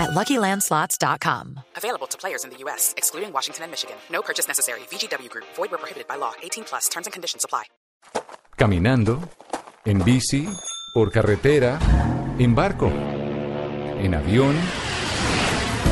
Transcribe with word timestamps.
at 0.00 0.10
LuckyLandSlots.com. 0.10 1.60
Available 1.76 2.06
to 2.08 2.18
players 2.18 2.44
in 2.44 2.50
the 2.50 2.56
U.S., 2.64 2.94
excluding 2.96 3.32
Washington 3.32 3.64
and 3.64 3.70
Michigan. 3.70 3.96
No 4.10 4.22
purchase 4.22 4.48
necessary. 4.48 4.80
VGW 4.90 5.28
Group. 5.28 5.46
Void 5.54 5.70
where 5.70 5.78
prohibited 5.78 6.08
by 6.08 6.16
law. 6.16 6.32
18 6.42 6.64
plus. 6.64 6.88
Terms 6.88 7.06
and 7.06 7.12
conditions 7.12 7.44
apply. 7.44 7.64
Caminando, 8.56 9.20
en 9.86 10.04
bici, 10.04 10.46
por 10.92 11.10
carretera, 11.10 11.78
en 12.38 12.54
barco, 12.54 12.88
en 12.88 14.14
avión. 14.14 14.54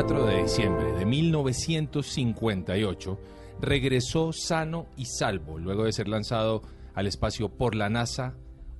4 0.00 0.24
de 0.24 0.42
diciembre 0.44 0.92
de 0.94 1.04
1958 1.04 3.20
regresó 3.60 4.32
sano 4.32 4.86
y 4.96 5.04
salvo 5.04 5.58
luego 5.58 5.84
de 5.84 5.92
ser 5.92 6.08
lanzado 6.08 6.62
al 6.94 7.06
espacio 7.06 7.50
por 7.50 7.74
la 7.74 7.90
NASA 7.90 8.34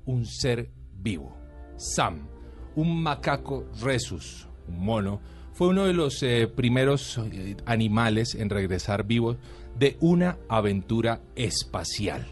un 0.07 0.25
ser 0.25 0.71
vivo. 0.95 1.37
Sam, 1.77 2.27
un 2.75 3.03
macaco 3.03 3.69
rhesus, 3.83 4.47
un 4.67 4.83
mono, 4.83 5.21
fue 5.53 5.67
uno 5.67 5.85
de 5.85 5.93
los 5.93 6.23
eh, 6.23 6.47
primeros 6.47 7.19
eh, 7.19 7.55
animales 7.67 8.33
en 8.33 8.49
regresar 8.49 9.05
vivos 9.05 9.37
de 9.77 9.97
una 9.99 10.39
aventura 10.49 11.21
espacial. 11.35 12.25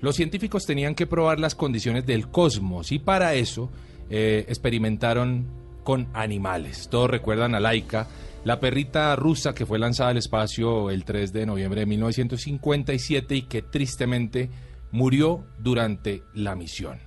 Los 0.00 0.16
científicos 0.16 0.64
tenían 0.64 0.94
que 0.94 1.06
probar 1.06 1.40
las 1.40 1.54
condiciones 1.54 2.06
del 2.06 2.30
cosmos 2.30 2.90
y 2.90 3.00
para 3.00 3.34
eso 3.34 3.70
eh, 4.08 4.46
experimentaron 4.48 5.62
con 5.84 6.08
animales. 6.14 6.88
Todos 6.90 7.08
recuerdan 7.08 7.54
a 7.54 7.60
Laika, 7.60 8.08
la 8.44 8.58
perrita 8.58 9.14
rusa 9.14 9.54
que 9.54 9.66
fue 9.66 9.78
lanzada 9.78 10.10
al 10.10 10.16
espacio 10.16 10.90
el 10.90 11.04
3 11.04 11.32
de 11.32 11.46
noviembre 11.46 11.80
de 11.80 11.86
1957 11.86 13.36
y 13.36 13.42
que 13.42 13.62
tristemente 13.62 14.50
murió 14.90 15.44
durante 15.58 16.22
la 16.34 16.56
misión. 16.56 16.98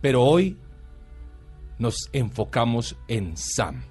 Pero 0.00 0.24
hoy 0.24 0.56
nos 1.78 2.08
enfocamos 2.12 2.96
en 3.08 3.36
Sam, 3.36 3.82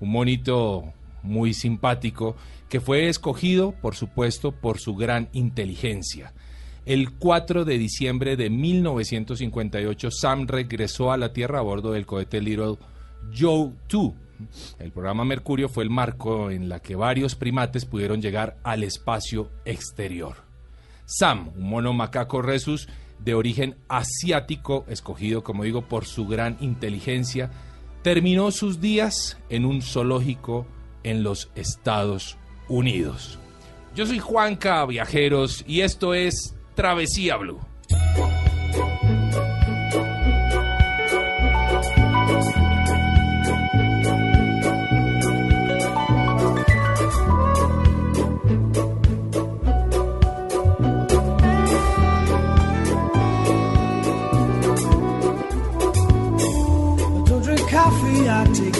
un 0.00 0.10
monito 0.10 0.92
muy 1.22 1.54
simpático 1.54 2.36
que 2.68 2.80
fue 2.80 3.08
escogido, 3.08 3.72
por 3.72 3.94
supuesto, 3.94 4.52
por 4.52 4.78
su 4.78 4.94
gran 4.94 5.28
inteligencia. 5.32 6.32
El 6.84 7.12
4 7.12 7.64
de 7.64 7.76
diciembre 7.76 8.36
de 8.36 8.48
1958, 8.50 10.10
Sam 10.10 10.46
regresó 10.46 11.12
a 11.12 11.18
la 11.18 11.32
Tierra 11.32 11.58
a 11.58 11.62
bordo 11.62 11.92
del 11.92 12.06
cohete 12.06 12.40
Little 12.40 12.76
Joe 13.36 13.72
2. 13.88 14.12
El 14.78 14.92
programa 14.92 15.24
Mercurio 15.24 15.68
fue 15.68 15.84
el 15.84 15.90
marco 15.90 16.50
en 16.50 16.68
la 16.68 16.80
que 16.80 16.94
varios 16.94 17.34
primates 17.34 17.84
pudieron 17.84 18.22
llegar 18.22 18.56
al 18.62 18.84
espacio 18.84 19.50
exterior. 19.64 20.36
Sam, 21.06 21.50
un 21.56 21.68
mono 21.68 21.92
macaco 21.92 22.42
rhesus 22.42 22.88
de 23.18 23.34
origen 23.34 23.76
asiático, 23.88 24.84
escogido, 24.88 25.42
como 25.42 25.64
digo, 25.64 25.82
por 25.82 26.04
su 26.04 26.26
gran 26.26 26.56
inteligencia, 26.60 27.50
terminó 28.02 28.50
sus 28.50 28.80
días 28.80 29.38
en 29.48 29.64
un 29.64 29.82
zoológico 29.82 30.66
en 31.02 31.22
los 31.22 31.50
Estados 31.54 32.36
Unidos. 32.68 33.38
Yo 33.94 34.06
soy 34.06 34.18
Juanca 34.18 34.84
Viajeros 34.86 35.64
y 35.66 35.80
esto 35.80 36.14
es 36.14 36.54
Travesía 36.74 37.36
Blue. 37.36 37.58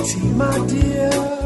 Tea, 0.05 0.21
my 0.37 0.67
dear. 0.67 1.38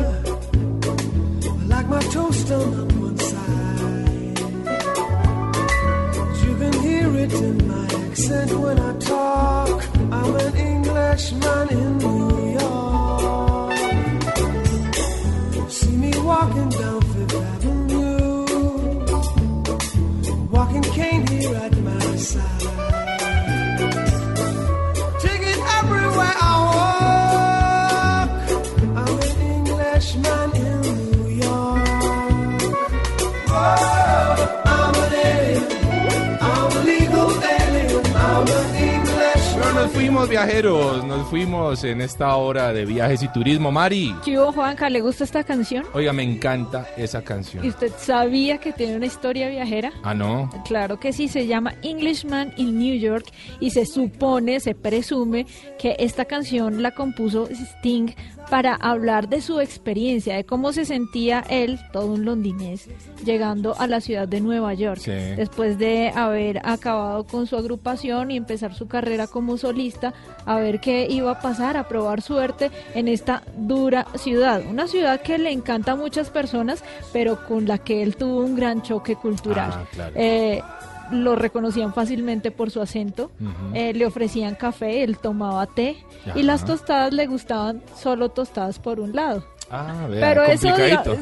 Fuimos 40.13 40.29
viajeros, 40.29 41.05
nos 41.07 41.27
fuimos 41.29 41.85
en 41.85 42.03
esta 42.03 42.37
hora 42.37 42.71
de 42.75 42.85
viajes 42.85 43.23
y 43.23 43.29
turismo. 43.29 43.73
Mari, 43.73 44.15
¿Qué 44.23 44.39
hubo, 44.39 44.53
Juanca? 44.53 44.91
¿Le 44.91 45.01
gusta 45.01 45.25
esta 45.25 45.43
canción? 45.43 45.87
oiga, 45.95 46.13
me 46.13 46.23
encanta 46.23 46.87
esa 46.99 47.21
¿Y 47.21 47.23
canción. 47.23 47.67
usted 47.67 47.91
sabía 47.97 48.59
que 48.59 48.73
tiene 48.75 48.97
una 48.97 49.07
historia 49.07 49.49
viajera? 49.49 49.91
Ah, 50.03 50.13
no. 50.13 50.51
Claro 50.67 51.01
que 51.01 51.15
sí, 51.15 51.29
se 51.29 51.47
llama 51.47 51.73
Englishman 51.81 52.53
in 52.59 52.79
New 52.79 52.99
York 52.99 53.25
y 53.59 53.71
se 53.71 53.87
supone, 53.87 54.61
se 54.61 54.75
presume 54.75 55.47
que 55.79 55.97
esta 55.99 56.27
canción 56.27 56.83
la 56.83 56.91
compuso 56.91 57.49
Sting 57.51 58.11
para 58.51 58.75
hablar 58.75 59.29
de 59.29 59.41
su 59.41 59.61
experiencia, 59.61 60.37
de 60.37 60.45
cómo 60.45 60.73
se 60.73 60.85
sentía 60.85 61.41
él, 61.49 61.79
todo 61.93 62.07
un 62.07 62.25
londinés, 62.25 62.89
llegando 63.25 63.75
a 63.79 63.87
la 63.87 64.01
ciudad 64.01 64.29
de 64.29 64.41
Nueva 64.41 64.75
York, 64.75 65.01
Sí. 65.01 65.11
después 65.11 65.79
de 65.79 66.11
haber 66.15 66.61
acabado 66.67 67.25
con 67.25 67.47
su 67.47 67.57
agrupación 67.57 68.31
y 68.31 68.37
empezar 68.37 68.75
su 68.75 68.89
carrera 68.89 69.27
como 69.27 69.57
solista, 69.57 70.13
a 70.45 70.57
ver 70.57 70.81
qué 70.81 71.07
iba 71.09 71.31
a 71.31 71.41
pasar, 71.41 71.77
a 71.77 71.89
probar 71.89 72.21
suerte 72.23 72.71
en 72.95 73.09
esta 73.09 73.43
dura 73.57 74.07
ciudad, 74.17 74.63
una 74.69 74.87
ciudad 74.87 75.21
que 75.21 75.39
le 75.39 75.51
encanta 75.51 75.93
a 75.93 75.97
muchas 75.97 76.31
personas, 76.31 76.83
pero 77.13 77.47
con 77.47 77.67
la 77.67 77.79
que 77.79 78.03
él 78.03 78.17
tuvo 78.17 78.41
un 78.41 78.55
gran 78.57 78.83
choque 78.83 79.17
cultural. 79.17 79.71
Ah, 79.73 79.85
claro. 79.93 80.13
Eh, 80.17 80.63
lo 81.11 81.37
reconocían 81.37 81.93
fácilmente 81.93 82.51
por 82.51 82.71
su 82.71 82.81
acento, 82.81 83.31
eh, 83.75 83.93
le 83.95 84.07
ofrecían 84.07 84.55
café, 84.55 85.03
él 85.03 85.19
tomaba 85.19 85.67
té 85.67 85.97
Ajá. 86.27 86.39
y 86.39 86.43
las 86.43 86.65
tostadas 86.65 87.13
le 87.13 87.27
gustaban 87.27 87.83
solo 87.97 88.29
tostadas 88.31 88.79
por 88.79 89.01
un 89.01 89.15
lado. 89.15 89.45
Ah, 89.75 90.07
vea, 90.09 90.29
Pero 90.29 90.45
eso, 90.45 90.69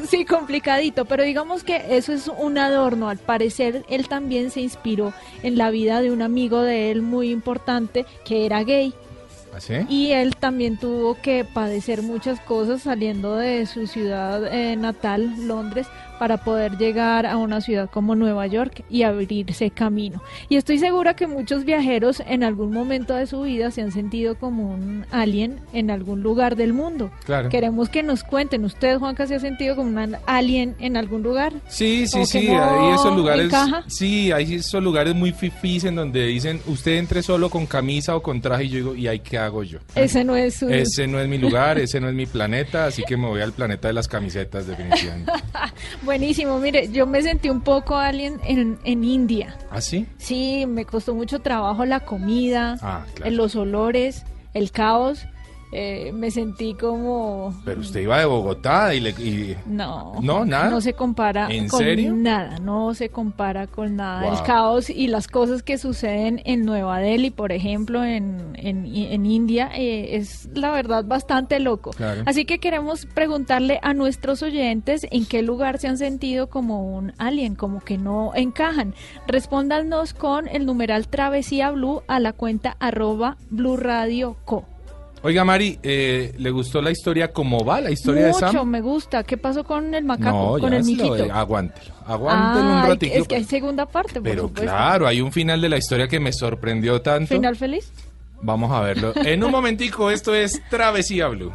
sí, 0.09 0.25
complicadito, 0.25 1.05
pero 1.05 1.23
digamos 1.23 1.63
que 1.63 1.95
eso 1.95 2.11
es 2.11 2.27
un 2.27 2.57
adorno. 2.57 3.07
Al 3.07 3.17
parecer, 3.17 3.85
él 3.87 4.09
también 4.09 4.51
se 4.51 4.59
inspiró 4.59 5.13
en 5.41 5.57
la 5.57 5.69
vida 5.69 6.01
de 6.01 6.11
un 6.11 6.21
amigo 6.21 6.61
de 6.61 6.91
él 6.91 7.01
muy 7.01 7.31
importante 7.31 8.05
que 8.25 8.45
era 8.45 8.63
gay. 8.63 8.93
¿Ah, 9.55 9.61
sí? 9.61 9.75
Y 9.87 10.11
él 10.11 10.35
también 10.35 10.77
tuvo 10.77 11.15
que 11.21 11.45
padecer 11.45 12.01
muchas 12.01 12.41
cosas 12.41 12.81
saliendo 12.81 13.35
de 13.37 13.65
su 13.65 13.87
ciudad 13.87 14.45
eh, 14.53 14.75
natal, 14.75 15.47
Londres, 15.47 15.87
para 16.21 16.37
poder 16.37 16.77
llegar 16.77 17.25
a 17.25 17.35
una 17.35 17.61
ciudad 17.61 17.89
como 17.89 18.13
Nueva 18.13 18.45
York 18.45 18.83
y 18.91 19.01
abrirse 19.01 19.71
camino. 19.71 20.21
Y 20.49 20.57
estoy 20.57 20.77
segura 20.77 21.15
que 21.15 21.25
muchos 21.25 21.65
viajeros 21.65 22.21
en 22.27 22.43
algún 22.43 22.71
momento 22.71 23.15
de 23.15 23.25
su 23.25 23.41
vida 23.41 23.71
se 23.71 23.81
han 23.81 23.91
sentido 23.91 24.35
como 24.35 24.71
un 24.71 25.03
alien 25.09 25.59
en 25.73 25.89
algún 25.89 26.21
lugar 26.21 26.55
del 26.55 26.73
mundo. 26.73 27.09
Claro. 27.25 27.49
Queremos 27.49 27.89
que 27.89 28.03
nos 28.03 28.23
cuenten, 28.23 28.65
¿usted, 28.65 28.99
Juanca, 28.99 29.25
se 29.25 29.33
ha 29.33 29.39
sentido 29.39 29.75
como 29.75 29.87
un 29.87 30.15
alien 30.27 30.75
en 30.77 30.95
algún 30.95 31.23
lugar? 31.23 31.53
Sí, 31.67 32.05
sí, 32.05 32.23
sí, 32.27 32.49
no 32.49 32.63
hay 32.63 32.93
esos 32.93 33.17
lugares, 33.17 33.45
encaja. 33.45 33.83
sí, 33.87 34.31
hay 34.31 34.53
esos 34.53 34.83
lugares 34.83 35.15
muy 35.15 35.31
fifís 35.31 35.85
en 35.85 35.95
donde 35.95 36.27
dicen, 36.27 36.61
usted 36.67 36.97
entre 36.97 37.23
solo 37.23 37.49
con 37.49 37.65
camisa 37.65 38.15
o 38.15 38.21
con 38.21 38.41
traje 38.41 38.65
y 38.65 38.69
yo 38.69 38.75
digo, 38.77 38.95
¿y 38.95 39.07
ahí 39.07 39.21
qué 39.21 39.39
hago 39.39 39.63
yo? 39.63 39.79
Ese 39.95 40.23
no 40.23 40.35
es 40.35 40.53
su... 40.53 40.69
Ese 40.69 41.07
no 41.07 41.19
es 41.19 41.27
mi 41.27 41.39
lugar, 41.39 41.79
ese 41.79 41.99
no 41.99 42.09
es 42.09 42.13
mi 42.13 42.27
planeta, 42.27 42.85
así 42.85 43.01
que 43.01 43.17
me 43.17 43.25
voy 43.25 43.41
al 43.41 43.53
planeta 43.53 43.87
de 43.87 43.95
las 43.95 44.07
camisetas 44.07 44.67
definitivamente. 44.67 45.31
Buenísimo, 46.15 46.59
mire, 46.59 46.89
yo 46.91 47.07
me 47.07 47.21
sentí 47.21 47.49
un 47.49 47.61
poco 47.61 47.95
alien 47.95 48.41
en, 48.43 48.77
en 48.83 49.03
India. 49.05 49.55
¿Ah, 49.69 49.79
sí? 49.79 50.05
Sí, 50.17 50.65
me 50.67 50.83
costó 50.83 51.15
mucho 51.15 51.39
trabajo 51.39 51.85
la 51.85 52.01
comida, 52.01 52.77
Ah, 52.81 53.05
claro. 53.13 53.31
los 53.31 53.55
olores, 53.55 54.25
el 54.53 54.71
caos. 54.71 55.25
Eh, 55.71 56.11
me 56.13 56.31
sentí 56.31 56.73
como... 56.73 57.53
Pero 57.65 57.81
usted 57.81 58.01
iba 58.01 58.19
de 58.19 58.25
Bogotá 58.25 58.93
y 58.93 58.99
le... 58.99 59.09
y- 59.11 59.55
No, 59.65 60.13
No, 60.21 60.45
nada. 60.45 60.69
No 60.69 60.81
se 60.81 60.93
compara 60.93 61.47
¿En 61.49 61.67
con 61.69 61.79
serio? 61.79 62.13
nada, 62.13 62.57
no 62.59 62.93
se 62.93 63.09
compara 63.09 63.67
con 63.67 63.95
nada. 63.95 64.23
Wow. 64.29 64.33
El 64.39 64.43
caos 64.43 64.89
y 64.89 65.07
las 65.07 65.27
cosas 65.27 65.63
que 65.63 65.77
suceden 65.77 66.41
en 66.45 66.65
Nueva 66.65 66.99
Delhi, 66.99 67.29
por 67.31 67.51
ejemplo, 67.51 68.03
en, 68.03 68.51
en, 68.55 68.85
en 68.85 69.25
India, 69.25 69.69
eh, 69.73 70.15
es 70.17 70.49
la 70.53 70.71
verdad 70.71 71.05
bastante 71.05 71.59
loco. 71.59 71.91
Claro. 71.91 72.23
Así 72.25 72.45
que 72.45 72.59
queremos 72.59 73.05
preguntarle 73.05 73.79
a 73.81 73.93
nuestros 73.93 74.43
oyentes 74.43 75.07
en 75.09 75.25
qué 75.25 75.41
lugar 75.41 75.77
se 75.79 75.87
han 75.87 75.97
sentido 75.97 76.47
como 76.47 76.83
un 76.95 77.13
alien, 77.17 77.55
como 77.55 77.79
que 77.79 77.97
no 77.97 78.31
encajan. 78.35 78.93
Respóndanos 79.27 80.13
con 80.13 80.47
el 80.47 80.65
numeral 80.65 81.07
Travesía 81.07 81.71
Blue 81.71 82.01
a 82.07 82.19
la 82.19 82.33
cuenta 82.33 82.75
arroba 82.79 83.37
Blue 83.49 83.77
Radio 83.77 84.35
Co. 84.45 84.65
Oiga, 85.23 85.43
Mari, 85.45 85.77
eh, 85.83 86.33
¿le 86.39 86.49
gustó 86.49 86.81
la 86.81 86.89
historia 86.89 87.31
cómo 87.31 87.63
va, 87.63 87.79
la 87.79 87.91
historia 87.91 88.23
de 88.25 88.31
Mucho, 88.31 88.51
Sam? 88.51 88.67
me 88.67 88.81
gusta. 88.81 89.23
¿Qué 89.23 89.37
pasó 89.37 89.63
con 89.63 89.93
el 89.93 90.03
macaco, 90.03 90.53
no, 90.57 90.59
con 90.59 90.71
ya 90.71 90.77
el 90.77 90.97
lo 90.97 91.13
de- 91.13 91.29
aguántelo, 91.31 91.93
aguántelo 92.07 92.65
Ah, 92.69 92.81
un 92.83 92.89
ratito. 92.89 93.13
es 93.13 93.27
que 93.27 93.35
hay 93.35 93.43
segunda 93.43 93.85
parte, 93.85 94.15
por 94.15 94.23
Pero 94.23 94.41
supuesto. 94.43 94.63
claro, 94.71 95.05
hay 95.07 95.21
un 95.21 95.31
final 95.31 95.61
de 95.61 95.69
la 95.69 95.77
historia 95.77 96.07
que 96.07 96.19
me 96.19 96.33
sorprendió 96.33 97.01
tanto. 97.03 97.35
¿Final 97.35 97.55
feliz? 97.55 97.91
Vamos 98.41 98.71
a 98.71 98.79
verlo. 98.81 99.13
En 99.15 99.43
un 99.43 99.51
momentico, 99.51 100.09
esto 100.09 100.33
es 100.33 100.59
Travesía 100.71 101.27
Blue. 101.27 101.51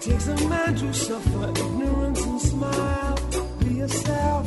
Takes 0.00 0.28
a 0.28 0.48
man 0.48 0.74
to 0.76 0.92
suffer 0.94 1.50
ignorance 1.56 2.22
and 2.22 2.40
smile. 2.40 3.14
Be 3.60 3.78
yourself, 3.80 4.46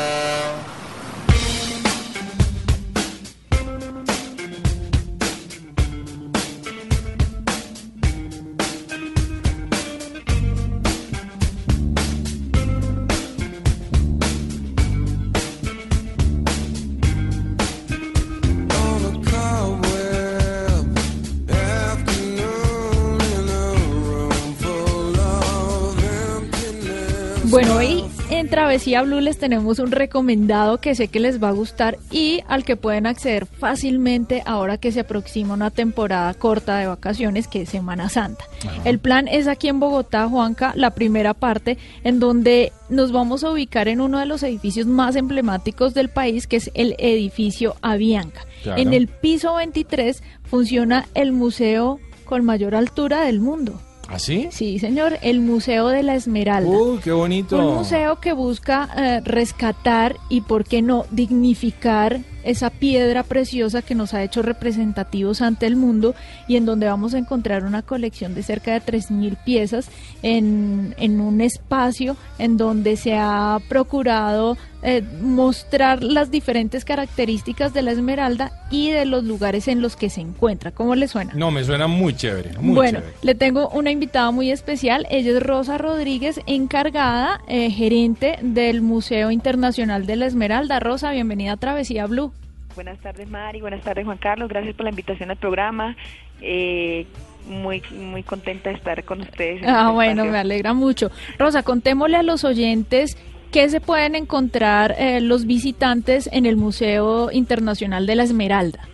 En 28.81 28.93
Travesía 28.93 29.03
Blue 29.03 29.21
les 29.21 29.37
tenemos 29.37 29.77
un 29.77 29.91
recomendado 29.91 30.79
que 30.79 30.95
sé 30.95 31.07
que 31.07 31.19
les 31.19 31.41
va 31.41 31.49
a 31.49 31.51
gustar 31.51 31.99
y 32.09 32.41
al 32.47 32.63
que 32.63 32.77
pueden 32.77 33.05
acceder 33.05 33.45
fácilmente 33.45 34.41
ahora 34.43 34.77
que 34.77 34.91
se 34.91 35.01
aproxima 35.01 35.53
una 35.53 35.69
temporada 35.69 36.33
corta 36.33 36.77
de 36.77 36.87
vacaciones 36.87 37.47
que 37.47 37.61
es 37.61 37.69
Semana 37.69 38.09
Santa. 38.09 38.43
El 38.83 38.97
plan 38.97 39.27
es 39.27 39.47
aquí 39.47 39.67
en 39.67 39.79
Bogotá, 39.79 40.27
Juanca, 40.27 40.73
la 40.75 40.95
primera 40.95 41.35
parte 41.35 41.77
en 42.03 42.19
donde 42.19 42.73
nos 42.89 43.11
vamos 43.11 43.43
a 43.43 43.51
ubicar 43.51 43.87
en 43.87 44.01
uno 44.01 44.17
de 44.17 44.25
los 44.25 44.41
edificios 44.41 44.87
más 44.87 45.15
emblemáticos 45.15 45.93
del 45.93 46.09
país, 46.09 46.47
que 46.47 46.55
es 46.55 46.71
el 46.73 46.95
edificio 46.97 47.75
Avianca. 47.83 48.47
Claro. 48.63 48.81
En 48.81 48.93
el 48.93 49.07
piso 49.09 49.53
23 49.55 50.23
funciona 50.43 51.07
el 51.13 51.33
museo 51.33 51.99
con 52.25 52.43
mayor 52.45 52.73
altura 52.73 53.25
del 53.25 53.41
mundo. 53.41 53.79
¿Ah, 54.11 54.19
sí? 54.19 54.49
Sí, 54.51 54.77
señor, 54.77 55.17
el 55.21 55.39
Museo 55.39 55.87
de 55.87 56.03
la 56.03 56.15
Esmeralda. 56.15 56.69
Uy, 56.69 56.99
qué 56.99 57.13
bonito. 57.13 57.57
Un 57.57 57.75
museo 57.75 58.19
que 58.19 58.33
busca 58.33 58.89
eh, 58.97 59.21
rescatar 59.23 60.17
y, 60.27 60.41
por 60.41 60.65
qué 60.65 60.81
no, 60.81 61.05
dignificar 61.11 62.19
esa 62.43 62.69
piedra 62.69 63.23
preciosa 63.23 63.81
que 63.81 63.95
nos 63.95 64.13
ha 64.13 64.23
hecho 64.23 64.41
representativos 64.41 65.41
ante 65.41 65.65
el 65.65 65.75
mundo 65.75 66.15
y 66.47 66.55
en 66.55 66.65
donde 66.65 66.87
vamos 66.87 67.13
a 67.13 67.17
encontrar 67.17 67.63
una 67.63 67.81
colección 67.81 68.35
de 68.35 68.43
cerca 68.43 68.73
de 68.73 68.81
3.000 68.81 69.37
piezas 69.43 69.89
en, 70.21 70.95
en 70.97 71.21
un 71.21 71.41
espacio 71.41 72.15
en 72.37 72.57
donde 72.57 72.95
se 72.97 73.15
ha 73.15 73.59
procurado 73.69 74.57
eh, 74.83 75.03
mostrar 75.21 76.01
las 76.01 76.31
diferentes 76.31 76.85
características 76.85 77.71
de 77.71 77.83
la 77.83 77.91
esmeralda 77.91 78.51
y 78.71 78.89
de 78.89 79.05
los 79.05 79.23
lugares 79.23 79.67
en 79.67 79.79
los 79.79 79.95
que 79.95 80.09
se 80.09 80.21
encuentra. 80.21 80.71
¿Cómo 80.71 80.95
le 80.95 81.07
suena? 81.07 81.33
No, 81.35 81.51
me 81.51 81.63
suena 81.63 81.85
muy 81.85 82.15
chévere, 82.15 82.57
muy 82.59 82.73
bueno, 82.73 82.99
chévere. 82.99 83.17
le 83.21 83.35
tengo 83.35 83.69
una 83.69 83.91
invitada 83.91 84.31
muy 84.31 84.49
especial. 84.49 85.05
Ella 85.11 85.33
es 85.33 85.43
Rosa 85.43 85.77
Rodríguez, 85.77 86.41
encargada, 86.47 87.41
eh, 87.47 87.69
gerente 87.69 88.39
del 88.41 88.81
Museo 88.81 89.29
Internacional 89.29 90.07
de 90.07 90.15
la 90.15 90.25
Esmeralda. 90.25 90.79
Rosa, 90.79 91.11
bienvenida 91.11 91.51
a 91.51 91.57
Travesía 91.57 92.07
Blue. 92.07 92.30
Buenas 92.75 92.99
tardes, 92.99 93.29
Mari. 93.29 93.61
Buenas 93.61 93.81
tardes, 93.81 94.05
Juan 94.05 94.17
Carlos. 94.17 94.49
Gracias 94.49 94.75
por 94.75 94.85
la 94.85 94.89
invitación 94.89 95.31
al 95.31 95.37
programa. 95.37 95.95
Eh, 96.41 97.05
muy 97.47 97.81
muy 97.91 98.23
contenta 98.23 98.69
de 98.69 98.75
estar 98.75 99.03
con 99.03 99.21
ustedes. 99.21 99.61
Ah, 99.65 99.81
este 99.81 99.93
bueno, 99.93 100.11
espacio. 100.11 100.31
me 100.31 100.37
alegra 100.37 100.73
mucho. 100.73 101.11
Rosa, 101.37 101.63
contémosle 101.63 102.17
a 102.17 102.23
los 102.23 102.43
oyentes 102.43 103.17
qué 103.51 103.69
se 103.69 103.81
pueden 103.81 104.15
encontrar 104.15 104.95
eh, 104.97 105.21
los 105.21 105.45
visitantes 105.45 106.29
en 106.31 106.45
el 106.45 106.55
Museo 106.55 107.31
Internacional 107.31 108.05
de 108.05 108.15
la 108.15 108.23
Esmeralda. 108.23 108.87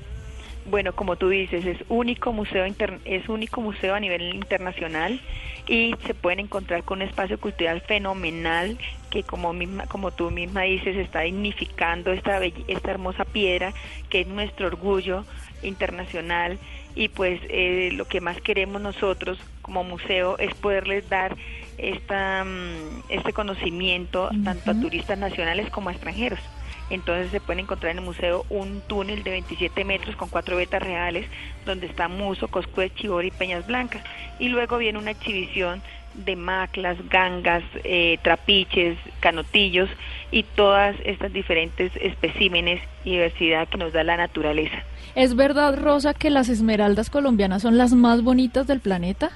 Bueno, 0.70 0.94
como 0.94 1.16
tú 1.16 1.30
dices, 1.30 1.66
es 1.66 1.78
único 1.88 2.34
museo 2.34 2.66
inter- 2.68 3.00
es 3.06 3.30
único 3.30 3.62
museo 3.62 3.96
a 3.96 4.02
nivel 4.02 4.36
internacional 4.36 5.22
y 5.66 5.96
se 6.06 6.14
pueden 6.14 6.40
encontrar 6.42 6.84
con 6.84 7.02
un 7.02 7.08
espacio 7.08 7.40
cultural 7.40 7.82
fenomenal 7.88 8.78
que 9.10 9.24
como 9.24 9.54
misma 9.54 9.88
como 9.88 10.12
tú 10.12 10.30
misma 10.30 10.64
dices 10.64 10.98
está 10.98 11.22
dignificando 11.22 12.12
esta 12.12 12.40
belle- 12.40 12.66
esta 12.68 12.92
hermosa 12.92 13.24
piedra 13.24 13.74
que 14.10 14.22
es 14.22 14.28
nuestro 14.28 14.68
orgullo 14.68 15.26
internacional 15.62 16.60
y 16.96 17.08
pues 17.10 17.40
eh, 17.50 17.90
lo 17.94 18.06
que 18.06 18.20
más 18.20 18.40
queremos 18.42 18.82
nosotros 18.82 19.40
como 19.62 19.86
museo 19.86 20.38
es 20.38 20.54
poderles 20.56 21.08
dar 21.10 21.38
esta 21.78 22.44
mm, 22.44 23.04
este 23.10 23.32
conocimiento 23.32 24.30
tanto 24.44 24.72
a 24.72 24.76
turistas 24.76 25.18
nacionales 25.18 25.70
como 25.72 25.90
a 25.90 25.94
extranjeros. 25.94 26.40
Entonces 26.90 27.32
se 27.32 27.40
pueden 27.40 27.62
encontrar 27.62 27.92
en 27.92 28.00
el 28.00 28.06
museo 28.06 28.46
un 28.50 28.82
túnel 28.82 29.24
de 29.24 29.32
27 29.32 29.84
metros 29.84 30.16
con 30.16 30.30
cuatro 30.30 30.58
vetas 30.58 30.82
reales 30.82 31.26
donde 31.66 31.88
está 31.88 32.08
Muso, 32.08 32.48
Coscuez, 32.48 32.94
Chivori 32.96 33.28
y 33.28 33.32
Peñas 33.32 33.68
Blancas. 33.68 34.04
Y 34.40 34.50
luego 34.50 34.78
viene 34.78 34.98
una 34.98 35.12
exhibición 35.12 35.82
de 36.14 36.36
maclas, 36.36 36.98
gangas, 37.10 37.64
eh, 37.84 38.18
trapiches, 38.24 38.98
canotillos 39.20 39.90
y 40.32 40.44
todas 40.44 40.96
estas 41.04 41.32
diferentes 41.32 41.92
especímenes 42.02 42.82
y 43.04 43.12
diversidad 43.12 43.68
que 43.68 43.78
nos 43.78 43.94
da 43.94 44.04
la 44.04 44.18
naturaleza. 44.18 44.78
¿Es 45.16 45.36
verdad, 45.36 45.78
Rosa, 45.80 46.14
que 46.14 46.30
las 46.30 46.50
esmeraldas 46.50 47.10
colombianas 47.10 47.62
son 47.62 47.78
las 47.78 47.94
más 47.94 48.24
bonitas 48.24 48.68
del 48.68 48.80
planeta? 48.80 49.32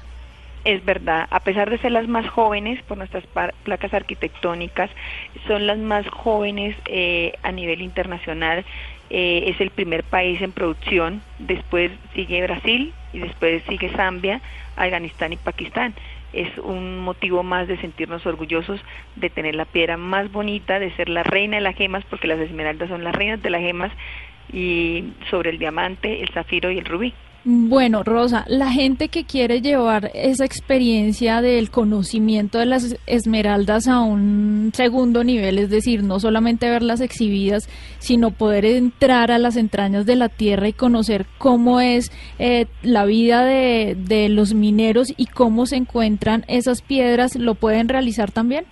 Es 0.64 0.86
verdad, 0.86 1.28
a 1.32 1.40
pesar 1.40 1.72
de 1.72 1.80
ser 1.80 1.92
las 1.92 2.08
más 2.08 2.30
jóvenes 2.30 2.82
por 2.84 2.96
nuestras 2.96 3.24
placas 3.64 3.94
arquitectónicas, 3.96 4.92
son 5.48 5.66
las 5.66 5.80
más 5.80 6.08
jóvenes 6.08 6.76
eh, 6.86 7.34
a 7.42 7.52
nivel 7.52 7.82
internacional. 7.82 8.64
Eh, 9.10 9.46
es 9.48 9.60
el 9.60 9.72
primer 9.72 10.04
país 10.04 10.40
en 10.42 10.52
producción, 10.52 11.22
después 11.40 11.92
sigue 12.14 12.44
Brasil 12.44 12.94
y 13.12 13.20
después 13.20 13.64
sigue 13.68 13.90
Zambia, 13.90 14.40
Afganistán 14.76 15.34
y 15.34 15.38
Pakistán. 15.38 15.96
Es 16.32 16.56
un 16.60 17.00
motivo 17.00 17.42
más 17.42 17.68
de 17.68 17.78
sentirnos 17.78 18.26
orgullosos 18.26 18.80
de 19.16 19.30
tener 19.32 19.56
la 19.56 19.66
piedra 19.66 19.98
más 19.98 20.32
bonita, 20.32 20.80
de 20.80 20.92
ser 20.92 21.10
la 21.10 21.24
reina 21.24 21.58
de 21.58 21.64
las 21.64 21.76
gemas, 21.76 22.06
porque 22.06 22.28
las 22.28 22.40
esmeraldas 22.40 22.88
son 22.88 23.04
las 23.04 23.16
reinas 23.16 23.42
de 23.42 23.50
las 23.50 23.62
gemas, 23.62 23.92
y 24.54 25.14
sobre 25.30 25.50
el 25.50 25.58
diamante, 25.58 26.22
el 26.22 26.30
zafiro 26.30 26.72
y 26.72 26.78
el 26.78 26.86
rubí. 26.86 27.14
Bueno, 27.44 28.04
Rosa, 28.04 28.46
la 28.48 28.72
gente 28.72 29.08
que 29.08 29.24
quiere 29.24 29.62
llevar 29.62 30.12
esa 30.14 30.46
experiencia 30.46 31.42
del 31.42 31.72
conocimiento 31.72 32.60
de 32.60 32.68
las 32.68 32.96
esmeraldas 33.08 33.88
a 33.88 34.02
un 34.02 34.70
segundo 34.76 35.24
nivel, 35.24 35.58
es 35.58 35.72
decir, 35.72 36.04
no 36.04 36.20
solamente 36.20 36.70
verlas 36.70 37.02
exhibidas, 37.02 37.68
sino 37.98 38.30
poder 38.30 38.66
entrar 38.66 39.32
a 39.32 39.40
las 39.40 39.58
entrañas 39.58 40.06
de 40.06 40.18
la 40.18 40.30
tierra 40.30 40.68
y 40.68 40.74
conocer 40.74 41.26
cómo 41.40 41.82
es 41.82 42.12
eh, 42.38 42.68
la 42.84 43.06
vida 43.06 43.44
de, 43.44 43.96
de 43.98 44.30
los 44.30 44.54
mineros 44.54 45.12
y 45.18 45.26
cómo 45.26 45.66
se 45.66 45.78
encuentran 45.78 46.46
esas 46.48 46.84
piedras, 46.84 47.36
¿lo 47.36 47.56
pueden 47.56 47.90
realizar 47.90 48.30
también? 48.30 48.66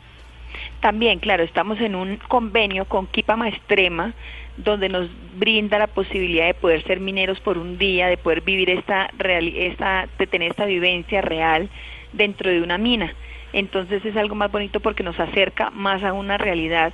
También, 0.79 1.17
claro, 1.19 1.43
estamos 1.43 1.79
en 1.81 1.95
un 1.95 2.17
convenio 2.27 2.85
con 2.85 3.07
Kipama 3.07 3.49
Extrema, 3.49 4.13
donde 4.63 4.89
nos 4.89 5.09
brinda 5.37 5.79
la 5.79 5.87
posibilidad 5.87 6.47
de 6.47 6.53
poder 6.53 6.83
ser 6.83 6.99
mineros 6.99 7.39
por 7.39 7.57
un 7.57 7.77
día, 7.77 8.07
de 8.07 8.17
poder 8.17 8.41
vivir 8.41 8.69
esta, 8.69 9.09
real, 9.17 9.47
esta 9.55 10.07
de 10.17 10.27
tener 10.27 10.51
esta 10.51 10.65
vivencia 10.65 11.21
real 11.21 11.69
dentro 12.13 12.49
de 12.49 12.61
una 12.61 12.77
mina. 12.77 13.13
Entonces 13.53 14.03
es 14.05 14.15
algo 14.15 14.35
más 14.35 14.51
bonito 14.51 14.79
porque 14.79 15.03
nos 15.03 15.19
acerca 15.19 15.69
más 15.69 16.03
a 16.03 16.13
una 16.13 16.37
realidad 16.37 16.93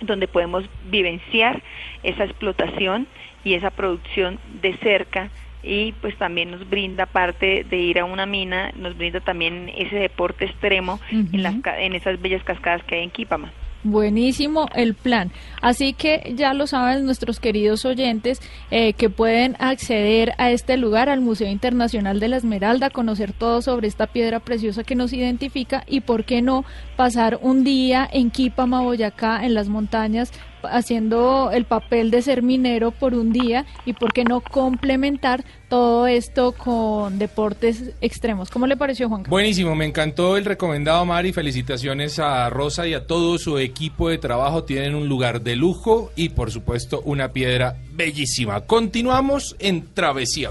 donde 0.00 0.28
podemos 0.28 0.64
vivenciar 0.88 1.62
esa 2.02 2.24
explotación 2.24 3.06
y 3.44 3.54
esa 3.54 3.70
producción 3.70 4.38
de 4.60 4.76
cerca 4.78 5.30
y 5.62 5.92
pues 6.00 6.16
también 6.16 6.52
nos 6.52 6.68
brinda 6.68 7.06
parte 7.06 7.64
de 7.68 7.76
ir 7.78 7.98
a 7.98 8.04
una 8.04 8.26
mina, 8.26 8.72
nos 8.76 8.96
brinda 8.96 9.20
también 9.20 9.70
ese 9.76 9.96
deporte 9.96 10.44
extremo 10.44 11.00
en, 11.10 11.42
las, 11.42 11.54
en 11.78 11.94
esas 11.94 12.20
bellas 12.20 12.44
cascadas 12.44 12.84
que 12.84 12.96
hay 12.96 13.02
en 13.02 13.10
Quipama. 13.10 13.50
Buenísimo 13.84 14.68
el 14.74 14.94
plan. 14.94 15.30
Así 15.62 15.92
que 15.92 16.32
ya 16.36 16.54
lo 16.54 16.66
saben 16.66 17.04
nuestros 17.04 17.38
queridos 17.38 17.84
oyentes 17.84 18.40
eh, 18.70 18.94
que 18.94 19.10
pueden 19.10 19.56
acceder 19.58 20.32
a 20.38 20.50
este 20.50 20.76
lugar, 20.76 21.08
al 21.08 21.20
Museo 21.20 21.48
Internacional 21.48 22.18
de 22.18 22.28
la 22.28 22.36
Esmeralda, 22.36 22.90
conocer 22.90 23.32
todo 23.32 23.62
sobre 23.62 23.86
esta 23.86 24.06
piedra 24.06 24.40
preciosa 24.40 24.82
que 24.82 24.96
nos 24.96 25.12
identifica 25.12 25.84
y, 25.86 26.00
por 26.00 26.24
qué 26.24 26.42
no, 26.42 26.64
pasar 26.96 27.38
un 27.42 27.64
día 27.64 28.08
en 28.12 28.30
Quipama, 28.30 28.80
Boyacá, 28.80 29.44
en 29.44 29.54
las 29.54 29.68
montañas, 29.68 30.32
haciendo 30.62 31.50
el 31.52 31.64
papel 31.64 32.10
de 32.10 32.22
ser 32.22 32.42
minero 32.42 32.90
por 32.90 33.14
un 33.14 33.32
día 33.32 33.66
y 33.84 33.92
por 33.92 34.12
qué 34.12 34.24
no 34.24 34.40
complementar 34.40 35.44
todo 35.68 36.06
esto 36.06 36.52
con 36.52 37.18
deportes 37.18 37.94
extremos. 38.00 38.50
¿Cómo 38.50 38.66
le 38.66 38.76
pareció, 38.76 39.08
Juan? 39.08 39.24
Buenísimo, 39.24 39.74
me 39.74 39.84
encantó 39.84 40.36
el 40.36 40.44
recomendado, 40.44 41.04
Mari. 41.04 41.32
Felicitaciones 41.32 42.18
a 42.18 42.48
Rosa 42.50 42.86
y 42.86 42.94
a 42.94 43.06
todo 43.06 43.38
su 43.38 43.58
equipo 43.58 44.08
de 44.08 44.18
trabajo. 44.18 44.64
Tienen 44.64 44.94
un 44.94 45.08
lugar 45.08 45.40
de 45.42 45.56
lujo 45.56 46.12
y, 46.16 46.30
por 46.30 46.50
supuesto, 46.50 47.02
una 47.04 47.32
piedra 47.32 47.76
bellísima. 47.92 48.60
Continuamos 48.62 49.56
en 49.58 49.92
Travesía. 49.94 50.50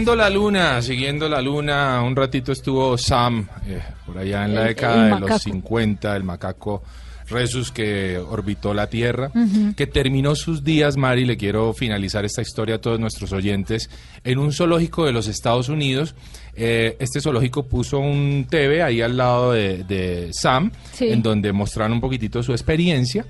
Siguiendo 0.00 0.16
la 0.16 0.30
luna, 0.30 0.80
siguiendo 0.80 1.28
la 1.28 1.42
luna, 1.42 2.00
un 2.02 2.16
ratito 2.16 2.52
estuvo 2.52 2.96
Sam, 2.96 3.46
eh, 3.68 3.82
por 4.06 4.16
allá 4.16 4.46
en 4.46 4.54
la 4.54 4.62
El- 4.62 4.68
década 4.68 4.94
el 4.94 5.02
de 5.04 5.10
los 5.10 5.20
macaco. 5.20 5.38
50, 5.40 6.16
el 6.16 6.24
macaco 6.24 6.82
Resus 7.28 7.70
que 7.70 8.16
orbitó 8.16 8.72
la 8.72 8.86
Tierra, 8.88 9.30
que 9.76 9.86
terminó 9.86 10.34
sus 10.34 10.64
días, 10.64 10.96
Mari, 10.96 11.26
le 11.26 11.36
quiero 11.36 11.74
finalizar 11.74 12.24
esta 12.24 12.40
historia 12.40 12.76
a 12.76 12.80
todos 12.80 12.98
nuestros 12.98 13.32
oyentes, 13.32 13.90
en 14.24 14.38
un 14.38 14.52
zoológico 14.54 15.04
de 15.04 15.12
los 15.12 15.28
Estados 15.28 15.68
Unidos. 15.68 16.14
Eh, 16.56 16.96
este 16.98 17.20
zoológico 17.20 17.64
puso 17.68 17.98
un 17.98 18.46
TV 18.48 18.82
ahí 18.82 19.02
al 19.02 19.18
lado 19.18 19.52
de, 19.52 19.84
de 19.84 20.30
Sam, 20.32 20.72
Sí. 20.94 21.08
en 21.10 21.22
donde 21.22 21.52
mostraron 21.52 21.92
un 21.92 22.00
poquitito 22.00 22.42
su 22.42 22.52
experiencia. 22.52 23.26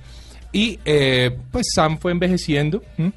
Y 0.53 0.79
eh, 0.85 1.37
pues 1.50 1.67
Sam 1.75 1.99
fue 1.99 2.12
envejeciendo, 2.12 2.83
¿m? 2.97 3.12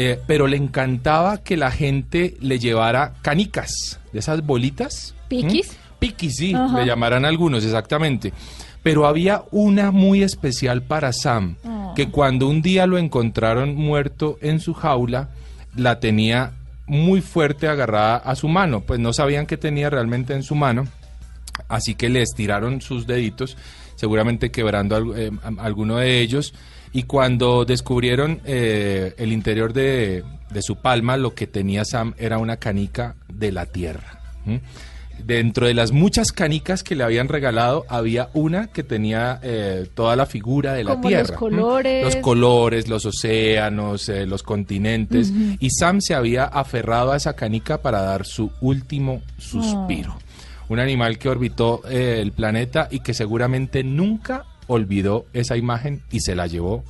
Eh, 0.00 0.20
pero 0.28 0.46
le 0.46 0.56
encantaba 0.56 1.38
que 1.38 1.56
la 1.56 1.72
gente 1.72 2.36
le 2.40 2.60
llevara 2.60 3.14
canicas, 3.20 3.98
de 4.12 4.20
esas 4.20 4.46
bolitas. 4.46 5.16
¿Piquis? 5.26 5.76
Piquis, 5.98 6.36
sí, 6.36 6.54
Ajá. 6.54 6.78
le 6.78 6.86
llamarán 6.86 7.24
algunos, 7.24 7.64
exactamente. 7.64 8.32
Pero 8.84 9.08
había 9.08 9.42
una 9.50 9.90
muy 9.90 10.22
especial 10.22 10.82
para 10.82 11.12
Sam, 11.12 11.56
Oh. 11.64 11.94
que 11.96 12.10
cuando 12.10 12.46
un 12.46 12.62
día 12.62 12.86
lo 12.86 12.96
encontraron 12.96 13.74
muerto 13.74 14.38
en 14.40 14.60
su 14.60 14.72
jaula, 14.72 15.30
la 15.74 15.98
tenía 15.98 16.52
muy 16.86 17.20
fuerte 17.20 17.66
agarrada 17.66 18.18
a 18.18 18.36
su 18.36 18.46
mano, 18.46 18.82
pues 18.82 19.00
no 19.00 19.12
sabían 19.12 19.46
qué 19.46 19.56
tenía 19.56 19.90
realmente 19.90 20.32
en 20.32 20.44
su 20.44 20.54
mano, 20.54 20.86
así 21.68 21.96
que 21.96 22.08
le 22.08 22.22
estiraron 22.22 22.80
sus 22.80 23.08
deditos, 23.08 23.56
seguramente 23.96 24.52
quebrando 24.52 25.16
eh, 25.16 25.32
alguno 25.58 25.96
de 25.96 26.20
ellos, 26.20 26.54
y 26.92 27.04
cuando 27.04 27.64
descubrieron 27.64 28.40
eh, 28.44 29.14
el 29.18 29.32
interior 29.32 29.72
de, 29.72 30.24
de 30.50 30.62
su 30.62 30.76
palma, 30.76 31.16
lo 31.16 31.34
que 31.34 31.46
tenía 31.46 31.84
Sam 31.84 32.14
era 32.18 32.38
una 32.38 32.56
canica 32.56 33.16
de 33.32 33.52
la 33.52 33.66
tierra. 33.66 34.20
Dentro 35.24 35.66
de 35.66 35.74
las 35.74 35.92
muchas 35.92 36.32
canicas 36.32 36.82
que 36.82 36.94
le 36.94 37.02
habían 37.02 37.28
regalado, 37.28 37.84
había 37.88 38.30
una 38.34 38.68
que 38.68 38.82
tenía 38.82 39.40
eh, 39.42 39.88
toda 39.92 40.16
la 40.16 40.26
figura 40.26 40.74
de 40.74 40.84
la 40.84 40.92
Como 40.92 41.02
los 41.02 41.08
tierra. 41.10 41.28
¿m? 41.28 41.36
colores. 41.38 42.04
Los 42.04 42.16
colores, 42.16 42.88
los 42.88 43.04
océanos, 43.04 44.08
eh, 44.08 44.26
los 44.26 44.42
continentes. 44.42 45.32
Y 45.58 45.70
Sam 45.70 46.00
se 46.00 46.14
había 46.14 46.44
aferrado 46.44 47.12
a 47.12 47.16
esa 47.16 47.34
canica 47.34 47.82
para 47.82 48.00
dar 48.00 48.24
su 48.24 48.50
último 48.60 49.20
suspiro. 49.38 50.16
Un 50.68 50.78
animal 50.78 51.18
que 51.18 51.28
orbitó 51.28 51.82
el 51.88 52.32
planeta 52.32 52.88
y 52.90 53.00
que 53.00 53.12
seguramente 53.12 53.82
nunca 53.82 54.44
olvidó 54.68 55.26
esa 55.32 55.56
imagen 55.56 56.02
y 56.12 56.20
se 56.20 56.36
la 56.36 56.46
llevó 56.46 56.84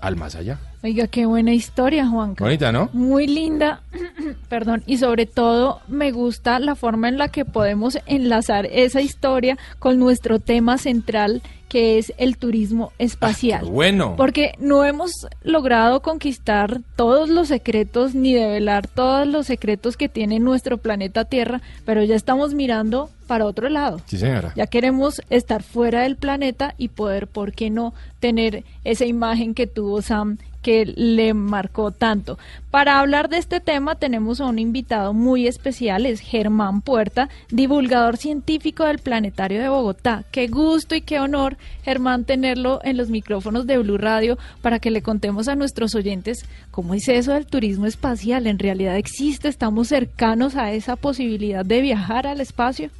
al 0.00 0.16
más 0.16 0.34
allá. 0.34 0.58
Oiga, 0.86 1.08
qué 1.08 1.26
buena 1.26 1.52
historia, 1.52 2.06
Juanca. 2.06 2.44
Bonita, 2.44 2.70
¿no? 2.70 2.90
Muy 2.92 3.26
linda, 3.26 3.80
perdón, 4.48 4.84
y 4.86 4.98
sobre 4.98 5.26
todo 5.26 5.80
me 5.88 6.12
gusta 6.12 6.60
la 6.60 6.76
forma 6.76 7.08
en 7.08 7.18
la 7.18 7.26
que 7.26 7.44
podemos 7.44 7.98
enlazar 8.06 8.66
esa 8.66 9.00
historia 9.00 9.58
con 9.80 9.98
nuestro 9.98 10.38
tema 10.38 10.78
central 10.78 11.42
que 11.68 11.98
es 11.98 12.12
el 12.18 12.38
turismo 12.38 12.92
espacial. 12.98 13.64
Qué 13.64 13.70
bueno. 13.70 14.14
Porque 14.16 14.52
no 14.60 14.84
hemos 14.84 15.10
logrado 15.42 16.02
conquistar 16.02 16.80
todos 16.94 17.28
los 17.28 17.48
secretos 17.48 18.14
ni 18.14 18.34
develar 18.34 18.86
todos 18.86 19.26
los 19.26 19.46
secretos 19.46 19.96
que 19.96 20.08
tiene 20.08 20.38
nuestro 20.38 20.78
planeta 20.78 21.24
Tierra, 21.24 21.60
pero 21.84 22.04
ya 22.04 22.14
estamos 22.14 22.54
mirando 22.54 23.10
para 23.26 23.44
otro 23.44 23.68
lado. 23.68 24.00
Sí, 24.06 24.18
señora. 24.18 24.52
Ya 24.54 24.68
queremos 24.68 25.20
estar 25.30 25.64
fuera 25.64 26.02
del 26.02 26.14
planeta 26.14 26.74
y 26.78 26.88
poder, 26.88 27.26
¿por 27.26 27.52
qué 27.52 27.70
no?, 27.70 27.92
tener 28.20 28.62
esa 28.84 29.04
imagen 29.04 29.52
que 29.52 29.66
tuvo 29.66 30.00
Sam 30.00 30.38
que 30.66 30.84
le 30.84 31.32
marcó 31.32 31.92
tanto. 31.92 32.40
Para 32.72 32.98
hablar 32.98 33.28
de 33.28 33.38
este 33.38 33.60
tema 33.60 33.94
tenemos 33.94 34.40
a 34.40 34.46
un 34.46 34.58
invitado 34.58 35.14
muy 35.14 35.46
especial, 35.46 36.06
es 36.06 36.18
Germán 36.18 36.80
Puerta, 36.80 37.28
divulgador 37.50 38.16
científico 38.16 38.84
del 38.84 38.98
Planetario 38.98 39.62
de 39.62 39.68
Bogotá. 39.68 40.24
Qué 40.32 40.48
gusto 40.48 40.96
y 40.96 41.02
qué 41.02 41.20
honor, 41.20 41.56
Germán, 41.84 42.24
tenerlo 42.24 42.80
en 42.82 42.96
los 42.96 43.10
micrófonos 43.10 43.68
de 43.68 43.78
Blue 43.78 43.96
Radio 43.96 44.38
para 44.60 44.80
que 44.80 44.90
le 44.90 45.02
contemos 45.02 45.46
a 45.46 45.54
nuestros 45.54 45.94
oyentes 45.94 46.44
cómo 46.72 46.94
es 46.94 47.06
eso 47.06 47.34
del 47.34 47.46
turismo 47.46 47.86
espacial. 47.86 48.48
¿En 48.48 48.58
realidad 48.58 48.96
existe? 48.96 49.46
¿Estamos 49.46 49.86
cercanos 49.86 50.56
a 50.56 50.72
esa 50.72 50.96
posibilidad 50.96 51.64
de 51.64 51.80
viajar 51.80 52.26
al 52.26 52.40
espacio? 52.40 52.90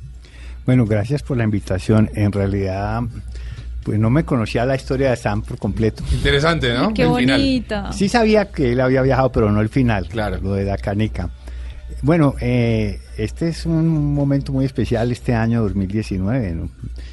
Bueno, 0.66 0.86
gracias 0.86 1.24
por 1.24 1.36
la 1.36 1.42
invitación. 1.42 2.10
En 2.14 2.30
realidad 2.30 3.02
Pues 3.86 4.00
no 4.00 4.10
me 4.10 4.24
conocía 4.24 4.66
la 4.66 4.74
historia 4.74 5.10
de 5.10 5.16
Sam 5.16 5.42
por 5.42 5.58
completo. 5.58 6.02
Interesante, 6.12 6.74
¿no? 6.74 6.92
Qué 6.92 7.02
El 7.04 7.14
final. 7.14 7.40
bonita. 7.40 7.92
Sí 7.92 8.08
sabía 8.08 8.50
que 8.50 8.72
él 8.72 8.80
había 8.80 9.00
viajado, 9.00 9.30
pero 9.30 9.52
no 9.52 9.60
el 9.60 9.68
final, 9.68 10.08
Claro. 10.08 10.40
lo 10.42 10.54
de 10.54 10.64
la 10.64 10.76
canica. 10.76 11.30
Bueno, 12.02 12.34
eh, 12.40 12.98
este 13.16 13.48
es 13.48 13.64
un 13.64 14.12
momento 14.12 14.52
muy 14.52 14.64
especial 14.64 15.12
este 15.12 15.34
año 15.34 15.62
2019, 15.62 16.50
¿no? 16.56 16.68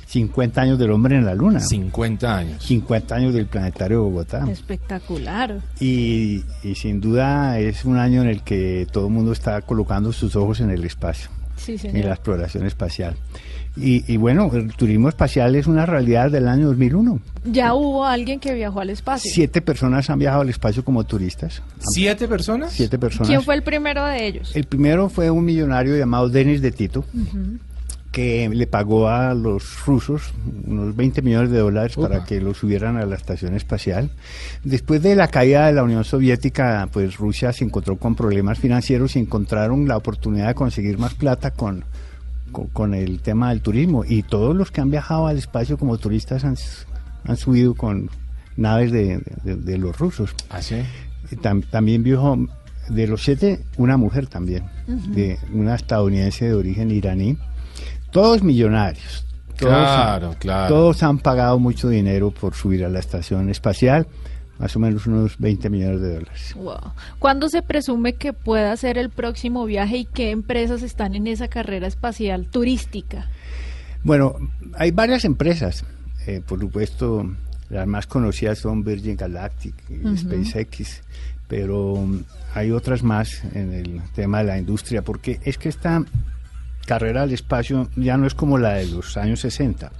50 0.08 0.62
años 0.62 0.80
del 0.80 0.90
hombre 0.90 1.16
en 1.16 1.26
la 1.26 1.36
luna, 1.36 1.60
50 1.60 2.38
años. 2.38 2.64
50 2.66 3.16
años 3.16 3.34
del 3.36 3.46
planetario 3.46 3.98
de 4.00 4.04
Bogotá. 4.06 4.44
Espectacular. 4.52 5.60
Y, 5.80 6.44
y 6.64 6.74
sin 6.74 7.00
duda 7.00 7.60
es 7.60 7.86
un 7.86 7.98
año 7.98 8.24
en 8.24 8.30
el 8.30 8.42
que 8.42 8.88
todo 8.92 9.08
el 9.08 9.14
mundo 9.14 9.32
está 9.32 9.62
colocando 9.62 10.12
sus 10.12 10.36
ojos 10.36 10.60
en 10.60 10.72
el 10.72 10.84
espacio, 10.86 11.30
Sí, 11.56 11.74
en 11.74 11.80
señor. 11.80 12.06
la 12.06 12.14
exploración 12.16 12.66
espacial. 12.66 13.16
Y, 13.76 14.12
y 14.12 14.18
bueno, 14.18 14.52
el 14.54 14.74
turismo 14.76 15.10
espacial 15.10 15.56
es 15.56 15.66
una 15.66 15.86
realidad 15.86 16.30
del 16.30 16.48
año 16.48 16.68
2001. 16.68 17.20
Ya 17.46 17.74
hubo 17.74 18.06
alguien 18.06 18.40
que 18.40 18.54
viajó 18.54 18.80
al 18.80 18.92
espacio. 18.92 19.32
Siete 19.34 19.62
personas 19.62 20.10
han 20.10 20.20
viajado 20.20 20.42
al 20.42 20.50
espacio 20.50 20.86
como 20.86 21.04
turistas. 21.04 21.62
¿Siete 21.80 22.28
personas? 22.28 22.72
Siete 22.72 23.00
personas. 23.00 23.30
¿Quién 23.30 23.42
fue 23.42 23.56
el 23.56 23.64
primero 23.64 24.06
de 24.06 24.28
ellos? 24.28 24.56
El 24.56 24.66
primero 24.66 25.10
fue 25.10 25.32
un 25.32 25.44
millonario 25.44 25.98
llamado 25.98 26.30
Denis 26.30 26.62
de 26.62 26.72
Tito, 26.72 27.04
que 28.12 28.48
le 28.48 28.68
pagó 28.68 29.10
a 29.10 29.34
los 29.34 29.86
rusos 29.86 30.34
unos 30.68 30.96
20 30.96 31.24
millones 31.24 31.50
de 31.50 31.58
dólares 31.58 31.96
para 31.96 32.24
que 32.24 32.40
lo 32.40 32.54
subieran 32.54 32.98
a 32.98 33.08
la 33.08 33.16
estación 33.16 33.56
espacial. 33.56 34.12
Después 34.64 35.02
de 35.02 35.16
la 35.16 35.30
caída 35.30 35.66
de 35.66 35.74
la 35.74 35.84
Unión 35.84 36.04
Soviética, 36.04 36.88
pues 36.94 37.18
Rusia 37.18 37.52
se 37.52 37.66
encontró 37.66 37.98
con 37.98 38.14
problemas 38.14 38.60
financieros 38.60 39.16
y 39.16 39.20
encontraron 39.20 39.88
la 39.88 39.98
oportunidad 39.98 40.50
de 40.50 40.54
conseguir 40.54 41.00
más 41.00 41.16
plata 41.16 41.52
con, 41.52 41.86
con, 42.54 42.68
con 42.68 42.94
el 42.94 43.20
tema 43.20 43.50
del 43.50 43.62
turismo. 43.62 44.06
Y 44.08 44.24
todos 44.24 44.56
los 44.56 44.72
que 44.72 44.80
han 44.80 44.90
viajado 44.90 45.28
al 45.28 45.38
espacio 45.38 45.78
como 45.78 45.98
turistas 45.98 46.46
han, 46.46 46.56
han 47.26 47.36
subido 47.36 47.76
con 47.76 48.10
naves 48.56 48.94
de- 48.94 49.22
de- 49.44 49.58
de 49.58 49.78
los 49.78 49.98
rusos. 49.98 50.34
¿Ah, 50.50 50.62
sí? 50.62 50.78
Y 51.30 51.36
tam- 51.36 51.66
también 51.70 52.04
viajó 52.04 52.38
de 52.90 53.08
los 53.08 53.24
siete 53.24 53.66
una 53.78 53.98
mujer 53.98 54.28
también, 54.28 54.64
de 54.88 55.38
una 55.54 55.76
estadounidense 55.76 56.46
de 56.46 56.54
origen 56.54 56.92
iraní. 56.92 57.38
Todos 58.12 58.44
millonarios. 58.44 59.26
Todos, 59.58 59.72
Claro, 59.74 60.36
claro. 60.40 60.68
Todos 60.74 61.04
han 61.04 61.20
pagado 61.20 61.60
mucho 61.60 61.88
dinero 61.90 62.32
por 62.32 62.54
subir 62.56 62.84
a 62.86 62.90
la 62.90 63.00
estación 63.00 63.50
espacial, 63.50 64.08
más 64.64 64.78
o 64.78 64.80
menos 64.80 65.06
unos 65.08 65.38
20 65.40 65.70
millones 65.70 66.00
de 66.00 66.14
dólares. 66.14 66.54
Wow. 66.56 66.94
¿Cuándo 67.20 67.50
se 67.50 67.62
presume 67.62 68.14
que 68.14 68.32
pueda 68.32 68.78
ser 68.78 68.98
el 68.98 69.10
próximo 69.10 69.66
viaje 69.66 69.98
y 69.98 70.06
qué 70.06 70.32
empresas 70.32 70.84
están 70.84 71.16
en 71.16 71.28
esa 71.28 71.50
carrera 71.50 71.86
espacial 71.86 72.48
turística? 72.48 73.28
Bueno, 74.06 74.36
hay 74.78 74.92
varias 74.92 75.26
empresas, 75.26 75.84
eh, 76.28 76.42
por 76.48 76.62
supuesto, 76.62 77.30
las 77.70 77.86
más 77.88 78.08
conocidas 78.08 78.60
son 78.60 78.86
Virgin 78.86 79.18
Galactic 79.18 79.76
y 79.90 80.18
SpaceX, 80.18 81.02
pero 81.50 81.92
um, 81.92 82.24
hay 82.54 82.72
otras 82.72 83.04
más 83.04 83.44
en 83.54 83.74
el 83.74 84.02
tema 84.16 84.38
de 84.38 84.44
la 84.46 84.58
industria, 84.58 85.02
porque 85.02 85.42
es 85.44 85.58
que 85.58 85.68
esta 85.68 86.06
carrera 86.86 87.24
al 87.24 87.34
espacio 87.34 87.90
ya 87.98 88.16
no 88.16 88.28
es 88.28 88.34
como 88.34 88.58
la 88.58 88.76
de 88.76 88.86
los 88.86 89.18
años 89.18 89.42
60, 89.42 89.92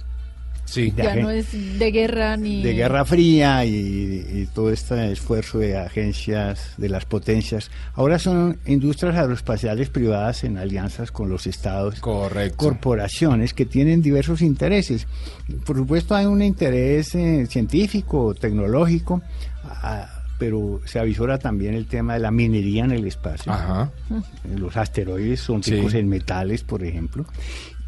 Sí. 0.64 0.90
De 0.90 1.02
Ya 1.04 1.14
no 1.16 1.30
es 1.30 1.52
de 1.78 1.90
guerra 1.90 2.36
ni... 2.36 2.62
de 2.62 2.72
Guerra 2.74 3.04
Fría 3.04 3.64
y, 3.64 3.70
y 3.72 4.48
todo 4.54 4.70
este 4.70 5.12
esfuerzo 5.12 5.58
de 5.58 5.76
agencias 5.76 6.72
de 6.78 6.88
las 6.88 7.04
potencias. 7.04 7.70
Ahora 7.94 8.18
son 8.18 8.58
industrias 8.66 9.14
aeroespaciales 9.14 9.90
privadas 9.90 10.42
en 10.44 10.56
alianzas 10.56 11.10
con 11.12 11.28
los 11.28 11.46
estados 11.46 12.00
Correcto. 12.00 12.56
corporaciones 12.56 13.52
que 13.54 13.66
tienen 13.66 14.02
diversos 14.02 14.40
intereses. 14.42 15.06
Por 15.66 15.76
supuesto 15.76 16.14
hay 16.14 16.26
un 16.26 16.42
interés 16.42 17.14
eh, 17.14 17.46
científico, 17.48 18.34
tecnológico, 18.34 19.22
ah, 19.64 20.08
pero 20.38 20.80
se 20.86 20.98
avisora 20.98 21.38
también 21.38 21.74
el 21.74 21.86
tema 21.86 22.14
de 22.14 22.20
la 22.20 22.30
minería 22.30 22.84
en 22.84 22.90
el 22.92 23.06
espacio. 23.06 23.52
Ajá. 23.52 23.92
Los 24.56 24.76
asteroides 24.76 25.40
son 25.40 25.62
Sí. 25.62 25.72
ricos 25.72 25.94
en 25.94 26.08
metales, 26.08 26.64
por 26.64 26.82
ejemplo, 26.82 27.24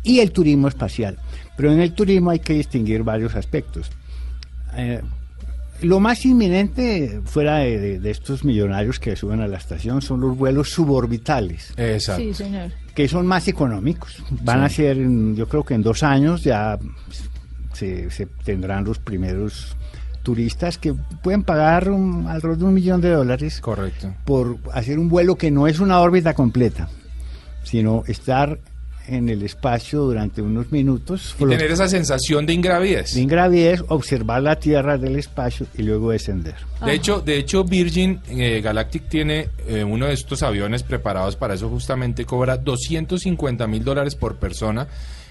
y 0.02 0.20
el 0.20 0.30
turismo 0.30 0.68
espacial. 0.68 1.18
Pero 1.56 1.72
en 1.72 1.80
el 1.80 1.92
turismo 1.92 2.30
hay 2.30 2.38
que 2.40 2.54
distinguir 2.54 3.02
varios 3.02 3.34
aspectos. 3.34 3.90
Eh, 4.76 5.00
lo 5.82 6.00
más 6.00 6.24
inminente 6.24 7.20
fuera 7.24 7.58
de, 7.58 7.78
de- 7.78 7.98
de 8.00 8.10
estos 8.10 8.44
millonarios 8.44 8.98
que 8.98 9.14
suben 9.16 9.40
a 9.40 9.48
la 9.48 9.58
estación 9.58 10.00
son 10.02 10.20
los 10.20 10.36
vuelos 10.36 10.70
suborbitales 10.70 11.72
Exacto. 11.76 12.22
Sí, 12.22 12.32
señor. 12.34 12.70
que 12.94 13.08
son 13.08 13.26
más 13.26 13.46
económicos. 13.48 14.22
Van 14.42 14.62
a 14.62 14.68
ser, 14.70 14.96
yo 15.34 15.46
creo 15.48 15.64
que 15.64 15.74
en 15.74 15.82
dos 15.82 16.02
años 16.02 16.42
ya 16.44 16.78
se, 17.74 18.10
se 18.10 18.26
tendrán 18.44 18.84
los 18.84 18.98
primeros 18.98 19.76
turistas 20.22 20.76
que 20.78 20.94
pueden 21.22 21.42
pagar 21.42 21.90
un- 21.90 22.26
alrededor 22.26 22.58
de 22.58 22.64
un 22.64 22.74
millón 22.74 23.00
de 23.02 23.10
dólares 23.10 23.60
Correcto. 23.60 24.12
por 24.24 24.56
hacer 24.72 24.98
un 24.98 25.08
vuelo 25.10 25.36
que 25.36 25.50
no 25.50 25.66
es 25.66 25.78
una 25.78 26.00
órbita 26.00 26.32
completa, 26.34 26.88
sino 27.64 28.02
estar 28.06 28.58
en 29.08 29.28
el 29.28 29.42
espacio 29.42 30.00
durante 30.00 30.42
unos 30.42 30.72
minutos, 30.72 31.34
Y 31.38 31.44
tener 31.44 31.70
esa 31.70 31.88
sensación 31.88 32.46
de 32.46 32.52
ingravidez. 32.52 33.10
sin 33.10 33.28
gravidez, 33.28 33.82
observar 33.88 34.42
la 34.42 34.56
Tierra 34.56 34.98
del 34.98 35.16
espacio 35.16 35.66
y 35.76 35.82
luego 35.82 36.10
descender. 36.10 36.54
De 36.84 36.92
hecho, 36.92 37.20
de 37.20 37.38
hecho 37.38 37.64
Virgin 37.64 38.20
eh, 38.28 38.60
Galactic 38.62 39.08
tiene 39.08 39.48
eh, 39.66 39.84
uno 39.84 40.06
de 40.06 40.14
estos 40.14 40.42
aviones 40.42 40.82
preparados 40.82 41.36
para 41.36 41.54
eso 41.54 41.68
justamente 41.68 42.24
cobra 42.24 42.56
250 42.56 43.66
mil 43.66 43.84
dólares 43.84 44.14
por 44.14 44.36
persona, 44.36 44.86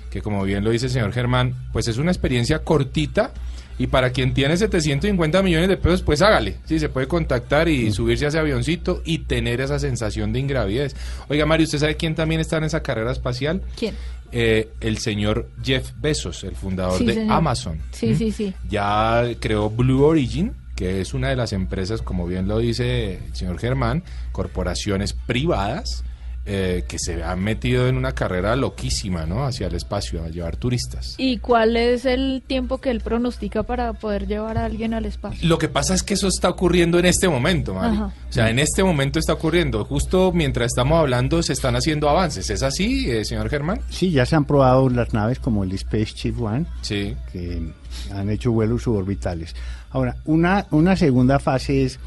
que 0.09 0.21
como 0.21 0.43
bien 0.43 0.63
lo 0.63 0.71
dice 0.71 0.87
el 0.87 0.91
señor 0.91 1.11
Germán, 1.11 1.53
pues 1.71 1.87
es 1.87 1.97
una 1.97 2.11
experiencia 2.11 2.59
cortita 2.59 3.33
y 3.77 3.87
para 3.87 4.11
quien 4.11 4.33
tiene 4.33 4.55
750 4.57 5.41
millones 5.43 5.67
de 5.69 5.77
pesos, 5.77 6.01
pues 6.01 6.21
hágale, 6.21 6.55
sí, 6.65 6.79
se 6.79 6.89
puede 6.89 7.07
contactar 7.07 7.67
y 7.67 7.91
subirse 7.91 8.25
a 8.25 8.27
ese 8.29 8.39
avioncito 8.39 9.01
y 9.05 9.19
tener 9.19 9.59
esa 9.61 9.79
sensación 9.79 10.31
de 10.33 10.39
ingravidez. 10.39 10.95
Oiga, 11.27 11.45
Mario, 11.45 11.65
¿usted 11.65 11.79
sabe 11.79 11.95
quién 11.97 12.15
también 12.15 12.39
está 12.41 12.57
en 12.57 12.63
esa 12.65 12.81
carrera 12.81 13.11
espacial? 13.11 13.61
¿Quién? 13.77 13.95
Eh, 14.31 14.69
el 14.81 14.97
señor 14.97 15.49
Jeff 15.63 15.91
Bezos, 15.99 16.43
el 16.43 16.55
fundador 16.55 16.97
Sí, 16.99 17.05
de 17.05 17.13
señor. 17.13 17.33
Amazon. 17.35 17.79
Sí, 17.91 18.07
¿Mm? 18.07 18.17
sí, 18.17 18.31
sí. 18.31 18.53
ya 18.69 19.23
creó 19.39 19.69
Blue 19.69 20.03
Origin, 20.03 20.53
que 20.75 20.99
es 21.01 21.13
una 21.13 21.29
de 21.29 21.35
las 21.35 21.53
empresas, 21.53 22.01
como 22.01 22.25
bien 22.27 22.47
lo 22.47 22.57
dice 22.59 23.19
el 23.27 23.35
señor 23.35 23.59
Germán, 23.59 24.03
corporaciones 24.31 25.13
privadas 25.13 26.03
eh, 26.47 26.83
que 26.87 26.99
se 26.99 27.23
han 27.23 27.39
metido 27.43 27.87
en 27.87 27.97
una 27.97 28.11
carrera 28.11 28.55
loquísima, 28.55 29.25
¿no? 29.25 29.45
Hacia 29.45 29.65
el 29.67 29.73
espacio, 29.75 30.23
a 30.23 30.29
llevar 30.29 30.57
turistas. 30.57 31.15
¿Y 31.17 31.39
cuál 31.39 31.75
es 31.75 32.05
el 32.05 32.43
tiempo 32.45 32.79
que 32.79 32.91
él 32.91 33.01
pronostica 33.01 33.63
para 33.63 33.93
poder 33.93 34.27
llevar 34.27 34.57
a 34.59 34.65
alguien 34.65 34.93
al 34.93 35.05
espacio? 35.05 35.47
Lo 35.47 35.57
que 35.57 35.69
pasa 35.69 35.95
es 35.95 36.03
que 36.03 36.13
eso 36.13 36.27
está 36.27 36.49
ocurriendo 36.49 36.99
en 36.99 37.05
este 37.05 37.27
momento, 37.27 37.73
Mari. 37.73 37.95
Ajá. 37.95 38.13
O 38.29 38.31
sea, 38.31 38.49
en 38.51 38.59
este 38.59 38.83
momento 38.83 39.17
está 39.17 39.33
ocurriendo. 39.33 39.85
Justo 39.85 40.31
mientras 40.33 40.67
estamos 40.67 40.99
hablando 40.99 41.41
se 41.41 41.53
están 41.53 41.75
haciendo 41.75 42.09
avances. 42.09 42.49
¿Es 42.49 42.61
así, 42.61 43.09
eh, 43.09 43.25
señor 43.25 43.49
Germán? 43.49 43.81
Sí, 43.89 44.11
ya 44.11 44.25
se 44.27 44.35
han 44.35 44.45
probado 44.45 44.87
las 44.89 45.13
naves 45.13 45.39
como 45.39 45.63
el 45.63 45.75
Spaceship 45.77 46.39
One, 46.39 46.65
Sí. 46.81 47.15
que 47.31 47.73
han 48.13 48.29
hecho 48.29 48.51
vuelos 48.51 48.83
suborbitales. 48.83 49.55
Ahora, 49.89 50.15
una, 50.25 50.67
una 50.71 50.95
segunda 50.95 51.39
fase 51.39 51.85
es 51.85 51.99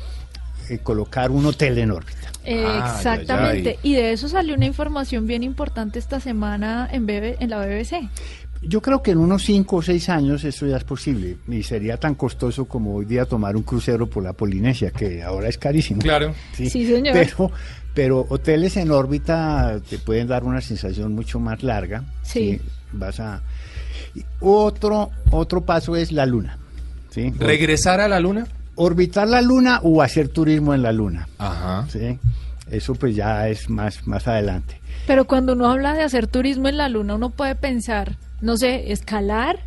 eh, 0.69 0.79
colocar 0.79 1.31
un 1.31 1.47
hotel 1.47 1.79
en 1.79 1.91
órbita. 1.91 2.28
Ah, 2.47 2.95
Exactamente. 2.97 3.71
ya, 3.75 3.83
ya. 3.83 3.89
Y 3.89 3.95
de 3.95 4.13
eso 4.13 4.29
salió 4.29 4.55
una 4.55 4.67
información 4.67 5.27
bien 5.27 5.43
importante 5.43 5.99
esta 5.99 6.21
semana 6.21 6.89
en, 6.91 7.07
BB 7.07 7.37
en 7.41 7.51
la 7.51 7.59
BBC. 7.59 8.09
Yo 8.63 8.83
creo 8.83 9.03
que 9.03 9.13
en 9.13 9.19
unos 9.19 9.45
5 9.45 9.77
o 9.77 9.83
6 9.83 10.09
años 10.09 10.43
eso 10.45 10.67
ya 10.67 10.77
es 10.77 10.85
posible 10.85 11.37
y 11.47 11.63
sería 11.63 11.97
tan 11.97 12.15
costoso 12.17 12.65
como 12.65 12.95
hoy 12.97 13.05
día 13.05 13.25
tomar 13.25 13.55
un 13.55 13.63
crucero 13.63 14.09
por 14.09 14.25
la 14.25 14.33
Polinesia, 14.33 14.91
que 14.91 15.23
ahora 15.23 15.49
es 15.49 15.59
carísimo. 15.59 16.01
Claro. 16.01 16.35
Sí, 16.55 16.69
señor. 16.69 17.13
Pero, 17.13 17.53
pero 17.95 18.27
hoteles 18.29 18.77
en 18.77 18.91
órbita 18.91 19.81
te 19.89 19.99
pueden 19.99 20.27
dar 20.27 20.43
una 20.43 20.61
sensación 20.61 21.15
mucho 21.15 21.39
más 21.39 21.63
larga. 21.63 22.05
Sí. 22.23 22.61
Vas 22.93 23.21
a... 23.21 23.43
Otro, 24.41 25.11
otro 25.31 25.65
paso 25.65 25.95
es 25.95 26.11
la 26.11 26.27
luna. 26.27 26.59
¿sí? 27.11 27.33
¿Regresar 27.39 28.01
a 28.01 28.09
la 28.09 28.19
luna? 28.19 28.47
Orbitar 28.81 29.29
la 29.29 29.43
luna 29.43 29.81
o 29.83 30.03
hacer 30.03 30.29
turismo 30.29 30.75
en 30.75 30.83
la 30.83 30.93
luna. 30.93 31.29
Ajá. 31.39 31.87
¿sí? 31.91 32.19
Eso 32.71 32.95
pues 32.95 33.15
ya 33.15 33.49
es 33.49 33.69
más, 33.69 34.07
más 34.07 34.29
adelante. 34.29 34.81
Pero 35.07 35.27
cuando 35.27 35.55
uno 35.55 35.71
habla 35.71 35.95
de 35.95 36.03
hacer 36.03 36.27
turismo 36.27 36.69
en 36.69 36.77
la 36.77 36.89
luna, 36.89 37.15
uno 37.15 37.31
puede 37.31 37.55
pensar, 37.55 38.17
no 38.41 38.57
sé, 38.57 38.93
escalar, 38.93 39.59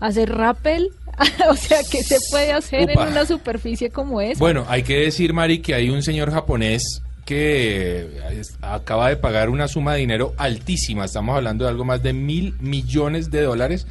hacer 0.00 0.30
rappel. 0.30 0.90
o 1.50 1.56
sea, 1.56 1.78
¿qué 1.90 2.02
se 2.02 2.16
puede 2.30 2.52
hacer 2.52 2.90
Upa. 2.90 3.04
en 3.04 3.12
una 3.12 3.26
superficie 3.26 3.90
como 3.90 4.20
esa? 4.20 4.38
Bueno, 4.38 4.64
hay 4.68 4.82
que 4.82 4.98
decir, 4.98 5.32
Mari, 5.34 5.60
que 5.60 5.74
hay 5.74 5.90
un 5.90 6.02
señor 6.02 6.30
japonés 6.30 7.02
que 7.28 8.08
es- 8.32 8.56
acaba 8.62 9.10
de 9.10 9.16
pagar 9.16 9.50
una 9.50 9.68
suma 9.68 9.92
de 9.92 10.00
dinero 10.00 10.32
altísima, 10.38 11.04
estamos 11.04 11.36
hablando 11.36 11.64
de 11.64 11.70
algo 11.70 11.84
más 11.84 12.02
de 12.02 12.14
mil 12.14 12.54
millones 12.58 13.30
de 13.30 13.42
dólares, 13.42 13.86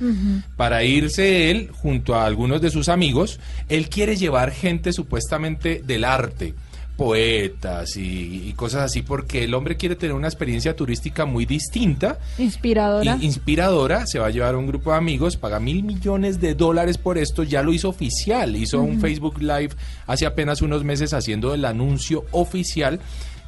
para 0.55 0.83
irse 0.83 1.51
él 1.51 1.69
junto 1.71 2.15
a 2.15 2.25
algunos 2.25 2.61
de 2.61 2.71
sus 2.71 2.89
amigos. 2.89 3.39
Él 3.69 3.89
quiere 3.89 4.15
llevar 4.15 4.51
gente 4.51 4.91
supuestamente 4.91 5.83
del 5.85 6.03
arte 6.03 6.55
poetas 6.97 7.95
y, 7.95 8.47
y 8.49 8.53
cosas 8.53 8.81
así, 8.81 9.03
porque 9.03 9.43
el 9.43 9.53
hombre 9.53 9.77
quiere 9.77 9.95
tener 9.95 10.15
una 10.15 10.27
experiencia 10.27 10.75
turística 10.75 11.25
muy 11.25 11.45
distinta. 11.45 12.17
Inspiradora. 12.39 13.17
inspiradora, 13.21 14.07
se 14.07 14.17
va 14.17 14.25
a 14.25 14.29
llevar 14.31 14.55
a 14.55 14.57
un 14.57 14.65
grupo 14.65 14.89
de 14.89 14.97
amigos, 14.97 15.37
paga 15.37 15.59
mil 15.59 15.83
millones 15.83 16.41
de 16.41 16.55
dólares 16.55 16.97
por 16.97 17.19
esto, 17.19 17.43
ya 17.43 17.61
lo 17.61 17.71
hizo 17.71 17.87
oficial, 17.89 18.55
hizo 18.55 18.81
un 18.81 18.99
Facebook 18.99 19.39
Live 19.39 19.69
hace 20.07 20.25
apenas 20.25 20.63
unos 20.63 20.83
meses 20.83 21.13
haciendo 21.13 21.53
el 21.53 21.65
anuncio 21.65 22.25
oficial 22.31 22.99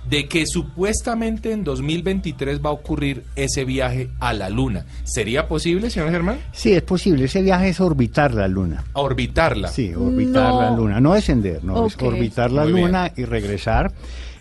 de 0.08 0.28
que 0.28 0.46
supuestamente 0.48 1.52
en 1.52 1.64
2023 1.64 2.62
va 2.66 2.70
a 2.70 2.74
ocurrir 2.74 3.24
ese 3.36 3.64
viaje 3.66 4.10
a 4.20 4.34
la 4.34 4.50
Luna. 4.50 4.86
¿Sería 5.04 5.48
posible, 5.48 5.90
señor 5.90 6.10
Germán? 6.12 6.40
Sí, 6.52 6.74
es 6.74 6.82
posible. 6.82 7.26
Ese 7.26 7.42
viaje 7.42 7.70
es 7.70 7.80
orbitar 7.80 8.34
la 8.34 8.48
Luna. 8.48 8.84
A 8.94 9.02
orbitarla. 9.02 9.68
Sí, 9.68 9.94
orbitar 9.94 10.50
No. 10.52 10.62
la 10.62 10.72
Luna. 10.72 11.00
No 11.00 11.14
descender, 11.14 11.64
no, 11.64 11.86
es 11.86 11.96
orbitar 12.02 12.52
la 12.52 12.64
Muy 12.64 12.74
bien. 12.74 12.86
Luna 12.88 13.12
y 13.16 13.26
regresar. 13.26 13.92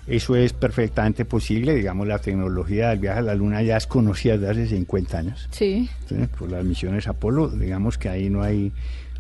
Eso 0.06 0.36
es 0.36 0.54
perfectamente 0.54 1.26
posible. 1.26 1.74
Digamos, 1.74 2.06
la 2.08 2.18
tecnología 2.18 2.88
del 2.88 3.00
viaje 3.00 3.18
a 3.18 3.22
la 3.22 3.34
Luna 3.34 3.60
ya 3.62 3.76
es 3.76 3.86
conocida 3.86 4.38
desde 4.38 4.50
hace 4.64 4.66
50 4.76 5.18
años. 5.18 5.48
Sí. 5.50 5.90
¿sí? 6.08 6.14
Por 6.38 6.50
las 6.50 6.64
misiones 6.64 7.06
Apolo, 7.08 7.48
digamos 7.50 7.98
que 7.98 8.08
ahí 8.08 8.30
no 8.30 8.42
hay, 8.42 8.72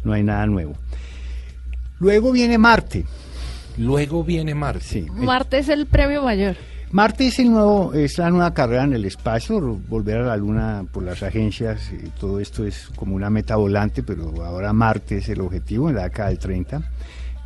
no 0.02 0.14
hay 0.14 0.22
nada 0.22 0.46
nuevo. 0.46 0.74
Luego 2.00 2.32
viene 2.32 2.56
Marte. 2.56 3.04
Luego 3.78 4.24
viene 4.24 4.54
Marte. 4.54 4.84
Sí. 4.84 5.06
Marte 5.10 5.58
es 5.58 5.68
el 5.68 5.86
premio 5.86 6.22
mayor. 6.22 6.56
Marte 6.90 7.26
es 7.26 7.38
el 7.38 7.50
nuevo, 7.50 7.92
es 7.92 8.16
la 8.16 8.30
nueva 8.30 8.54
carrera 8.54 8.84
en 8.84 8.94
el 8.94 9.04
espacio, 9.04 9.60
volver 9.60 10.18
a 10.18 10.26
la 10.28 10.36
Luna 10.38 10.86
por 10.90 11.02
las 11.02 11.22
agencias 11.22 11.92
y 11.92 12.08
todo 12.18 12.40
esto 12.40 12.64
es 12.64 12.88
como 12.96 13.14
una 13.14 13.28
meta 13.28 13.56
volante, 13.56 14.02
pero 14.02 14.42
ahora 14.42 14.72
Marte 14.72 15.18
es 15.18 15.28
el 15.28 15.42
objetivo 15.42 15.90
en 15.90 15.96
la 15.96 16.04
década 16.04 16.30
del 16.30 16.38
30. 16.38 16.82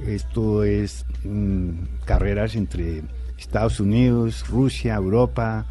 Esto 0.07 0.63
es 0.63 1.05
mm, 1.25 1.71
carreras 2.05 2.55
entre 2.55 3.03
Estados 3.37 3.81
Unidos, 3.81 4.45
Rusia, 4.49 4.95
Europa, 4.95 5.67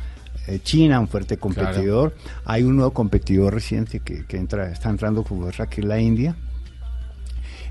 eh, 0.48 0.60
China, 0.62 1.00
un 1.00 1.08
fuerte 1.08 1.38
competidor. 1.38 2.14
Hay 2.44 2.64
un 2.64 2.76
nuevo 2.76 2.92
competidor 2.92 3.54
reciente 3.54 4.02
que, 4.02 4.26
que 4.26 4.36
entra, 4.36 4.70
está 4.70 4.90
entrando 4.90 5.24
con 5.24 5.40
fuerza, 5.40 5.68
que 5.68 5.80
es 5.80 5.88
la 5.88 6.00
India. 6.00 6.36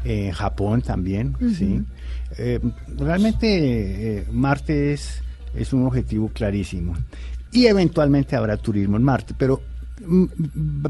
Eh, 0.04 0.32
Japón 0.32 0.82
también, 0.82 1.36
sí. 1.56 1.82
Eh, 2.38 2.58
realmente 2.96 4.18
eh, 4.18 4.26
Marte 4.30 4.94
es, 4.94 5.22
es 5.54 5.72
un 5.72 5.86
objetivo 5.86 6.28
clarísimo. 6.28 6.94
Y 7.52 7.66
eventualmente 7.66 8.36
habrá 8.36 8.56
turismo 8.56 8.96
en 8.96 9.02
Marte, 9.02 9.34
pero 9.36 9.60
mm, 10.06 10.24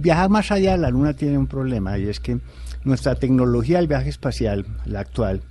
viajar 0.00 0.30
más 0.30 0.50
allá 0.52 0.72
de 0.72 0.78
la 0.78 0.90
Luna 0.90 1.14
tiene 1.14 1.38
un 1.38 1.46
problema 1.46 1.98
y 1.98 2.08
es 2.08 2.20
que 2.20 2.38
nuestra 2.84 3.14
tecnología 3.14 3.78
del 3.78 3.88
viaje 3.88 4.10
espacial, 4.10 4.64
la 4.84 5.00
actual, 5.00 5.42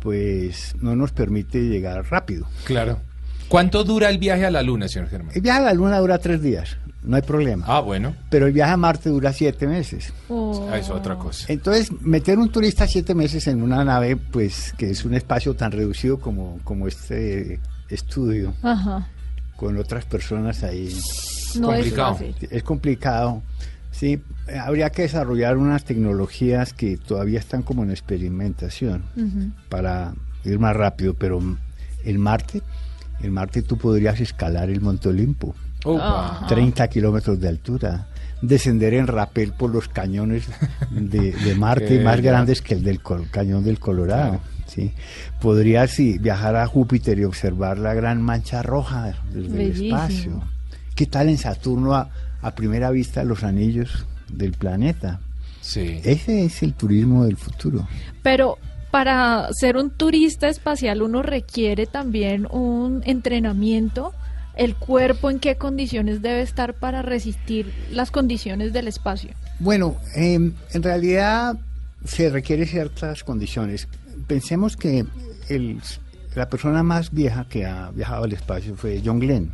pues 0.00 0.76
no 0.80 0.94
nos 0.94 1.12
permite 1.12 1.60
llegar 1.68 2.04
rápido. 2.10 2.46
Claro. 2.64 3.00
¿Cuánto 3.48 3.84
dura 3.84 4.08
el 4.10 4.18
viaje 4.18 4.44
a 4.44 4.50
la 4.50 4.62
Luna, 4.62 4.88
señor 4.88 5.08
Germán? 5.08 5.32
El 5.34 5.40
viaje 5.42 5.60
a 5.60 5.62
la 5.64 5.72
Luna 5.74 5.98
dura 5.98 6.18
tres 6.18 6.42
días, 6.42 6.76
no 7.02 7.16
hay 7.16 7.22
problema. 7.22 7.64
Ah, 7.68 7.80
bueno. 7.80 8.14
Pero 8.30 8.46
el 8.46 8.52
viaje 8.52 8.72
a 8.72 8.76
Marte 8.76 9.08
dura 9.10 9.32
siete 9.32 9.66
meses. 9.68 10.12
Oh. 10.28 10.68
Ah, 10.70 10.78
Es 10.78 10.90
otra 10.90 11.14
cosa. 11.16 11.46
Entonces, 11.48 11.90
meter 12.02 12.38
un 12.38 12.50
turista 12.50 12.86
siete 12.88 13.14
meses 13.14 13.46
en 13.46 13.62
una 13.62 13.84
nave, 13.84 14.16
pues 14.16 14.74
que 14.76 14.90
es 14.90 15.04
un 15.04 15.14
espacio 15.14 15.54
tan 15.54 15.70
reducido 15.72 16.18
como, 16.18 16.58
como 16.64 16.88
este 16.88 17.60
estudio, 17.88 18.52
Ajá. 18.62 19.08
con 19.56 19.76
otras 19.78 20.04
personas 20.04 20.64
ahí, 20.64 20.92
No 21.60 21.68
Complicado. 21.68 22.12
es 22.12 22.18
fácil. 22.34 22.48
es 22.50 22.62
complicado. 22.64 23.42
Sí, 23.92 24.20
habría 24.60 24.90
que 24.90 25.02
desarrollar 25.02 25.56
unas 25.56 25.84
tecnologías 25.84 26.72
que 26.74 26.98
todavía 26.98 27.38
están 27.38 27.62
como 27.62 27.82
en 27.84 27.90
experimentación 27.92 29.04
Ujú. 29.16 29.52
para 29.70 30.12
ir 30.44 30.58
más 30.58 30.76
rápido, 30.76 31.14
pero 31.14 31.40
en 32.04 32.20
Marte, 32.20 32.60
en 33.22 33.32
Marte 33.32 33.62
tú 33.62 33.76
podrías 33.76 34.20
escalar 34.20 34.70
el 34.70 34.80
Monte 34.80 35.08
Olimpo. 35.08 35.54
Opa. 35.84 36.44
30 36.48 36.88
kilómetros 36.88 37.38
de 37.40 37.48
altura, 37.48 38.06
descender 38.42 38.94
en 38.94 39.06
rapel 39.06 39.52
por 39.52 39.70
los 39.70 39.88
cañones 39.88 40.46
de, 40.90 41.32
de 41.32 41.54
Marte 41.54 42.00
más 42.00 42.20
grandes 42.20 42.60
que 42.62 42.74
el 42.74 42.82
del 42.82 43.00
col- 43.00 43.28
cañón 43.30 43.62
del 43.64 43.78
Colorado. 43.78 44.30
Claro. 44.40 44.42
¿sí? 44.66 44.92
Podrías 45.40 45.90
sí, 45.90 46.18
viajar 46.18 46.56
a 46.56 46.66
Júpiter 46.66 47.18
y 47.18 47.24
observar 47.24 47.78
la 47.78 47.94
gran 47.94 48.20
mancha 48.20 48.62
roja 48.62 49.14
desde 49.32 49.64
el 49.66 49.70
espacio. 49.84 50.42
¿Qué 50.94 51.06
tal 51.06 51.28
en 51.28 51.38
Saturno 51.38 51.94
a, 51.94 52.10
a 52.42 52.54
primera 52.54 52.90
vista 52.90 53.22
los 53.22 53.44
anillos 53.44 54.06
del 54.28 54.52
planeta? 54.52 55.20
Sí. 55.60 56.00
Ese 56.04 56.44
es 56.44 56.62
el 56.62 56.74
turismo 56.74 57.24
del 57.24 57.36
futuro. 57.36 57.86
Pero 58.22 58.58
para 58.96 59.52
ser 59.52 59.76
un 59.76 59.90
turista 59.90 60.48
espacial 60.48 61.02
uno 61.02 61.22
requiere 61.22 61.84
también 61.84 62.46
un 62.50 63.02
entrenamiento. 63.04 64.14
El 64.54 64.74
cuerpo 64.74 65.30
en 65.30 65.38
qué 65.38 65.56
condiciones 65.56 66.22
debe 66.22 66.40
estar 66.40 66.72
para 66.72 67.02
resistir 67.02 67.70
las 67.92 68.10
condiciones 68.10 68.72
del 68.72 68.88
espacio. 68.88 69.32
Bueno, 69.58 69.96
em, 70.14 70.54
en 70.72 70.82
realidad 70.82 71.58
se 72.06 72.30
requiere 72.30 72.64
ciertas 72.64 73.22
condiciones. 73.22 73.86
Pensemos 74.26 74.78
que 74.78 75.04
el- 75.50 75.78
la 76.34 76.48
persona 76.48 76.82
más 76.82 77.10
vieja 77.12 77.44
que 77.50 77.66
ha 77.66 77.90
viajado 77.90 78.24
al 78.24 78.32
espacio 78.32 78.76
fue 78.76 79.02
John 79.04 79.20
Glenn. 79.20 79.50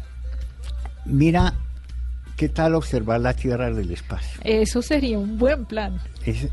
Mira, 1.04 1.54
¿qué 2.36 2.48
tal 2.48 2.74
observar 2.76 3.20
la 3.20 3.34
Tierra 3.34 3.70
del 3.72 3.90
espacio? 3.90 4.40
Eso 4.44 4.82
sería 4.82 5.18
un 5.18 5.36
buen 5.36 5.64
plan. 5.64 6.00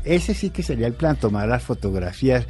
Ese 0.04 0.34
sí 0.34 0.50
que 0.50 0.62
sería 0.62 0.88
el 0.88 0.94
plan, 0.94 1.16
tomar 1.16 1.48
las 1.48 1.62
fotografías. 1.62 2.46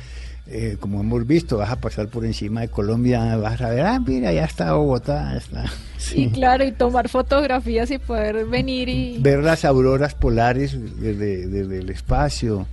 Eh, 0.46 0.76
como 0.78 1.00
hemos 1.00 1.26
visto, 1.26 1.56
vas 1.58 1.70
a 1.70 1.80
pasar 1.80 2.08
por 2.08 2.24
encima 2.26 2.60
de 2.62 2.68
Colombia, 2.68 3.36
vas 3.36 3.60
a 3.60 3.70
ver, 3.70 3.86
ah, 3.86 3.98
mira, 3.98 4.32
ya 4.32 4.44
está 4.44 4.74
Bogotá, 4.74 5.30
ya 5.32 5.38
está. 5.38 5.64
Sí. 5.98 6.24
Y 6.24 6.30
claro, 6.30 6.64
y 6.64 6.72
tomar 6.72 7.08
fotografías 7.08 7.90
y 7.90 7.98
poder 7.98 8.44
venir 8.46 8.88
y... 8.90 9.18
Ver 9.20 9.42
las 9.42 9.64
auroras 9.64 10.14
polares 10.14 10.76
desde, 11.00 11.46
desde 11.46 11.78
el 11.78 11.88
espacio. 11.90 12.66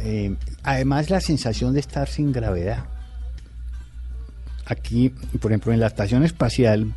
eh, 0.00 0.34
además, 0.62 1.08
la 1.08 1.20
sensación 1.20 1.72
de 1.72 1.80
estar 1.80 2.08
sin 2.08 2.30
gravedad. 2.32 2.84
Aquí, 4.66 5.10
por 5.40 5.50
ejemplo, 5.52 5.72
en 5.72 5.80
la 5.80 5.86
estación 5.88 6.24
espacial 6.24 6.92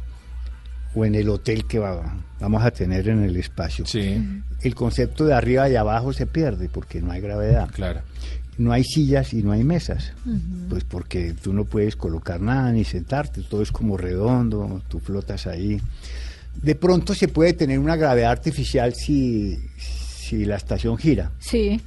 o 0.95 1.03
en 1.05 1.15
el 1.15 1.29
hotel 1.29 1.65
que 1.65 1.79
va- 1.79 2.15
vamos 2.39 2.63
a 2.63 2.71
tener 2.71 3.09
en 3.09 3.23
el 3.23 3.35
espacio, 3.37 3.85
Sí, 3.85 4.17
el 4.61 4.73
concepto 4.75 5.25
de 5.25 5.33
arriba 5.33 5.69
y 5.69 5.75
abajo 5.75 6.13
se 6.13 6.25
pierde 6.25 6.69
porque 6.69 7.01
no 7.01 7.11
hay 7.11 7.21
gravedad. 7.21 7.69
claro. 7.73 8.01
No 8.57 8.71
hay 8.71 8.83
sillas 8.83 9.33
y 9.33 9.43
no 9.43 9.51
hay 9.51 9.63
mesas, 9.63 10.13
pues 10.69 10.83
porque 10.83 11.33
tú 11.41 11.53
no 11.53 11.65
puedes 11.65 11.95
colocar 11.95 12.41
nada 12.41 12.71
ni 12.71 12.83
sentarte, 12.83 13.41
todo 13.41 13.61
es 13.61 13.71
como 13.71 13.97
redondo, 13.97 14.81
tú 14.87 14.99
flotas 14.99 15.45
ahí. 15.47 15.79
De 16.61 16.73
pronto 16.75 17.13
se 17.13 17.27
puede 17.27 17.53
tener 17.53 17.77
una 17.79 17.95
gravedad 17.95 18.31
artificial 18.31 18.93
si, 18.95 19.59
si 19.77 20.45
la 20.45 20.55
estación 20.55 20.97
gira, 20.97 21.31
Sí, 21.39 21.79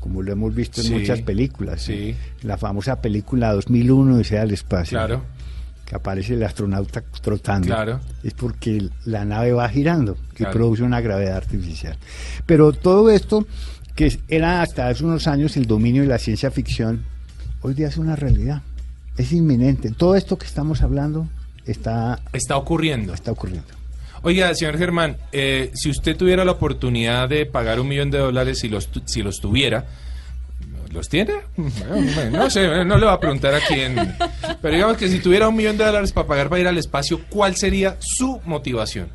como 0.00 0.22
lo 0.22 0.32
hemos 0.32 0.54
visto 0.54 0.80
en 0.80 0.88
Sí, 0.88 0.94
muchas 0.94 1.20
películas. 1.22 1.82
sí. 1.82 2.14
La 2.42 2.56
famosa 2.58 3.00
película 3.00 3.52
2001, 3.52 4.24
sea 4.24 4.42
el 4.42 4.52
espacio, 4.52 4.98
Claro, 4.98 5.22
que 5.86 5.94
aparece 5.96 6.34
el 6.34 6.42
astronauta 6.42 7.02
trotando. 7.22 7.68
Claro. 7.68 8.00
Es 8.22 8.34
porque 8.34 8.88
la 9.06 9.24
nave 9.24 9.52
va 9.52 9.68
girando 9.68 10.16
y 10.32 10.36
Claro. 10.38 10.52
produce 10.52 10.82
una 10.82 11.00
gravedad 11.00 11.36
artificial. 11.36 11.96
Pero 12.44 12.72
todo 12.72 13.10
esto, 13.10 13.46
que 13.98 14.16
era 14.28 14.62
hasta 14.62 14.86
hace 14.86 15.04
unos 15.04 15.26
años 15.26 15.56
el 15.56 15.66
dominio 15.66 16.02
de 16.02 16.08
la 16.08 16.18
ciencia 16.18 16.52
ficción, 16.52 17.02
hoy 17.62 17.74
día 17.74 17.88
es 17.88 17.96
una 17.96 18.14
realidad. 18.14 18.62
Es 19.16 19.32
inminente. 19.32 19.90
Todo 19.90 20.14
esto 20.14 20.38
que 20.38 20.46
estamos 20.46 20.82
hablando 20.82 21.26
está, 21.66 22.20
está 22.32 22.56
ocurriendo. 22.56 23.12
está 23.12 23.32
ocurriendo. 23.32 23.66
Oiga, 24.22 24.54
señor 24.54 24.78
Germán, 24.78 25.16
eh, 25.32 25.72
si 25.74 25.90
usted 25.90 26.16
tuviera 26.16 26.44
la 26.44 26.52
oportunidad 26.52 27.28
de 27.28 27.44
pagar 27.44 27.80
un 27.80 27.88
millón 27.88 28.12
de 28.12 28.18
dólares, 28.18 28.60
si 28.60 28.68
los, 28.68 28.88
si 29.04 29.22
los 29.22 29.40
tuviera, 29.40 29.86
¿Los 30.92 31.10
tiene? 31.10 31.34
Bueno, 31.56 32.38
no 32.38 32.48
sé, 32.48 32.66
no 32.84 32.96
le 32.96 33.04
voy 33.04 33.14
a 33.14 33.20
preguntar 33.20 33.52
a 33.52 33.60
quién. 33.60 33.94
Pero 34.62 34.74
digamos 34.74 34.96
que 34.96 35.08
si 35.08 35.18
tuviera 35.18 35.46
un 35.46 35.54
millón 35.54 35.76
de 35.76 35.84
dólares 35.84 36.12
para 36.12 36.26
pagar 36.26 36.48
para 36.48 36.62
ir 36.62 36.68
al 36.68 36.78
espacio, 36.78 37.20
¿cuál 37.28 37.56
sería 37.56 37.96
su 37.98 38.40
motivación? 38.46 39.08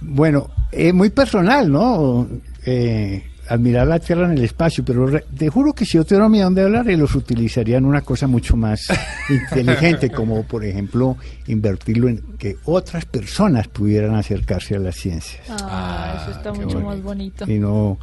Bueno, 0.00 0.50
es 0.70 0.94
muy 0.94 1.10
personal, 1.10 1.72
¿no? 1.72 2.28
Eh, 2.64 3.24
admirar 3.48 3.86
la 3.86 3.98
Tierra 3.98 4.26
en 4.26 4.32
el 4.38 4.44
espacio, 4.44 4.84
pero 4.84 5.06
re- 5.06 5.24
te 5.36 5.48
juro 5.48 5.72
que 5.72 5.84
si 5.84 5.98
yo 5.98 6.04
tuviera 6.04 6.26
un 6.26 6.32
millón 6.32 6.54
de 6.54 6.62
dólares 6.62 6.98
los 6.98 7.14
utilizaría 7.14 7.78
en 7.78 7.84
una 7.84 8.00
cosa 8.02 8.26
mucho 8.26 8.56
más 8.56 8.80
inteligente, 9.30 10.10
como 10.10 10.42
por 10.44 10.64
ejemplo 10.64 11.16
invertirlo 11.46 12.08
en 12.08 12.22
que 12.38 12.56
otras 12.64 13.04
personas 13.04 13.68
pudieran 13.68 14.14
acercarse 14.14 14.76
a 14.76 14.78
la 14.78 14.92
ciencia. 14.92 15.40
Ah, 15.50 16.20
eso 16.22 16.30
está 16.38 16.52
qué 16.52 16.60
mucho 16.64 16.80
más 16.80 17.02
bonito. 17.02 17.50
Y 17.50 17.58
no, 17.58 17.98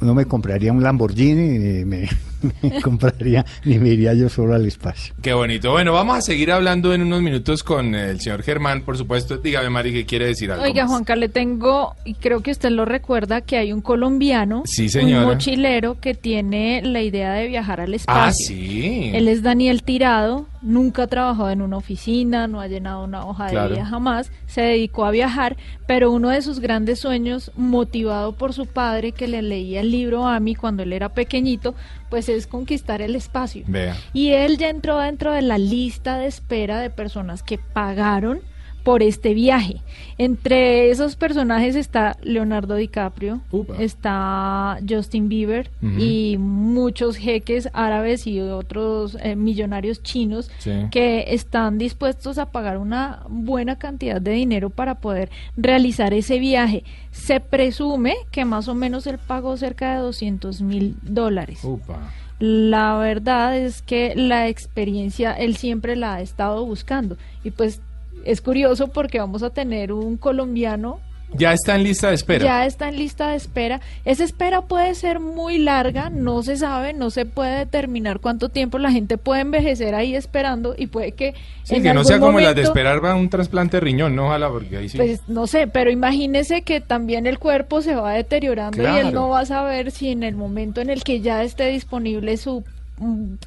no 0.00 0.14
me 0.14 0.24
compraría 0.26 0.72
un 0.72 0.82
Lamborghini, 0.82 1.58
ni 1.58 1.84
me, 1.84 2.08
me 2.42 2.80
compraría, 2.82 3.44
ni 3.64 3.78
me 3.78 3.90
iría 3.90 4.14
yo 4.14 4.28
solo 4.28 4.54
al 4.54 4.66
espacio. 4.66 5.14
Qué 5.22 5.32
bonito. 5.32 5.72
Bueno, 5.72 5.92
vamos 5.92 6.18
a 6.18 6.20
seguir 6.22 6.50
hablando 6.52 6.92
en 6.94 7.02
unos 7.02 7.22
minutos 7.22 7.62
con 7.62 7.94
el 7.94 8.20
señor 8.20 8.42
Germán, 8.42 8.82
por 8.82 8.96
supuesto. 8.98 9.38
Dígame, 9.38 9.70
Mari, 9.70 9.92
¿qué 9.92 10.06
quiere 10.06 10.26
decir 10.26 10.50
algo? 10.50 10.64
Oiga, 10.64 10.82
más? 10.84 10.90
Juanca, 10.92 11.16
le 11.16 11.28
tengo, 11.28 11.94
y 12.04 12.14
creo 12.14 12.40
que 12.42 12.50
usted 12.50 12.70
lo 12.70 12.84
recuerda, 12.84 13.40
que 13.40 13.56
hay 13.56 13.72
un 13.72 13.80
colombiano, 13.80 14.62
Sí, 14.66 14.88
un 14.98 15.22
mochilero 15.24 16.00
que 16.00 16.14
tiene 16.14 16.82
la 16.82 17.02
idea 17.02 17.32
de 17.34 17.48
viajar 17.48 17.80
al 17.80 17.94
espacio. 17.94 18.22
Ah, 18.22 18.32
sí. 18.32 19.10
Él 19.14 19.28
es 19.28 19.42
Daniel 19.42 19.82
Tirado, 19.82 20.46
nunca 20.62 21.04
ha 21.04 21.06
trabajado 21.06 21.50
en 21.50 21.62
una 21.62 21.76
oficina, 21.76 22.46
no 22.46 22.60
ha 22.60 22.68
llenado 22.68 23.04
una 23.04 23.24
hoja 23.26 23.48
Claro. 23.48 23.68
de 23.70 23.74
vida 23.76 23.86
jamás, 23.86 24.30
se 24.46 24.62
dedicó 24.62 25.04
a 25.04 25.10
viajar, 25.10 25.56
pero 25.86 26.10
uno 26.10 26.28
de 26.30 26.42
sus 26.42 26.60
grandes 26.60 27.00
sueños, 27.00 27.50
motivado 27.56 28.32
por 28.32 28.52
su 28.52 28.66
padre 28.66 29.12
que 29.12 29.26
le 29.28 29.42
leía 29.42 29.80
el 29.80 29.90
libro 29.90 30.26
a 30.26 30.38
mí 30.40 30.54
cuando 30.54 30.82
él 30.82 30.92
era 30.92 31.08
pequeñito, 31.10 31.74
pues 32.12 32.28
es 32.28 32.46
conquistar 32.46 33.00
el 33.00 33.16
espacio. 33.16 33.64
Vea. 33.66 33.96
Y 34.12 34.32
él 34.32 34.58
ya 34.58 34.68
entró 34.68 34.98
dentro 34.98 35.32
de 35.32 35.40
la 35.40 35.56
lista 35.56 36.18
de 36.18 36.26
espera 36.26 36.78
de 36.78 36.90
personas 36.90 37.42
que 37.42 37.56
pagaron 37.56 38.42
por 38.82 39.02
este 39.02 39.34
viaje. 39.34 39.76
Entre 40.18 40.90
esos 40.90 41.16
personajes 41.16 41.74
está 41.76 42.16
Leonardo 42.22 42.74
DiCaprio, 42.76 43.40
Upa. 43.50 43.76
está 43.78 44.78
Justin 44.88 45.28
Bieber 45.28 45.70
y 45.98 46.36
muchos 46.38 47.16
jeques 47.16 47.68
árabes 47.72 48.26
y 48.26 48.40
otros 48.40 49.16
eh, 49.22 49.36
millonarios 49.36 50.02
chinos 50.02 50.50
Sí. 50.58 50.72
que 50.90 51.24
están 51.28 51.78
dispuestos 51.78 52.38
a 52.38 52.46
pagar 52.46 52.78
una 52.78 53.20
buena 53.28 53.76
cantidad 53.78 54.20
de 54.20 54.32
dinero 54.32 54.70
para 54.70 54.96
poder 54.96 55.30
realizar 55.56 56.12
ese 56.14 56.38
viaje. 56.38 56.84
Se 57.10 57.40
presume 57.40 58.14
que 58.30 58.44
más 58.44 58.68
o 58.68 58.74
menos 58.74 59.06
él 59.06 59.18
pagó 59.18 59.56
cerca 59.56 59.94
de 59.94 60.00
200 60.00 60.60
mil 60.62 60.96
dólares. 61.02 61.60
Upa. 61.62 62.10
La 62.38 62.96
verdad 62.96 63.56
es 63.56 63.82
que 63.82 64.14
la 64.16 64.48
experiencia 64.48 65.32
él 65.32 65.56
siempre 65.56 65.94
la 65.94 66.14
ha 66.14 66.20
estado 66.20 66.64
buscando 66.66 67.16
y 67.44 67.50
pues 67.52 67.80
es 68.24 68.40
curioso 68.40 68.88
porque 68.88 69.18
vamos 69.18 69.42
a 69.42 69.50
tener 69.50 69.92
un 69.92 70.16
colombiano 70.16 71.00
Ya 71.34 71.54
está 71.54 71.76
en 71.76 71.82
lista 71.84 72.08
de 72.10 72.14
espera. 72.14 72.44
ya 72.44 72.66
está 72.66 72.90
en 72.90 72.96
lista 72.96 73.28
de 73.28 73.36
espera. 73.36 73.80
Esa 74.04 74.22
espera 74.22 74.60
puede 74.62 74.94
ser 74.94 75.18
muy 75.18 75.56
larga, 75.56 76.10
no 76.10 76.42
se 76.42 76.56
sabe, 76.58 76.92
no 76.92 77.08
se 77.08 77.24
puede 77.24 77.58
determinar 77.60 78.20
cuánto 78.20 78.50
tiempo 78.50 78.78
la 78.78 78.92
gente 78.92 79.16
puede 79.16 79.40
envejecer 79.40 79.94
ahí 79.94 80.14
esperando 80.14 80.74
y 80.76 80.88
puede 80.88 81.12
que 81.12 81.32
Sí, 81.62 81.76
en 81.76 81.84
que 81.84 81.94
no 81.94 82.04
sea 82.04 82.20
como 82.20 82.38
las 82.38 82.54
de 82.54 82.62
esperar 82.62 83.02
va 83.02 83.14
un 83.14 83.30
trasplante 83.30 83.78
de 83.78 83.80
riñón, 83.80 84.14
no, 84.14 84.26
ojalá, 84.26 84.50
porque 84.50 84.76
ahí 84.76 84.88
sí. 84.90 84.98
Pues 84.98 85.20
no 85.26 85.46
sé, 85.46 85.68
pero 85.68 85.90
imagínese 85.90 86.62
que 86.62 86.82
también 86.82 87.26
el 87.26 87.38
cuerpo 87.38 87.80
se 87.80 87.94
va 87.94 88.12
deteriorando 88.12 88.82
y 88.82 88.98
él 88.98 89.14
no 89.14 89.30
va 89.30 89.40
a 89.40 89.46
saber 89.46 89.90
si 89.90 90.08
en 90.10 90.22
el 90.24 90.36
momento 90.36 90.82
en 90.82 90.90
el 90.90 91.02
que 91.02 91.20
ya 91.22 91.42
esté 91.42 91.68
disponible 91.68 92.36
su 92.36 92.62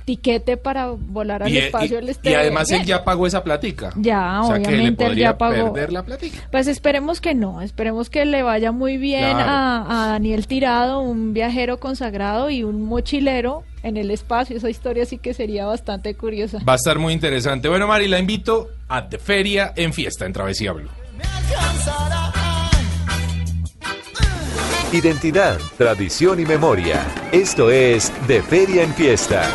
tiquete 0.03 0.57
para 0.57 0.87
volar 0.87 1.43
al 1.43 1.49
y, 1.53 1.57
espacio 1.59 1.95
y- 1.95 2.03
él 2.03 2.09
esté 2.09 2.31
y 2.31 2.33
además 2.33 2.69
él 2.71 2.83
ya 2.83 3.03
pagó 3.05 3.25
esa 3.27 3.43
platica. 3.43 3.91
Ya, 3.95 4.41
o 4.41 4.47
sea, 4.47 4.55
que 4.57 4.63
le 4.63 4.67
obviamente 4.77 5.05
él 5.05 5.15
ya 5.15 5.37
pagó. 5.37 5.71
perder 5.73 5.93
la 5.93 6.03
platica. 6.03 6.47
Pues 6.51 6.67
esperemos 6.67 7.21
que 7.21 7.33
no, 7.35 7.61
esperemos 7.61 8.09
que 8.09 8.25
le 8.25 8.43
vaya 8.43 8.71
muy 8.71 8.97
bien 8.97 9.31
Claro. 9.31 9.49
a, 9.49 10.03
a 10.05 10.07
Daniel 10.09 10.47
Tirado, 10.47 10.99
un 10.99 11.33
viajero 11.33 11.79
consagrado 11.79 12.49
y 12.49 12.63
un 12.63 12.81
mochilero 12.83 13.63
en 13.83 13.97
el 13.97 14.11
espacio. 14.11 14.57
Esa 14.57 14.69
historia 14.69 15.05
sí 15.05 15.17
que 15.19 15.33
sería 15.33 15.65
bastante 15.65 16.15
curiosa. 16.15 16.59
Va 16.67 16.73
a 16.73 16.77
estar 16.77 16.99
muy 16.99 17.13
interesante. 17.13 17.69
Bueno, 17.69 17.87
Mari, 17.87 18.07
la 18.07 18.19
invito 18.19 18.69
a 18.89 19.07
The 19.07 19.19
Feria 19.19 19.73
en 19.75 19.93
Fiesta, 19.93 20.25
en 20.25 20.33
Travesía 20.33 20.73
Blue. 20.73 20.89
Identidad, 24.91 25.59
tradición 25.77 26.39
y 26.39 26.45
memoria. 26.45 27.05
Esto 27.31 27.71
es 27.71 28.11
De 28.27 28.41
Feria 28.41 28.83
en 28.83 28.93
Fiesta. 28.93 29.51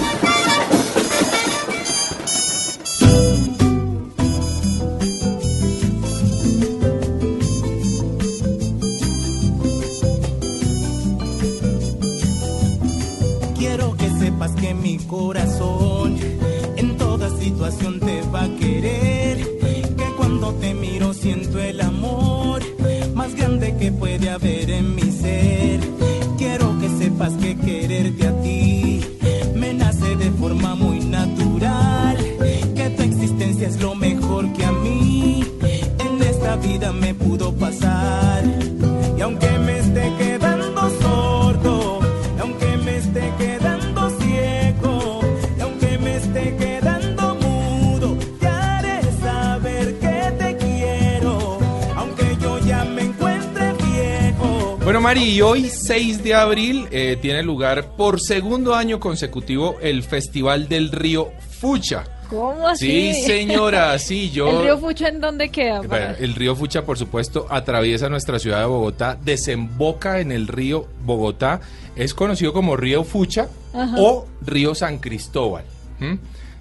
Mari, 55.11 55.25
y 55.25 55.41
hoy, 55.43 55.69
6 55.69 56.23
de 56.23 56.35
abril, 56.35 56.87
eh, 56.93 57.19
tiene 57.21 57.43
lugar 57.43 57.97
por 57.97 58.21
segundo 58.21 58.77
año 58.77 59.01
consecutivo 59.01 59.77
el 59.83 60.05
Festival 60.05 60.69
del 60.69 60.93
Río 60.93 61.33
Fucha. 61.59 62.05
¿Cómo 62.29 62.69
así? 62.69 63.13
Sí, 63.13 63.23
señora, 63.25 63.99
sí, 63.99 64.31
yo... 64.33 64.49
¿El 64.61 64.63
río 64.67 64.79
Fucha 64.79 65.09
en 65.09 65.21
dónde 65.21 65.49
queda? 65.49 65.81
Bueno, 65.81 66.15
el 66.21 66.33
río 66.37 66.55
Fucha, 66.55 66.85
por 66.87 66.97
supuesto, 66.97 67.49
atraviesa 67.51 68.09
nuestra 68.09 68.39
ciudad 68.39 68.61
de 68.61 68.67
Bogotá, 68.67 69.19
desemboca 69.21 70.21
en 70.21 70.31
el 70.31 70.47
río 70.47 70.87
Bogotá, 71.03 71.61
es 71.97 72.15
conocido 72.15 72.53
como 72.53 72.77
río 72.77 73.03
Fucha 73.03 73.49
Ajá. 73.75 73.97
o 73.99 74.29
río 74.47 74.77
San 74.77 74.99
Cristóbal. 74.99 75.65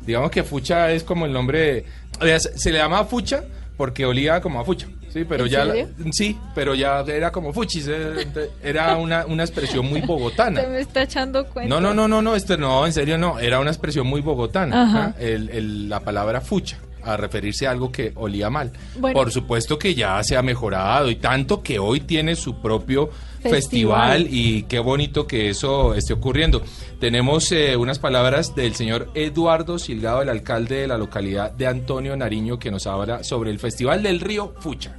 Digamos 0.07 0.31
que 0.31 0.41
Fucha 0.43 0.91
es 0.91 1.03
como 1.03 1.27
el 1.27 1.33
nombre, 1.33 1.59
de- 1.59 1.85
o 2.19 2.25
sea, 2.25 2.39
se 2.39 2.57
se 2.57 2.71
le 2.71 2.79
llama 2.79 3.05
Fucha 3.05 3.43
porque 3.77 4.07
olía 4.07 4.41
como 4.41 4.59
a 4.59 4.65
Fucha. 4.65 4.87
Sí, 5.11 5.25
pero 5.25 5.45
¿En 5.45 5.49
ya 5.49 5.65
serio? 5.65 5.87
sí, 6.11 6.37
pero 6.53 6.75
ya 6.75 7.01
era 7.01 7.31
como 7.31 7.51
Fuchis, 7.53 7.87
eh, 7.89 8.27
era 8.63 8.95
una, 8.97 9.25
una 9.25 9.43
expresión 9.43 9.85
muy 9.87 10.01
bogotana. 10.01 10.61
Se 10.61 10.67
me 10.67 10.79
está 10.81 11.03
echando 11.03 11.45
cuenta. 11.47 11.67
No, 11.73 11.81
no, 11.81 11.93
no, 11.93 12.07
no, 12.07 12.21
no, 12.21 12.35
esto 12.35 12.57
no, 12.57 12.85
en 12.85 12.93
serio 12.93 13.17
no, 13.17 13.39
era 13.39 13.59
una 13.59 13.71
expresión 13.71 14.05
muy 14.07 14.21
bogotana. 14.21 15.13
¿ah? 15.13 15.13
el- 15.19 15.89
la 15.89 15.99
palabra 16.01 16.41
fucha, 16.41 16.77
a 17.13 17.17
referirse 17.17 17.67
a 17.67 17.71
algo 17.71 17.91
que 17.91 18.11
olía 18.15 18.49
mal. 18.49 18.71
Bueno. 18.97 19.13
Por 19.13 19.31
supuesto 19.31 19.77
que 19.79 19.95
ya 19.95 20.23
se 20.23 20.37
ha 20.37 20.41
mejorado 20.41 21.09
y 21.09 21.15
tanto 21.15 21.61
que 21.61 21.79
hoy 21.79 22.01
tiene 22.01 22.35
su 22.35 22.61
propio 22.61 23.09
festival, 23.41 24.23
Festival. 24.23 24.27
y 24.29 24.63
qué 24.63 24.79
bonito 24.79 25.25
que 25.25 25.49
eso 25.49 25.93
esté 25.93 26.13
ocurriendo. 26.13 26.61
Tenemos 26.99 27.51
eh, 27.51 27.77
unas 27.77 27.99
palabras 27.99 28.55
del 28.55 28.75
señor 28.75 29.09
Eduardo 29.13 29.79
Silgado, 29.79 30.21
el 30.21 30.29
alcalde 30.29 30.81
de 30.81 30.87
la 30.87 30.97
localidad 30.97 31.51
de 31.51 31.67
Antonio 31.67 32.17
Nariño, 32.17 32.59
que 32.59 32.71
nos 32.71 32.85
habla 32.87 33.23
sobre 33.23 33.51
el 33.51 33.59
Festival 33.59 34.03
del 34.03 34.19
Río 34.19 34.53
Fucha. 34.59 34.97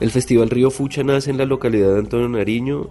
El 0.00 0.10
Festival 0.10 0.50
Río 0.50 0.70
Fucha 0.70 1.04
nace 1.04 1.30
en 1.30 1.38
la 1.38 1.44
localidad 1.44 1.92
de 1.92 2.00
Antonio 2.00 2.28
Nariño. 2.28 2.88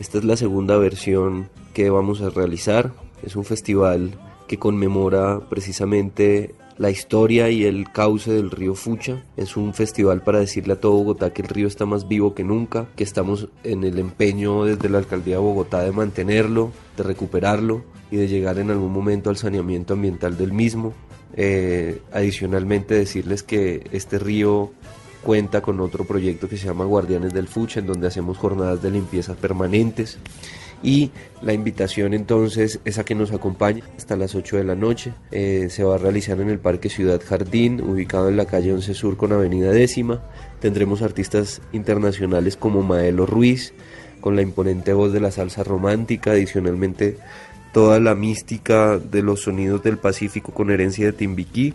Esta 0.00 0.18
es 0.18 0.24
la 0.24 0.36
segunda 0.36 0.76
versión 0.76 1.48
que 1.74 1.90
vamos 1.90 2.20
a 2.20 2.30
realizar. 2.30 2.92
Es 3.22 3.36
un 3.36 3.44
festival 3.44 4.12
que 4.48 4.58
conmemora 4.58 5.40
precisamente 5.48 6.54
la 6.78 6.90
historia 6.90 7.50
y 7.50 7.64
el 7.64 7.90
cauce 7.90 8.32
del 8.32 8.50
río 8.50 8.74
Fucha. 8.74 9.22
Es 9.36 9.56
un 9.56 9.74
festival 9.74 10.22
para 10.22 10.40
decirle 10.40 10.74
a 10.74 10.80
todo 10.80 10.92
Bogotá 10.92 11.32
que 11.32 11.42
el 11.42 11.48
río 11.48 11.66
está 11.66 11.86
más 11.86 12.08
vivo 12.08 12.34
que 12.34 12.44
nunca, 12.44 12.86
que 12.96 13.04
estamos 13.04 13.48
en 13.64 13.84
el 13.84 13.98
empeño 13.98 14.64
desde 14.64 14.88
la 14.88 14.98
alcaldía 14.98 15.36
de 15.36 15.40
Bogotá 15.40 15.80
de 15.82 15.92
mantenerlo, 15.92 16.72
de 16.96 17.02
recuperarlo 17.02 17.84
y 18.10 18.16
de 18.16 18.28
llegar 18.28 18.58
en 18.58 18.70
algún 18.70 18.92
momento 18.92 19.30
al 19.30 19.36
saneamiento 19.36 19.94
ambiental 19.94 20.36
del 20.36 20.52
mismo. 20.52 20.92
Eh, 21.34 22.00
adicionalmente 22.12 22.94
decirles 22.94 23.42
que 23.42 23.86
este 23.92 24.18
río 24.18 24.70
cuenta 25.22 25.60
con 25.60 25.80
otro 25.80 26.04
proyecto 26.04 26.48
que 26.48 26.56
se 26.56 26.66
llama 26.66 26.84
Guardianes 26.84 27.34
del 27.34 27.48
Fucha, 27.48 27.80
en 27.80 27.86
donde 27.86 28.06
hacemos 28.06 28.38
jornadas 28.38 28.80
de 28.80 28.90
limpieza 28.90 29.34
permanentes 29.34 30.18
y 30.82 31.10
la 31.42 31.52
invitación 31.52 32.14
entonces 32.14 32.80
es 32.84 32.98
a 32.98 33.04
que 33.04 33.14
nos 33.14 33.32
acompañe 33.32 33.82
hasta 33.96 34.16
las 34.16 34.34
8 34.34 34.58
de 34.58 34.64
la 34.64 34.74
noche. 34.74 35.12
Eh, 35.30 35.68
se 35.70 35.84
va 35.84 35.96
a 35.96 35.98
realizar 35.98 36.40
en 36.40 36.50
el 36.50 36.58
Parque 36.58 36.88
Ciudad 36.88 37.20
Jardín, 37.24 37.80
ubicado 37.80 38.28
en 38.28 38.36
la 38.36 38.46
calle 38.46 38.72
11 38.72 38.94
Sur 38.94 39.16
con 39.16 39.32
Avenida 39.32 39.70
Décima. 39.70 40.22
Tendremos 40.60 41.02
artistas 41.02 41.60
internacionales 41.72 42.56
como 42.56 42.82
Maelo 42.82 43.26
Ruiz, 43.26 43.72
con 44.20 44.36
la 44.36 44.42
imponente 44.42 44.92
voz 44.92 45.12
de 45.12 45.20
la 45.20 45.30
salsa 45.30 45.64
romántica, 45.64 46.32
adicionalmente 46.32 47.16
toda 47.72 48.00
la 48.00 48.14
mística 48.14 48.98
de 48.98 49.22
los 49.22 49.42
sonidos 49.42 49.82
del 49.82 49.98
Pacífico 49.98 50.52
con 50.52 50.70
herencia 50.70 51.06
de 51.06 51.12
Timbiquí. 51.12 51.74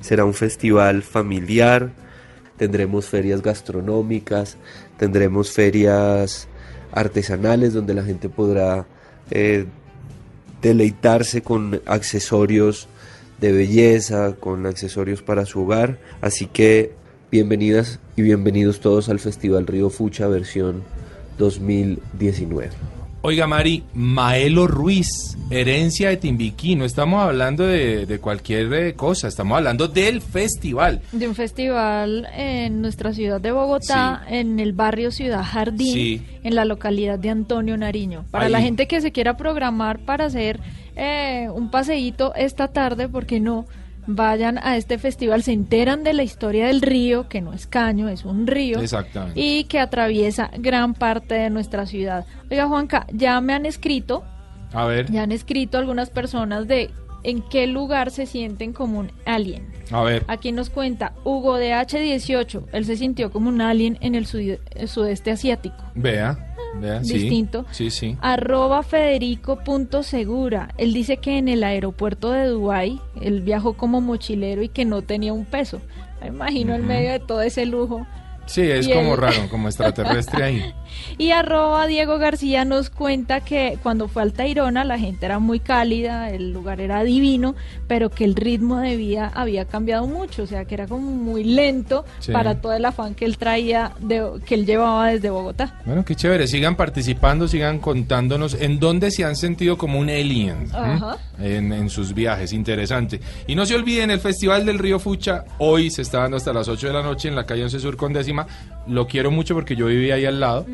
Será 0.00 0.24
un 0.24 0.34
festival 0.34 1.02
familiar, 1.02 1.92
tendremos 2.56 3.06
ferias 3.06 3.40
gastronómicas, 3.40 4.58
tendremos 4.98 5.50
ferias 5.52 6.48
artesanales 6.92 7.72
donde 7.72 7.94
la 7.94 8.02
gente 8.02 8.28
podrá 8.28 8.86
eh, 9.30 9.66
deleitarse 10.62 11.42
con 11.42 11.80
accesorios 11.86 12.88
de 13.40 13.52
belleza, 13.52 14.34
con 14.38 14.66
accesorios 14.66 15.22
para 15.22 15.46
su 15.46 15.62
hogar. 15.62 15.98
Así 16.20 16.46
que 16.46 16.92
bienvenidas 17.30 18.00
y 18.16 18.22
bienvenidos 18.22 18.80
todos 18.80 19.08
al 19.08 19.20
Festival 19.20 19.66
Río 19.66 19.90
Fucha 19.90 20.26
versión 20.28 20.82
2019. 21.38 22.97
Oiga, 23.20 23.48
Mari, 23.48 23.82
Maelo 23.94 24.68
Ruiz, 24.68 25.36
herencia 25.50 26.08
de 26.08 26.16
Timbiquí. 26.18 26.76
No 26.76 26.84
estamos 26.84 27.20
hablando 27.20 27.66
de, 27.66 28.06
de 28.06 28.20
cualquier 28.20 28.72
eh, 28.72 28.94
cosa, 28.94 29.26
estamos 29.26 29.58
hablando 29.58 29.88
del 29.88 30.22
festival. 30.22 31.00
De 31.10 31.26
un 31.26 31.34
festival 31.34 32.28
en 32.34 32.80
nuestra 32.80 33.12
ciudad 33.12 33.40
de 33.40 33.50
Bogotá, 33.50 34.22
en 34.28 34.60
el 34.60 34.72
barrio 34.72 35.10
Ciudad 35.10 35.42
Jardín, 35.42 35.92
Sí. 35.92 36.22
en 36.44 36.54
la 36.54 36.64
localidad 36.64 37.18
de 37.18 37.30
Antonio 37.30 37.76
Nariño. 37.76 38.24
Para 38.30 38.46
Ahí. 38.46 38.52
la 38.52 38.60
gente 38.60 38.86
que 38.86 39.00
se 39.00 39.10
quiera 39.10 39.36
programar 39.36 39.98
para 39.98 40.26
hacer 40.26 40.60
eh, 40.94 41.48
un 41.52 41.70
paseíto 41.72 42.32
esta 42.36 42.68
tarde, 42.68 43.08
porque 43.08 43.40
no? 43.40 43.66
Vayan 44.10 44.58
a 44.62 44.76
este 44.78 44.96
festival, 44.98 45.42
se 45.42 45.52
enteran 45.52 46.02
de 46.02 46.14
la 46.14 46.22
historia 46.22 46.66
del 46.68 46.80
río, 46.80 47.28
que 47.28 47.42
no 47.42 47.52
es 47.52 47.66
caño, 47.66 48.08
es 48.08 48.24
un 48.24 48.46
río. 48.46 48.80
Exactamente. 48.80 49.38
Y 49.38 49.64
que 49.64 49.78
atraviesa 49.80 50.50
gran 50.58 50.94
parte 50.94 51.34
de 51.34 51.50
nuestra 51.50 51.84
ciudad. 51.84 52.24
Oiga, 52.50 52.66
Juanca, 52.66 53.06
ya 53.12 53.38
me 53.42 53.52
han 53.52 53.66
escrito 53.66 54.24
A 54.72 54.86
ver, 54.86 55.10
ya 55.12 55.22
han 55.24 55.32
escrito 55.32 55.76
algunas 55.76 56.08
personas 56.08 56.66
de 56.66 56.90
en 57.22 57.42
qué 57.42 57.66
lugar 57.66 58.10
se 58.10 58.24
sienten 58.26 58.72
como 58.72 58.98
un 59.00 59.10
alien. 59.26 59.66
a 59.90 60.02
ver. 60.02 60.24
Aquí 60.28 60.52
nos 60.52 60.70
cuenta 60.70 61.12
Hugo 61.24 61.56
de 61.56 61.72
H18, 61.74 62.62
él 62.72 62.84
se 62.86 62.96
sintió 62.96 63.30
como 63.30 63.48
un 63.50 63.60
alien 63.60 63.98
en 64.00 64.14
el 64.14 64.24
sud- 64.24 64.58
el 64.74 64.88
sudeste 64.88 65.32
asiático. 65.32 65.76
Vea, 65.94 66.47
Distinto. 67.02 67.64
Sí, 67.70 67.90
sí. 67.90 68.16
Arroba 68.20 68.82
Federico.segura, 68.82 70.70
él 70.78 70.92
dice 70.92 71.18
que 71.18 71.38
en 71.38 71.48
el 71.48 71.64
aeropuerto 71.64 72.30
de 72.30 72.46
Dubái 72.46 73.00
él 73.20 73.42
viajó 73.42 73.74
como 73.74 74.00
mochilero 74.00 74.62
y 74.62 74.68
que 74.68 74.84
no 74.84 75.02
tenía 75.02 75.32
un 75.32 75.44
peso. 75.44 75.80
Me 76.20 76.28
imagino 76.28 76.74
en 76.74 76.80
Ujú. 76.82 76.88
medio 76.88 77.12
de 77.12 77.20
todo 77.20 77.42
ese 77.42 77.64
lujo. 77.66 78.06
Sí, 78.46 78.62
es 78.62 78.88
Y 78.88 78.92
como 78.92 79.14
raro, 79.14 79.48
como 79.50 79.68
extraterrestre 79.68 80.42
ahí. 80.44 80.74
Y 81.18 81.30
arroba 81.30 81.86
Diego 81.86 82.18
García 82.18 82.64
nos 82.64 82.90
cuenta 82.90 83.40
que 83.40 83.78
cuando 83.82 84.08
fue 84.08 84.22
al 84.22 84.32
Tayrona 84.32 84.84
la 84.84 84.98
gente 84.98 85.26
era 85.26 85.38
muy 85.38 85.60
cálida, 85.60 86.30
el 86.30 86.52
lugar 86.52 86.80
era 86.80 87.02
divino, 87.04 87.54
pero 87.86 88.10
que 88.10 88.24
el 88.24 88.34
ritmo 88.34 88.78
de 88.78 88.96
vida 88.96 89.30
había 89.34 89.64
cambiado 89.64 90.06
mucho, 90.06 90.42
o 90.42 90.46
sea 90.46 90.64
que 90.64 90.74
era 90.74 90.86
como 90.86 91.10
muy 91.10 91.44
lento 91.44 92.04
Sí. 92.20 92.32
para 92.32 92.60
todo 92.60 92.72
el 92.72 92.84
afán 92.84 93.14
que 93.14 93.24
él 93.24 93.38
traía, 93.38 93.92
de, 94.00 94.24
que 94.46 94.54
él 94.54 94.66
llevaba 94.66 95.08
desde 95.08 95.30
Bogotá. 95.30 95.80
Bueno, 95.84 96.04
qué 96.04 96.14
chévere. 96.14 96.46
Sigan 96.46 96.76
participando, 96.76 97.48
sigan 97.48 97.78
contándonos 97.78 98.54
en 98.54 98.78
dónde 98.78 99.10
se 99.10 99.24
han 99.24 99.36
sentido 99.36 99.76
como 99.78 99.98
un 99.98 100.08
alien 100.08 100.68
en 101.40 101.90
sus 101.90 102.14
viajes. 102.14 102.52
Interesante. 102.52 103.20
Y 103.46 103.54
no 103.54 103.64
se 103.66 103.74
olviden, 103.74 104.10
el 104.10 104.20
Festival 104.20 104.66
del 104.66 104.78
Río 104.78 104.98
Fucha 104.98 105.44
hoy 105.58 105.90
se 105.90 106.02
está 106.02 106.20
dando 106.20 106.36
hasta 106.36 106.52
las 106.52 106.68
8 106.68 106.88
de 106.88 106.92
la 106.92 107.02
noche 107.02 107.28
en 107.28 107.36
la 107.36 107.44
calle 107.46 107.62
11 107.64 107.80
Sur 107.80 107.96
con 107.96 108.12
décima. 108.12 108.46
Lo 108.86 109.06
quiero 109.06 109.30
mucho 109.30 109.54
porque 109.54 109.76
yo 109.76 109.86
vivía 109.86 110.14
ahí 110.14 110.24
al 110.24 110.40
lado. 110.40 110.66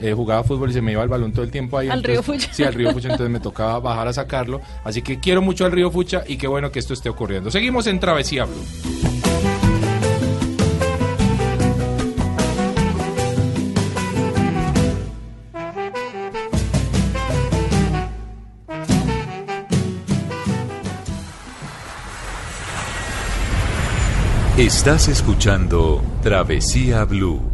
Eh, 0.00 0.12
jugaba 0.12 0.42
fútbol 0.44 0.70
y 0.70 0.72
se 0.74 0.80
me 0.82 0.92
iba 0.92 1.02
el 1.02 1.08
balón 1.08 1.32
todo 1.32 1.44
el 1.44 1.50
tiempo 1.50 1.78
ahí. 1.78 1.88
Al 1.88 1.98
entonces- 1.98 2.12
Río 2.12 2.22
Fucha. 2.22 2.52
Sí, 2.52 2.62
al 2.64 2.74
Río 2.74 2.92
Fucha, 2.92 3.08
entonces 3.10 3.30
me 3.30 3.40
tocaba 3.40 3.78
bajar 3.80 4.08
a 4.08 4.12
sacarlo. 4.12 4.60
Así 4.84 5.02
que 5.02 5.20
quiero 5.20 5.40
mucho 5.42 5.64
al 5.64 5.72
Río 5.72 5.90
Fucha 5.90 6.22
y 6.26 6.36
qué 6.36 6.46
bueno 6.46 6.70
que 6.70 6.78
esto 6.78 6.94
esté 6.94 7.08
ocurriendo. 7.08 7.50
Seguimos 7.50 7.86
en 7.86 8.00
Travesía 8.00 8.44
Blue. 8.44 8.64
Estás 24.56 25.08
escuchando 25.08 26.00
Travesía 26.22 27.04
Blue. 27.04 27.53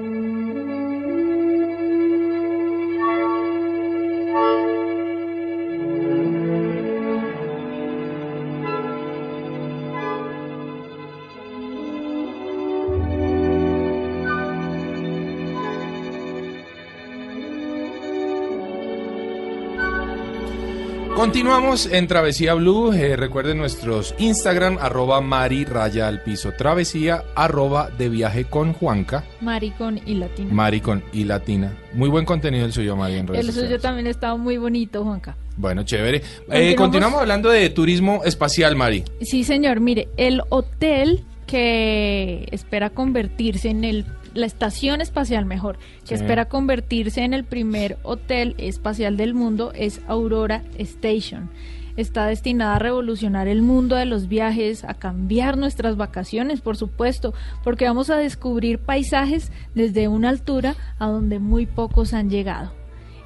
Continuamos 21.31 21.85
en 21.85 22.07
Travesía 22.07 22.55
Blue. 22.55 22.91
Eh, 22.91 23.15
recuerden 23.15 23.57
nuestros 23.57 24.13
Instagram, 24.19 24.77
arroba 24.81 25.21
Mari 25.21 25.63
Raya 25.63 26.09
al 26.09 26.21
piso 26.21 26.51
Travesía, 26.51 27.23
arroba 27.35 27.89
de 27.89 28.09
viaje 28.09 28.43
con 28.43 28.73
Juanca, 28.73 29.23
Maricón 29.39 30.01
y 30.05 30.15
Latina. 30.15 30.53
Mari 30.53 30.81
con 30.81 31.01
y 31.13 31.23
Latina. 31.23 31.73
Muy 31.93 32.09
buen 32.09 32.25
contenido 32.25 32.65
el 32.65 32.73
suyo, 32.73 32.97
Mari, 32.97 33.15
en 33.15 33.27
redes 33.27 33.47
el 33.47 33.53
suyo 33.53 33.79
también 33.79 34.07
estaba 34.07 34.35
muy 34.35 34.57
bonito, 34.57 35.05
Juanca. 35.05 35.37
Bueno, 35.55 35.83
chévere. 35.83 36.21
Eh, 36.51 36.75
continuamos 36.75 37.21
hablando 37.21 37.49
de 37.49 37.69
turismo 37.69 38.21
espacial, 38.25 38.75
Mari. 38.75 39.05
Sí, 39.21 39.45
señor. 39.45 39.79
Mire, 39.79 40.09
el 40.17 40.41
hotel 40.49 41.23
que 41.51 42.47
espera 42.51 42.89
convertirse 42.89 43.69
en 43.69 43.83
el 43.83 44.05
la 44.33 44.45
estación 44.45 45.01
espacial 45.01 45.45
mejor, 45.45 45.77
que 46.07 46.15
Sí. 46.15 46.23
espera 46.23 46.45
convertirse 46.45 47.25
en 47.25 47.33
el 47.33 47.43
primer 47.43 47.97
hotel 48.03 48.55
espacial 48.57 49.17
del 49.17 49.33
mundo 49.33 49.73
es 49.75 49.99
Aurora 50.07 50.63
Station. 50.77 51.49
Está 51.97 52.27
destinada 52.27 52.77
a 52.77 52.79
revolucionar 52.79 53.49
el 53.49 53.61
mundo 53.61 53.97
de 53.97 54.05
los 54.05 54.29
viajes, 54.29 54.85
a 54.85 54.93
cambiar 54.93 55.57
nuestras 55.57 55.97
vacaciones, 55.97 56.61
por 56.61 56.77
supuesto, 56.77 57.33
porque 57.65 57.83
vamos 57.83 58.09
a 58.09 58.15
descubrir 58.15 58.79
paisajes 58.79 59.51
desde 59.75 60.07
una 60.07 60.29
altura 60.29 60.77
a 60.97 61.07
donde 61.07 61.39
muy 61.39 61.65
pocos 61.65 62.13
han 62.13 62.29
llegado. 62.29 62.71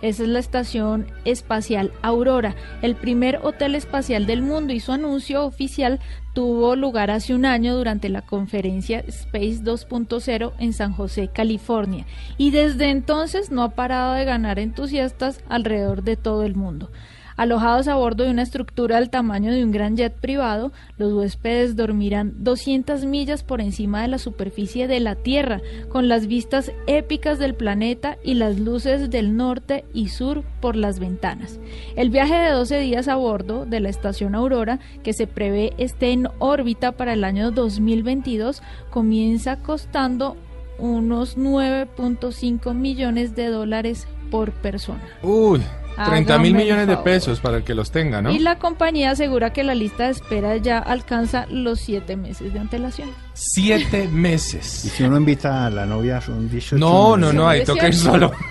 Esa 0.01 0.23
es 0.23 0.29
la 0.29 0.39
estación 0.39 1.07
espacial 1.23 1.91
Aurora, 2.01 2.55
el 2.81 2.95
primer 2.95 3.39
hotel 3.43 3.75
espacial 3.75 4.25
del 4.25 4.41
mundo 4.41 4.73
y 4.73 4.79
su 4.79 4.91
anuncio 4.91 5.45
oficial 5.45 5.99
tuvo 6.33 6.75
lugar 6.75 7.11
hace 7.11 7.33
un 7.33 7.45
año 7.45 7.75
durante 7.75 8.09
la 8.09 8.21
conferencia 8.21 8.99
Space 9.07 9.61
2.0 9.63 10.51
en 10.59 10.73
San 10.73 10.91
José, 10.91 11.29
California. 11.33 12.05
Y 12.37 12.51
desde 12.51 12.89
entonces 12.89 13.51
no 13.51 13.63
ha 13.63 13.69
parado 13.69 14.13
de 14.13 14.25
ganar 14.25 14.59
entusiastas 14.59 15.41
alrededor 15.47 16.03
de 16.03 16.17
todo 16.17 16.43
el 16.43 16.55
mundo. 16.55 16.91
Alojados 17.37 17.89
a 17.89 17.95
bordo 17.95 18.23
de 18.23 18.31
una 18.31 18.43
estructura 18.43 18.97
del 18.97 19.09
tamaño 19.09 19.51
de 19.51 19.63
un 19.63 19.71
gran 19.71 19.97
jet 19.97 20.13
privado, 20.13 20.71
los 20.97 21.11
huéspedes 21.11 21.75
dormirán 21.75 22.33
200 22.43 23.03
millas 23.03 23.43
por 23.43 23.59
encima 23.59 24.01
de 24.01 24.07
la 24.07 24.19
superficie 24.19 24.87
de 24.87 25.01
la 25.01 25.15
Tierra, 25.15 25.61
con 25.89 26.07
las 26.07 26.27
vistas 26.27 26.71
épicas 26.87 27.37
del 27.37 27.53
planeta 27.53 28.17
y 28.23 28.35
las 28.35 28.57
luces 28.57 29.09
del 29.09 29.35
norte 29.35 29.83
y 29.93 30.07
sur 30.07 30.43
por 30.61 30.77
las 30.77 30.99
ventanas. 30.99 31.59
El 31.97 32.09
viaje 32.09 32.35
de 32.35 32.51
12 32.51 32.79
días 32.79 33.09
a 33.09 33.15
bordo 33.15 33.65
de 33.65 33.81
la 33.81 33.89
estación 33.89 34.33
Aurora, 34.33 34.79
que 35.03 35.11
se 35.11 35.27
prevé 35.27 35.73
esté 35.77 36.13
en 36.13 36.29
órbita 36.39 36.93
para 36.93 37.11
el 37.11 37.25
año 37.25 37.51
2022, 37.51 38.63
comienza 38.91 39.57
costando 39.57 40.37
unos 40.77 41.37
9.5 41.37 42.73
millones 42.73 43.35
de 43.35 43.47
dólares 43.47 44.07
por 44.31 44.51
persona. 44.51 45.03
Uy, 45.21 45.61
30 45.95 46.09
mil 46.13 46.29
Hágame 46.29 46.47
el 46.47 46.53
millones 46.55 46.87
de 46.87 46.97
pesos 46.97 47.39
para 47.39 47.57
el 47.57 47.63
que 47.63 47.73
los 47.73 47.91
tenga, 47.91 48.21
¿no? 48.21 48.31
Y 48.31 48.39
la 48.39 48.57
compañía 48.59 49.11
asegura 49.11 49.53
que 49.53 49.63
la 49.63 49.75
lista 49.75 50.05
de 50.05 50.11
espera 50.11 50.57
ya 50.57 50.79
alcanza 50.79 51.45
los 51.49 51.79
siete 51.79 52.15
meses 52.17 52.53
de 52.53 52.59
antelación. 52.59 53.09
Siete 53.33 54.03
Y 54.05 54.07
meses. 54.09 54.65
si 54.65 55.03
uno 55.03 55.17
invita 55.17 55.65
a 55.65 55.69
la 55.69 55.85
novia, 55.85 56.19
son 56.21 56.49
18 56.49 56.77
No, 56.77 57.11
no, 57.17 57.27
meses. 57.27 57.33
no, 57.35 57.47
ahí 57.47 57.63
toca 57.63 57.87
ir 57.87 57.93
solo. 57.95 58.31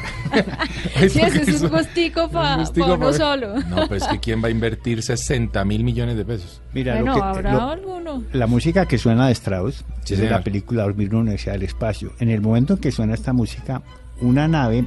Sí, 1.08 1.20
ese 1.20 1.42
es 1.50 1.62
un 1.62 1.68
gustico 1.70 2.28
para 2.28 2.56
uno 2.76 2.98
pa- 2.98 3.12
solo. 3.12 3.54
No, 3.68 3.86
pues 3.86 4.04
que 4.04 4.18
quién 4.18 4.42
va 4.42 4.48
a 4.48 4.50
invertir 4.50 5.00
60 5.02 5.64
mil 5.64 5.84
millones 5.84 6.16
de 6.16 6.24
pesos. 6.24 6.60
Mira, 6.72 6.94
bueno, 6.94 7.12
lo 7.14 7.20
que, 7.20 7.22
habrá 7.24 7.52
lo- 7.52 7.60
alguno. 7.70 8.22
La 8.32 8.46
música 8.48 8.86
que 8.86 8.98
suena 8.98 9.26
de 9.28 9.32
Strauss, 9.32 9.84
Sí, 10.04 10.14
es 10.14 10.20
de 10.20 10.26
señor. 10.26 10.32
la 10.32 10.42
película 10.42 10.82
Dormir 10.82 11.08
en 11.08 11.14
una 11.14 11.20
Universidad 11.22 11.52
del 11.52 11.62
Espacio. 11.64 12.12
En 12.18 12.30
el 12.30 12.40
momento 12.40 12.74
en 12.74 12.78
que 12.80 12.90
suena 12.90 13.14
esta 13.14 13.32
música, 13.32 13.82
una 14.20 14.48
nave 14.48 14.86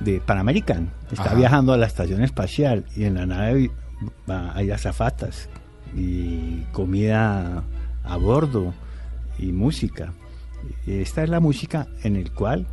de 0.00 0.20
Pan 0.20 0.38
American 0.38 0.90
está 1.10 1.24
Ajá. 1.24 1.34
viajando 1.34 1.72
a 1.72 1.76
la 1.76 1.86
estación 1.86 2.22
espacial 2.22 2.84
y 2.96 3.04
en 3.04 3.14
la 3.14 3.26
nave 3.26 3.70
hay 4.26 4.70
azafatas 4.70 5.48
y 5.96 6.62
comida 6.72 7.62
a 8.04 8.16
bordo 8.16 8.74
y 9.38 9.52
música. 9.52 10.12
Y 10.86 11.00
Esta 11.00 11.22
es 11.22 11.28
la 11.28 11.40
música 11.40 11.86
en 12.02 12.16
el 12.16 12.32
cual 12.32 12.66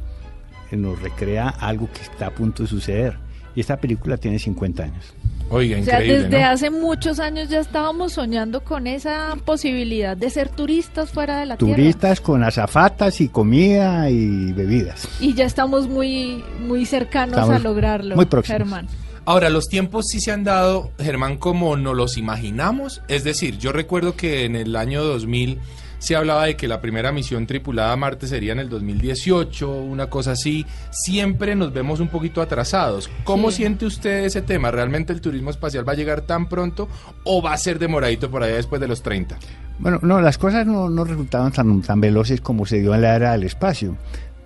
nos 0.72 1.02
recrea 1.02 1.50
algo 1.50 1.90
que 1.92 2.02
está 2.02 2.28
a 2.28 2.32
punto 2.32 2.64
de 2.64 2.70
suceder. 2.70 3.18
Y 3.56 3.60
esta 3.60 3.78
película 3.78 4.18
tiene 4.18 4.40
50 4.40 4.84
años. 4.84 5.14
Oiga, 5.52 5.80
O 5.80 5.84
sea, 5.84 5.96
increíble, 5.96 6.24
desde 6.24 6.40
¿no? 6.40 6.50
hace 6.50 6.70
muchos 6.70 7.20
años 7.20 7.50
ya 7.50 7.60
estábamos 7.60 8.14
soñando 8.14 8.64
con 8.64 8.88
esa 8.88 9.36
posibilidad 9.44 10.16
de 10.16 10.30
ser 10.30 10.48
turistas 10.48 11.12
fuera 11.12 11.42
de 11.42 11.46
la 11.46 11.58
Tierra. 11.58 11.76
Turistas 11.76 12.22
con 12.22 12.44
azafatas 12.44 13.20
y 13.20 13.28
comida 13.28 14.10
y 14.10 14.54
bebidas. 14.54 15.08
Y 15.20 15.34
ya 15.34 15.46
estamos 15.46 15.90
muy, 15.90 16.42
muy 16.60 16.86
cercanos 16.86 17.38
Estamos 17.38 17.56
a 17.56 17.60
lograrlo, 17.60 18.16
muy 18.16 18.26
próximos. 18.26 18.60
Germán. 18.60 18.88
Ahora, 19.26 19.50
los 19.50 19.68
tiempos 19.68 20.08
sí 20.08 20.20
se 20.20 20.32
han 20.32 20.44
dado, 20.44 20.92
Germán, 20.98 21.38
como 21.38 21.76
nos 21.76 21.96
los 21.96 22.18
imaginamos. 22.18 23.02
Es 23.08 23.24
decir, 23.24 23.58
yo 23.58 23.72
recuerdo 23.72 24.16
que 24.16 24.46
en 24.46 24.56
el 24.56 24.76
año 24.76 25.04
2000 25.04 25.60
se 26.02 26.16
hablaba 26.16 26.46
de 26.46 26.56
que 26.56 26.68
la 26.68 26.82
primera 26.82 27.12
misión 27.12 27.46
tripulada 27.46 27.92
a 27.94 27.96
Marte 27.96 28.26
sería 28.28 28.54
en 28.54 28.60
el 28.60 28.70
2018, 28.70 29.72
una 29.72 30.10
cosa 30.10 30.32
así. 30.32 30.66
Siempre 30.90 31.56
nos 31.56 31.72
vemos 31.72 32.00
un 32.00 32.08
poquito 32.08 32.42
atrasados. 32.42 33.08
¿Cómo 33.24 33.52
Sí. 33.52 33.58
siente 33.58 33.86
usted 33.86 34.26
ese 34.26 34.42
tema? 34.42 34.72
¿Realmente 34.72 35.14
el 35.14 35.22
turismo 35.22 35.52
espacial 35.52 35.88
va 35.88 35.94
a 35.94 35.96
llegar 35.96 36.22
tan 36.22 36.50
pronto 36.50 36.90
o 37.24 37.42
va 37.44 37.54
a 37.54 37.58
ser 37.58 37.78
demoradito 37.78 38.32
por 38.32 38.42
allá 38.44 38.56
después 38.56 38.82
de 38.82 38.88
los 38.88 39.04
30? 39.04 39.38
Bueno, 39.78 40.00
no, 40.02 40.20
las 40.22 40.38
cosas 40.40 40.66
no, 40.66 40.90
no 40.90 41.04
resultaban 41.04 41.52
tan, 41.52 41.82
tan 41.84 42.02
veloces 42.02 42.42
como 42.42 42.66
se 42.66 42.80
dio 42.82 42.96
en 42.96 43.02
la 43.04 43.16
era 43.16 43.32
del 43.34 43.44
espacio, 43.44 43.96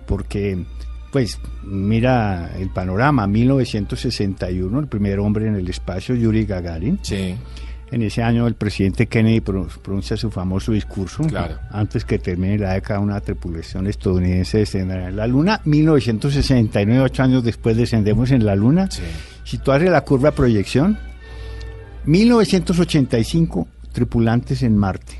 porque, 0.06 0.62
pues, 1.10 1.40
mira 1.64 2.52
el 2.58 2.68
panorama, 2.70 3.26
1961, 3.26 4.78
el 4.78 4.88
primer 4.88 5.18
hombre 5.20 5.46
en 5.48 5.56
el 5.56 5.68
espacio, 5.68 6.14
Yuri 6.14 6.44
Gagarin. 6.44 6.98
Sí. 7.02 7.34
En 7.92 8.02
ese 8.02 8.20
año 8.22 8.46
el 8.48 8.54
presidente 8.54 9.06
Kennedy 9.06 9.40
pro- 9.40 9.68
pronuncia 9.82 10.16
su 10.16 10.28
famoso 10.30 10.72
discurso, 10.72 11.22
Claro. 11.24 11.56
antes 11.70 12.04
que 12.04 12.18
termine 12.18 12.58
la 12.58 12.72
década, 12.74 12.98
una 12.98 13.20
tripulación 13.20 13.86
estadounidense 13.86 14.58
descenderá 14.58 15.08
en 15.08 15.16
la 15.16 15.26
Luna. 15.28 15.60
1969, 15.64 17.00
ocho 17.00 17.22
años 17.22 17.44
después, 17.44 17.76
descendemos 17.76 18.32
en 18.32 18.44
la 18.44 18.56
Luna. 18.56 18.88
Sí. 18.90 19.02
Si 19.44 19.58
tú 19.58 19.70
haces 19.70 19.88
la 19.88 20.00
curva 20.00 20.30
de 20.30 20.36
proyección, 20.36 20.98
1985 22.06 23.68
tripulantes 23.92 24.62
en 24.62 24.76
Marte. 24.76 25.14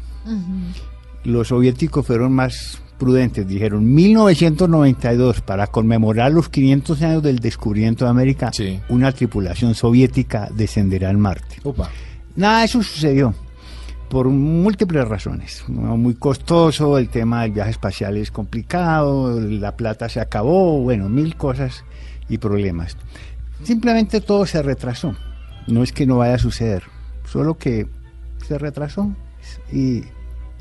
Los 1.25 1.49
soviéticos 1.49 2.07
fueron 2.07 2.33
más 2.33 2.81
prudentes, 2.99 3.47
dijeron 3.47 3.93
1992 3.95 5.41
para 5.43 5.67
conmemorar 5.69 6.33
los 6.33 6.49
500 6.49 7.03
años 7.03 7.23
del 7.23 7.39
descubrimiento 7.39 8.05
de 8.07 8.11
América, 8.11 8.51
Sí. 8.53 8.81
una 8.89 9.13
tripulación 9.13 9.75
soviética 9.75 10.49
descenderá 10.55 11.11
en 11.11 11.21
Marte. 11.21 11.57
Opa. 11.63 11.91
Nada 12.37 12.65
eso 12.65 12.83
sucedió 12.83 13.35
por 14.09 14.29
múltiples 14.29 15.07
razones. 15.09 15.65
Muy 15.69 16.15
costoso, 16.15 16.99
el 16.99 17.09
tema 17.09 17.43
del 17.43 17.53
viaje 17.53 17.71
espacial 17.71 18.17
es 18.17 18.31
complicado, 18.31 19.41
la 19.41 19.77
plata 19.77 20.09
se 20.09 20.21
acabó, 20.21 20.81
bueno, 20.81 21.09
mil 21.09 21.37
cosas 21.37 21.85
y 22.29 22.39
problemas. 22.39 22.97
Simplemente 23.63 24.21
todo 24.21 24.47
se 24.47 24.63
retrasó. 24.63 25.17
No 25.67 25.83
es 25.83 25.93
que 25.93 26.07
no 26.07 26.19
vaya 26.19 26.35
a 26.35 26.39
suceder, 26.39 26.85
solo 27.25 27.59
que 27.59 27.89
se 28.47 28.59
retrasó 28.59 29.11
y 29.73 30.05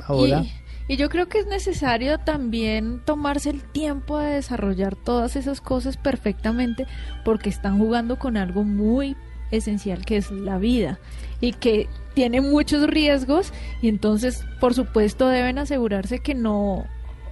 ahora... 0.07 0.41
Y, 0.87 0.93
y 0.93 0.97
yo 0.97 1.09
creo 1.09 1.27
que 1.27 1.39
es 1.39 1.47
necesario 1.47 2.17
también 2.19 3.01
tomarse 3.05 3.51
el 3.51 3.61
tiempo 3.61 4.17
de 4.17 4.35
desarrollar 4.35 4.95
todas 4.95 5.35
esas 5.35 5.61
cosas 5.61 5.97
perfectamente 5.97 6.87
porque 7.23 7.49
están 7.49 7.77
jugando 7.77 8.17
con 8.17 8.37
algo 8.37 8.63
muy 8.63 9.15
esencial 9.57 10.05
que 10.05 10.17
es 10.17 10.31
la 10.31 10.57
vida 10.57 10.99
y 11.41 11.53
que 11.53 11.87
tiene 12.13 12.41
muchos 12.41 12.87
riesgos 12.87 13.51
y 13.81 13.89
entonces 13.89 14.45
por 14.59 14.73
supuesto 14.73 15.27
deben 15.27 15.57
asegurarse 15.57 16.19
que 16.19 16.33
no 16.35 16.85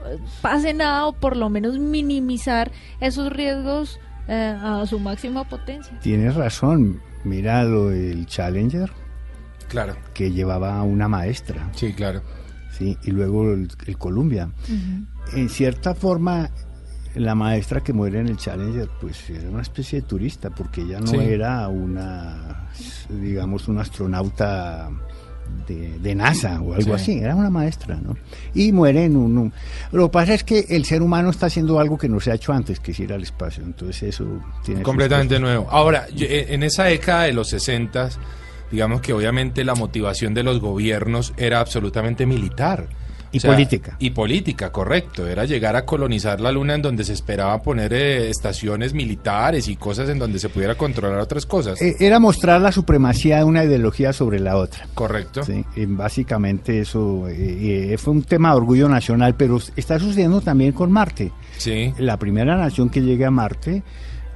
eh, 0.05 0.17
pase 0.41 0.73
nada 0.73 1.05
o 1.07 1.13
por 1.13 1.37
lo 1.37 1.49
menos 1.49 1.79
minimizar 1.79 2.71
esos 2.99 3.31
riesgos 3.31 3.99
eh, 4.27 4.55
a 4.61 4.85
su 4.85 4.99
máxima 4.99 5.43
potencia. 5.47 5.97
Tienes 6.01 6.35
razón, 6.35 7.01
mira 7.23 7.63
lo 7.63 7.89
del 7.89 8.25
Challenger 8.25 8.91
Claro. 9.69 9.95
que 10.13 10.31
llevaba 10.31 10.77
a 10.77 10.83
una 10.83 11.07
maestra, 11.07 11.69
Sí, 11.75 11.93
claro. 11.93 12.21
¿sí? 12.71 12.97
y 13.03 13.11
luego 13.11 13.51
el, 13.53 13.69
el 13.87 13.97
Columbia. 13.97 14.49
En 15.33 15.49
cierta 15.49 15.95
forma, 15.95 16.49
la 17.15 17.35
maestra 17.35 17.81
que 17.81 17.93
muere 17.93 18.19
en 18.19 18.27
el 18.27 18.37
Challenger, 18.37 18.89
pues 18.99 19.29
era 19.29 19.49
una 19.49 19.61
especie 19.61 20.01
de 20.01 20.07
turista, 20.07 20.49
porque 20.49 20.81
ella 20.81 20.99
no 20.99 21.07
Sí. 21.07 21.17
era 21.17 21.67
una, 21.67 22.67
digamos, 23.09 23.67
una 23.67 23.81
astronauta 23.81 24.89
de, 25.67 25.99
de 25.99 26.15
NASA 26.15 26.59
o 26.61 26.73
algo 26.73 26.97
Sí. 26.97 27.03
así, 27.13 27.17
era 27.19 27.35
una 27.35 27.49
maestra, 27.49 27.95
¿no? 28.01 28.15
Y 28.55 28.71
muere 28.71 29.05
en 29.05 29.15
un, 29.15 29.37
un- 29.37 29.53
Lo 29.91 30.07
que 30.07 30.13
pasa 30.13 30.33
es 30.33 30.43
que 30.43 30.65
el 30.69 30.85
ser 30.85 31.01
humano 31.01 31.29
está 31.29 31.45
haciendo 31.47 31.79
algo 31.79 31.97
que 31.97 32.09
no 32.09 32.19
se 32.19 32.31
ha 32.31 32.35
hecho 32.35 32.53
antes, 32.53 32.79
que 32.79 32.91
es 32.91 32.99
ir 32.99 33.13
al 33.13 33.21
espacio, 33.21 33.63
entonces 33.63 34.01
eso 34.03 34.25
tiene... 34.63 34.81
Completamente 34.81 35.39
nuevo. 35.39 35.67
Ahora, 35.69 36.07
eh, 36.17 36.47
en 36.49 36.63
esa 36.63 36.85
década 36.85 37.23
de 37.23 37.33
los 37.33 37.49
60, 37.49 38.09
digamos 38.71 39.01
que 39.01 39.13
obviamente 39.13 39.63
la 39.63 39.75
motivación 39.75 40.33
de 40.33 40.41
los 40.43 40.59
gobiernos 40.59 41.33
era 41.37 41.59
absolutamente 41.59 42.25
militar. 42.25 42.87
Y 43.33 43.39
política. 43.39 43.95
Y 43.99 44.11
política, 44.11 44.71
correcto. 44.71 45.27
Era 45.27 45.43
llegar 45.45 45.75
a 45.75 45.85
colonizar 45.85 46.39
la 46.39 46.51
luna 46.51 46.75
en 46.75 46.81
donde 46.83 47.03
se 47.03 47.13
esperaba 47.13 47.61
poner 47.61 47.91
eh, 47.91 48.29
estaciones 48.29 48.93
militares 48.93 49.67
y 49.67 49.75
cosas 49.75 50.07
en 50.09 50.19
donde 50.19 50.37
se 50.39 50.49
pudiera 50.49 50.75
controlar 50.75 51.19
otras 51.19 51.45
cosas. 51.45 51.81
Eh, 51.81 51.95
Era 51.99 52.19
mostrar 52.19 52.61
la 52.61 52.71
supremacía 52.71 53.37
de 53.37 53.43
una 53.43 53.63
ideología 53.63 54.13
sobre 54.13 54.39
la 54.39 54.55
otra. 54.57 54.87
correcto. 54.93 55.43
Sí, 55.43 55.65
y 55.75 55.85
básicamente 55.85 56.79
eso 56.79 57.27
eh, 57.27 57.93
eh, 57.93 57.97
fue 57.97 58.13
un 58.13 58.23
tema 58.23 58.51
de 58.51 58.57
orgullo 58.57 58.87
nacional, 58.87 59.35
pero 59.35 59.59
está 59.75 59.99
sucediendo 59.99 60.39
también 60.41 60.71
con 60.71 60.91
Marte. 60.91 61.31
Sí. 61.57 61.91
La 61.97 62.17
primera 62.17 62.55
nación 62.55 62.89
que 62.89 63.01
llegue 63.01 63.25
a 63.25 63.31
Marte 63.31 63.81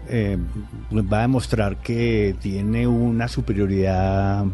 va 0.10 1.18
a 1.20 1.22
demostrar 1.22 1.78
que 1.82 2.36
tiene 2.42 2.88
una 2.88 3.28
superioridad 3.28 4.46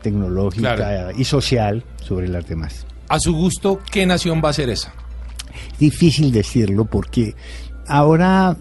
tecnológica 0.00 0.76
Claro. 0.76 1.10
y 1.18 1.24
social 1.24 1.84
sobre 2.02 2.28
las 2.28 2.46
demás. 2.48 2.86
A 3.12 3.18
su 3.20 3.34
gusto, 3.34 3.78
¿qué 3.90 4.06
nación 4.06 4.40
va 4.42 4.48
a 4.48 4.52
ser 4.54 4.70
esa? 4.70 4.92
Difícil 5.78 6.32
decirlo 6.32 6.86
porque 6.86 7.34
ahora 7.86 8.56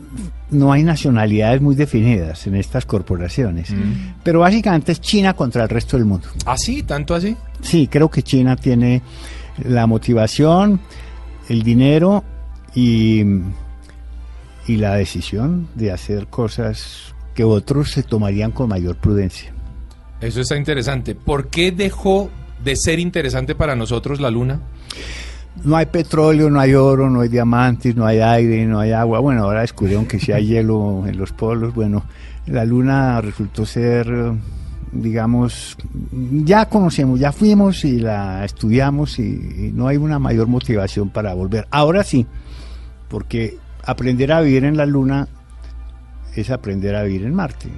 no 0.49 0.74
hay 0.74 0.84
nacionalidades 0.84 1.62
muy 1.62 1.74
definidas 1.76 2.45
en 2.47 2.56
estas 2.56 2.86
corporaciones, 2.86 3.72
Mm. 3.72 4.16
pero 4.24 4.41
básicamente 4.41 4.91
es 4.91 4.99
China 4.99 5.34
contra 5.36 5.64
el 5.64 5.70
resto 5.70 5.95
del 5.95 6.06
mundo. 6.06 6.28
¿Ah, 6.45 6.58
sí? 6.58 6.84
¿Tanto 6.84 7.16
así? 7.16 7.38
Sí, 7.62 7.88
creo 7.88 8.10
que 8.10 8.24
China 8.24 8.58
tiene 8.58 9.02
la 9.64 9.88
motivación, 9.88 10.82
el 11.47 11.64
dinero 11.64 12.26
y, 12.76 13.22
y 14.68 14.76
la 14.76 14.95
decisión 14.95 15.70
de 15.76 15.91
hacer 15.93 16.28
cosas 16.28 17.16
que 17.36 17.45
otros 17.45 17.91
se 17.91 18.04
tomarían 18.04 18.52
con 18.52 18.68
mayor 18.68 18.97
prudencia. 18.97 19.54
Eso 20.20 20.41
está 20.41 20.58
interesante. 20.58 21.16
¿Por 21.16 21.47
qué 21.47 21.72
dejó 21.72 22.30
de 22.64 22.76
ser 22.76 22.99
interesante 22.99 23.55
para 23.55 23.76
nosotros 23.76 24.20
la 24.20 24.32
luna? 24.32 24.59
No 25.64 25.76
hay 25.76 25.88
petróleo, 25.88 26.49
no 26.49 26.59
hay 26.59 26.74
oro, 26.74 27.09
no 27.09 27.22
hay 27.22 27.30
diamantes, 27.30 27.95
no 27.95 28.05
hay 28.05 28.20
aire, 28.20 28.66
no 28.66 28.80
hay 28.80 28.91
agua. 28.91 29.20
Bueno, 29.20 29.43
ahora 29.43 29.62
descubrieron 29.62 30.05
que 30.05 30.20
sí 30.20 30.32
hay 30.32 30.47
hielo 30.47 31.03
en 31.05 31.18
los 31.18 31.34
polos. 31.34 31.74
Bueno, 31.74 32.03
la 32.47 32.64
luna 32.64 33.20
resultó 33.22 33.66
ser, 33.66 34.07
digamos, 34.91 35.78
ya 36.12 36.68
conocemos, 36.68 37.20
ya 37.20 37.32
fuimos 37.32 37.84
y 37.84 37.99
la 37.99 38.45
estudiamos 38.45 39.20
y, 39.20 39.24
y 39.24 39.72
no 39.74 39.88
hay 39.88 39.97
una 39.97 40.20
mayor 40.20 40.47
motivación 40.47 41.09
para 41.09 41.34
volver. 41.34 41.68
Ahora 41.70 42.03
sí, 42.03 42.26
porque 43.09 43.57
aprender 43.84 44.32
a 44.32 44.41
vivir 44.41 44.64
en 44.64 44.78
la 44.78 44.86
luna 44.86 45.28
es 46.36 46.49
aprender 46.49 46.95
a 46.95 47.03
vivir 47.03 47.23
en 47.25 47.34
Marte. 47.34 47.69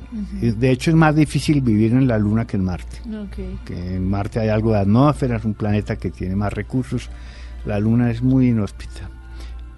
De 0.41 0.71
hecho, 0.71 0.91
es 0.91 0.95
más 0.95 1.15
difícil 1.15 1.61
vivir 1.61 1.93
en 1.93 2.07
la 2.07 2.17
luna 2.17 2.45
que 2.45 2.57
en 2.57 2.63
Marte 2.63 2.97
que 3.65 3.95
en 3.95 4.09
Marte 4.09 4.39
hay 4.39 4.49
algo 4.49 4.73
de 4.73 4.79
atmósfera, 4.79 5.37
es 5.37 5.45
un 5.45 5.53
planeta 5.53 5.95
que 5.95 6.11
tiene 6.11 6.35
más 6.35 6.53
recursos, 6.53 7.09
la 7.65 7.79
Luna 7.79 8.11
es 8.11 8.21
muy 8.21 8.49
inhóspita. 8.49 9.09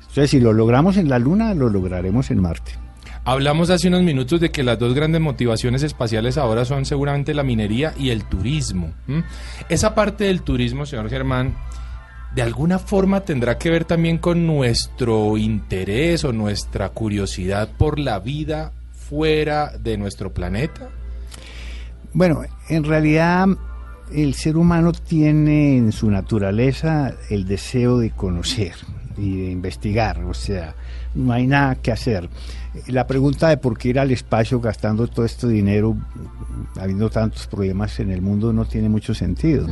Entonces, 0.01 0.29
si 0.29 0.39
lo 0.39 0.53
logramos 0.53 0.97
en 0.97 1.09
la 1.09 1.19
Luna, 1.19 1.53
lo 1.53 1.69
lograremos 1.69 2.31
en 2.31 2.41
Marte. 2.41 2.71
Hablamos 3.25 3.69
hace 3.69 3.87
unos 3.87 4.03
minutos 4.03 4.39
de 4.39 4.51
que 4.51 4.63
las 4.63 4.77
dos 4.77 4.93
grandes 4.93 5.19
motivaciones 5.19 5.81
espaciales 5.83 6.37
ahora 6.37 6.63
son 6.63 6.85
seguramente 6.85 7.33
la 7.33 7.43
minería 7.43 7.93
y 7.97 8.11
el 8.11 8.23
turismo. 8.23 8.93
Esa 9.67 9.95
parte 9.95 10.25
del 10.25 10.43
turismo, 10.43 10.85
señor 10.85 11.09
Germán, 11.09 11.55
de 12.35 12.41
alguna 12.41 12.79
forma 12.79 13.21
tendrá 13.21 13.57
que 13.57 13.69
ver 13.69 13.85
también 13.85 14.17
con 14.17 14.45
nuestro 14.45 15.37
interés 15.37 16.25
o 16.25 16.33
nuestra 16.33 16.89
curiosidad 16.89 17.69
por 17.77 17.97
la 17.97 18.19
vida 18.19 18.73
fuera 18.91 19.71
de 19.77 19.97
nuestro 19.97 20.33
planeta. 20.33 20.89
Bueno, 22.11 22.41
en 22.67 22.83
realidad 22.83 23.47
el 24.13 24.33
ser 24.33 24.57
humano 24.57 24.91
tiene 24.91 25.77
en 25.77 25.93
su 25.93 26.11
naturaleza 26.11 27.15
el 27.29 27.47
deseo 27.47 27.99
de 27.99 28.11
conocer 28.11 28.73
y 29.17 29.37
de 29.37 29.51
investigar, 29.51 30.21
o 30.25 30.33
sea, 30.33 30.75
no 31.13 31.31
hay 31.31 31.47
nada 31.47 31.75
que 31.75 31.93
hacer. 31.93 32.29
La 32.87 33.07
pregunta 33.07 33.47
de 33.47 33.55
por 33.55 33.77
qué 33.77 33.89
ir 33.89 33.99
al 33.99 34.11
espacio 34.11 34.59
gastando 34.59 35.07
todo 35.07 35.25
este 35.25 35.47
dinero, 35.47 35.95
habiendo 36.77 37.09
tantos 37.09 37.47
problemas 37.47 37.97
en 38.01 38.11
el 38.11 38.21
mundo, 38.21 38.51
no 38.51 38.65
tiene 38.65 38.89
mucho 38.89 39.13
sentido. 39.13 39.67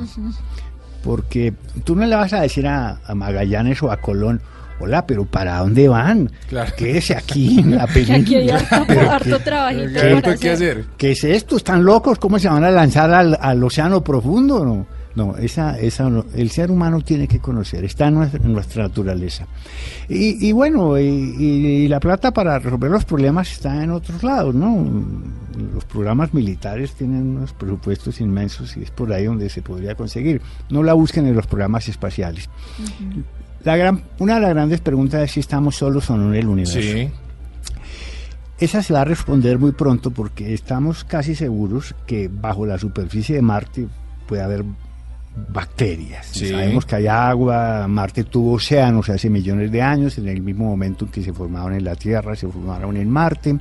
Porque 1.04 1.54
tú 1.84 1.96
no 1.96 2.06
le 2.06 2.16
vas 2.16 2.34
a 2.34 2.42
decir 2.42 2.66
a, 2.68 2.98
a 3.06 3.14
Magallanes 3.16 3.84
o 3.84 3.92
a 3.92 3.98
Colón, 3.98 4.42
hola, 4.80 5.06
pero 5.06 5.26
¿para 5.26 5.58
dónde 5.60 5.88
van? 5.90 6.32
Claro. 6.48 6.72
Quédese 6.78 7.16
aquí 7.16 7.60
en 7.64 7.76
la 7.76 7.86
Que 7.88 8.02
aquí 8.02 8.12
hay 8.14 8.24
península. 8.24 8.58
harto, 8.70 8.86
Pero 8.88 9.12
harto 9.12 9.38
¿qué- 9.38 9.44
trabajito. 9.44 10.88
¿Qué 10.98 11.12
es 11.12 11.24
esto? 11.24 11.58
¿Están 11.58 11.84
locos? 11.84 12.18
¿Cómo 12.20 12.40
se 12.40 12.48
van 12.48 12.64
a 12.64 12.72
lanzar 12.72 13.14
al, 13.14 13.38
al 13.40 13.64
océano 13.64 14.04
profundo? 14.04 14.64
No, 14.66 14.86
no 15.16 15.38
esa, 15.38 15.80
esa 15.80 16.10
no. 16.10 16.26
el 16.36 16.50
ser 16.50 16.72
humano 16.72 17.02
tiene 17.02 17.28
que 17.28 17.40
conocer, 17.40 17.84
está 17.86 18.08
en 18.08 18.16
nuestra, 18.16 18.42
en 18.44 18.54
nuestra 18.54 18.84
naturaleza. 18.84 19.48
Y, 20.10 20.48
y 20.48 20.52
bueno, 20.52 21.00
y, 21.00 21.04
y 21.04 21.88
la 21.88 22.00
plata 22.00 22.32
para 22.32 22.60
resolver 22.60 22.90
los 22.90 23.06
problemas 23.06 23.52
está 23.52 23.84
en 23.84 23.92
otros 23.92 24.24
lados, 24.24 24.56
¿no? 24.56 24.86
Los 25.74 25.86
programas 25.86 26.34
militares 26.34 26.94
tienen 26.94 27.38
unos 27.38 27.54
presupuestos 27.54 28.20
inmensos 28.22 28.76
y 28.76 28.84
es 28.84 28.92
por 28.92 29.12
ahí 29.14 29.26
donde 29.26 29.50
se 29.50 29.62
podría 29.62 29.96
conseguir. 29.96 30.42
No 30.70 30.82
la 30.82 30.94
busquen 30.94 31.28
en 31.28 31.36
los 31.36 31.46
programas 31.46 31.88
espaciales. 31.88 32.50
La 33.64 33.78
gran, 33.78 34.04
una 34.20 34.36
de 34.36 34.42
las 34.42 34.50
grandes 34.50 34.82
preguntas 34.82 35.22
es 35.22 35.32
si 35.32 35.40
estamos 35.40 35.76
solos 35.76 36.10
o 36.10 36.18
no 36.18 36.34
en 36.34 36.40
el 36.40 36.48
universo. 36.48 36.82
Sí. 36.82 37.10
Esa 38.60 38.82
se 38.82 38.94
va 38.94 39.02
a 39.02 39.06
responder 39.06 39.60
muy 39.60 39.72
pronto 39.74 40.12
porque 40.12 40.54
estamos 40.54 41.04
casi 41.04 41.36
seguros 41.36 41.96
que 42.06 42.30
bajo 42.30 42.66
la 42.66 42.78
superficie 42.78 43.36
de 43.36 43.42
Marte 43.42 43.88
puede 44.28 44.42
haber 44.42 44.64
bacterias. 45.36 46.28
Sí. 46.28 46.50
Sabemos 46.50 46.86
que 46.86 46.96
hay 46.96 47.08
agua, 47.08 47.88
Marte 47.88 48.24
tuvo 48.24 48.54
océanos 48.54 49.10
hace 49.10 49.30
millones 49.30 49.72
de 49.72 49.82
años, 49.82 50.18
en 50.18 50.28
el 50.28 50.42
mismo 50.42 50.66
momento 50.66 51.06
en 51.06 51.12
que 51.12 51.24
se 51.24 51.34
formaron 51.34 51.74
en 51.74 51.84
la 51.84 51.96
Tierra, 51.96 52.36
se 52.36 52.48
formaron 52.48 52.98
en 52.98 53.10
Marte. 53.10 53.58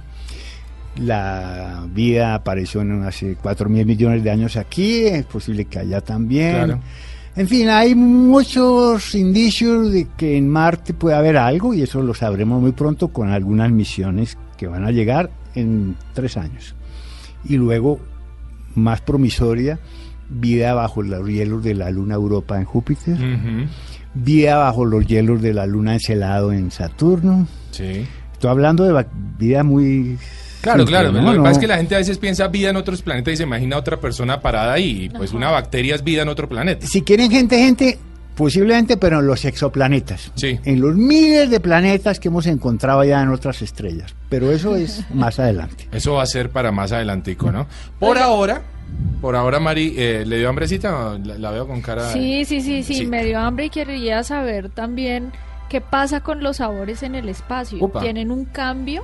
La 0.96 1.86
vida 1.88 2.34
apareció 2.34 2.82
en 2.82 3.02
hace 3.04 3.36
4 3.40 3.68
mil 3.70 3.86
millones 3.86 4.22
de 4.22 4.30
años 4.30 4.56
aquí, 4.56 5.06
es 5.06 5.24
posible 5.24 5.64
que 5.64 5.78
allá 5.78 6.02
también. 6.02 6.54
Claro. 6.54 6.80
En 7.34 7.48
fin, 7.48 7.70
hay 7.70 7.94
muchos 7.94 9.14
indicios 9.14 9.90
de 9.90 10.06
que 10.18 10.36
en 10.36 10.50
Marte 10.50 10.92
puede 10.92 11.16
haber 11.16 11.38
algo 11.38 11.72
y 11.72 11.80
eso 11.80 12.02
lo 12.02 12.12
sabremos 12.12 12.60
muy 12.60 12.72
pronto 12.72 13.08
con 13.08 13.30
algunas 13.30 13.70
misiones 13.70 14.36
que 14.58 14.66
van 14.66 14.84
a 14.84 14.90
llegar 14.90 15.30
en 15.54 15.96
tres 16.12 16.36
años. 16.36 16.74
Y 17.44 17.56
luego, 17.56 17.98
más 18.74 19.00
promisoria, 19.00 19.80
vida 20.34 20.74
bajo 20.74 21.02
los 21.02 21.26
hielos 21.28 21.62
de 21.62 21.74
la 21.74 21.90
luna 21.90 22.14
Europa 22.14 22.56
en 22.58 22.64
Júpiter, 22.64 23.16
vida 24.14 24.56
bajo 24.56 24.84
los 24.84 25.06
hielos 25.06 25.40
de 25.42 25.54
la 25.54 25.66
luna 25.66 25.94
Encelado 25.94 26.52
en 26.52 26.70
Saturno. 26.70 27.46
Sí. 27.70 28.06
Estoy 28.32 28.50
hablando 28.50 28.84
de 28.84 29.06
vida 29.38 29.62
muy... 29.62 30.18
Claro, 30.60 30.84
claro. 30.84 31.10
¿no? 31.10 31.20
Lo 31.22 31.30
que 31.32 31.36
No- 31.38 31.42
pasa 31.42 31.52
es 31.54 31.58
que 31.58 31.66
la 31.66 31.76
gente 31.76 31.94
a 31.94 31.98
veces 31.98 32.18
piensa 32.18 32.46
vida 32.48 32.70
en 32.70 32.76
otros 32.76 33.02
planetas 33.02 33.34
y 33.34 33.36
se 33.38 33.42
imagina 33.42 33.76
otra 33.76 33.98
persona 33.98 34.40
parada 34.40 34.72
ahí. 34.74 35.04
y 35.04 35.08
Pues 35.10 35.32
una 35.32 35.50
bacteria 35.50 35.94
es 35.96 36.04
vida 36.04 36.22
en 36.22 36.28
otro 36.28 36.48
planeta. 36.48 36.86
Si 36.86 37.02
quieren 37.02 37.30
gente, 37.32 37.58
gente, 37.58 37.98
posiblemente, 38.36 38.96
pero 38.96 39.18
en 39.20 39.26
los 39.26 39.44
exoplanetas. 39.44 40.30
Sí. 40.36 40.60
En 40.64 40.80
los 40.80 40.94
miles 40.94 41.50
de 41.50 41.58
planetas 41.58 42.20
que 42.20 42.28
hemos 42.28 42.46
encontrado 42.46 43.02
ya 43.02 43.20
en 43.22 43.30
otras 43.30 43.60
estrellas. 43.62 44.14
Pero 44.28 44.52
eso 44.52 44.76
es 44.76 45.04
más 45.14 45.40
adelante. 45.40 45.88
Eso 45.90 46.14
va 46.14 46.22
a 46.22 46.26
ser 46.26 46.50
para 46.50 46.70
más 46.70 46.92
adelantico, 46.92 47.50
¿no? 47.50 47.66
Por 47.98 48.18
ahora, 48.18 48.62
por 49.20 49.36
ahora, 49.36 49.60
Mari, 49.60 49.94
eh, 49.96 50.24
¿le 50.26 50.38
dio 50.38 50.48
hambrecita? 50.48 51.18
La, 51.24 51.38
la 51.38 51.50
veo 51.52 51.66
con 51.66 51.80
cara... 51.80 52.08
de- 52.08 52.12
Sí, 52.12 52.44
sí, 52.44 52.60
sí, 52.60 52.82
sí, 52.82 52.94
Sí. 52.94 53.06
me 53.06 53.24
dio 53.24 53.38
hambre 53.38 53.66
y 53.66 53.70
quería 53.70 54.22
saber 54.24 54.68
también 54.68 55.32
qué 55.68 55.80
pasa 55.80 56.20
con 56.20 56.42
los 56.42 56.56
sabores 56.58 57.02
en 57.02 57.14
el 57.14 57.28
espacio. 57.28 57.88
¿Tienen 58.00 58.30
un 58.32 58.44
cambio? 58.46 59.02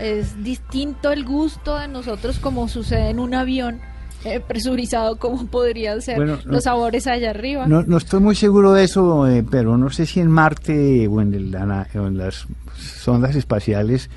¿Es 0.00 0.42
distinto 0.42 1.12
el 1.12 1.24
gusto 1.24 1.76
de 1.78 1.88
nosotros 1.88 2.38
como 2.38 2.68
sucede 2.68 3.10
en 3.10 3.18
un 3.18 3.34
avión 3.34 3.80
eh, 4.24 4.38
presurizado 4.40 5.16
como 5.16 5.46
podrían 5.46 6.00
ser 6.02 6.16
Bueno, 6.16 6.38
no- 6.44 6.52
los 6.52 6.64
sabores 6.64 7.06
allá 7.06 7.30
arriba? 7.30 7.66
No, 7.66 7.82
no 7.82 7.96
estoy 7.98 8.20
muy 8.20 8.34
seguro 8.36 8.72
de 8.72 8.84
eso, 8.84 9.26
eh, 9.28 9.44
pero 9.50 9.76
no 9.76 9.90
sé 9.90 10.06
si 10.06 10.20
en 10.20 10.30
Marte 10.30 11.06
o 11.08 11.20
en, 11.20 11.34
el 11.34 11.54
o 11.54 12.06
en 12.06 12.16
las 12.18 12.46
sondas 12.76 13.34
espaciales 13.36 14.08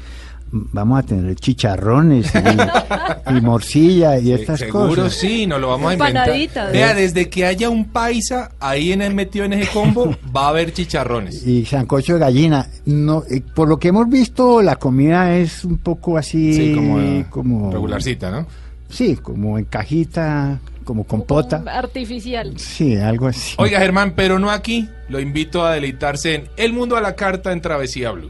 vamos 0.56 1.00
a 1.00 1.04
tener 1.04 1.36
chicharrones 1.36 2.32
y, 2.36 3.36
y 3.38 3.42
morcilla 3.42 4.20
y 4.20 4.34
estas 4.34 4.60
Seguro 4.60 4.88
cosas. 5.04 5.14
sí, 5.16 5.48
nos 5.48 5.60
lo 5.60 5.70
vamos 5.70 5.90
a 5.90 5.94
inventar. 5.94 6.28
Empanaditas. 6.30 6.72
Vea, 6.72 6.94
desde 6.94 7.28
que 7.30 7.46
haya 7.46 7.70
un 7.70 7.86
paisa 7.86 8.52
ahí 8.60 8.92
en 8.92 9.02
el 9.02 9.16
metido 9.16 9.46
en 9.46 9.54
ese 9.54 9.72
combo, 9.72 10.16
va 10.36 10.46
a 10.46 10.50
haber 10.50 10.72
chicharrones. 10.72 11.46
Y 11.48 11.66
sancocho 11.66 12.14
de 12.14 12.20
gallina. 12.20 12.68
No, 12.86 13.24
eh, 13.30 13.42
por 13.56 13.68
lo 13.68 13.78
que 13.80 13.88
hemos 13.88 14.08
visto, 14.10 14.62
la 14.62 14.76
comida 14.76 15.36
es 15.36 15.66
un 15.66 15.80
poco 15.80 16.18
así 16.18 16.54
Sí, 16.54 16.76
como, 16.76 17.30
como 17.32 17.72
regularcita, 17.72 18.30
¿no? 18.30 18.46
Sí, 18.90 19.16
como 19.16 19.58
en 19.58 19.66
cajita, 19.66 20.60
como 20.84 21.04
compota. 21.06 21.64
Artificial. 21.66 22.54
Sí, 22.60 22.96
algo 22.96 23.28
así. 23.28 23.56
Oiga, 23.58 23.80
Germán, 23.80 24.14
pero 24.16 24.38
no 24.38 24.52
aquí. 24.52 24.88
Lo 25.10 25.20
invito 25.20 25.66
a 25.66 25.74
deleitarse 25.74 26.36
en 26.36 26.44
El 26.58 26.74
Mundo 26.74 26.96
a 26.96 27.02
la 27.02 27.16
Carta 27.16 27.52
en 27.52 27.62
Travesía 27.62 28.12
Blue. 28.12 28.30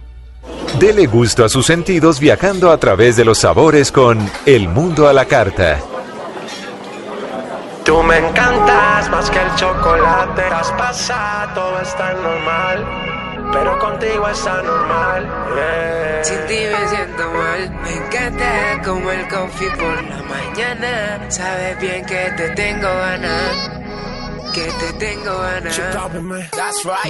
Dele 0.80 1.06
gusto 1.06 1.46
a 1.46 1.50
sus 1.50 1.66
sentidos 1.66 2.20
viajando 2.20 2.72
a 2.72 2.78
través 2.78 3.16
de 3.16 3.26
los 3.26 3.38
sabores 3.40 3.92
con 3.92 4.20
El 4.46 4.68
Mundo 4.70 5.08
a 5.08 5.14
la 5.14 5.26
Carta. 5.26 5.80
Tú 7.86 8.02
me 8.04 8.18
encantas 8.18 9.10
más 9.10 9.30
que 9.30 9.40
el 9.40 9.56
chocolate. 9.56 10.42
Traspasa, 10.42 11.52
todo 11.54 11.80
está 11.82 12.14
normal. 12.14 12.86
Pero 13.52 13.78
contigo 13.78 14.28
está 14.30 14.62
normal. 14.64 15.28
yeah. 15.56 16.24
Sin 16.24 16.40
ti 16.48 16.56
me 16.72 16.88
siento 16.88 17.32
mal, 17.32 17.70
me 17.84 17.94
encanta 17.98 18.82
como 18.84 19.12
el 19.12 19.28
coffee 19.28 19.70
por 19.72 20.04
la 20.04 20.24
mañana. 20.24 21.30
Sabes 21.30 21.78
bien 21.80 22.06
que 22.06 22.32
te 22.38 22.50
tengo 22.52 22.88
ganas, 22.88 23.70
que 24.54 24.62
te 24.62 24.94
tengo 24.94 25.38
ganas. 25.40 25.76
Chúpame. 25.76 26.50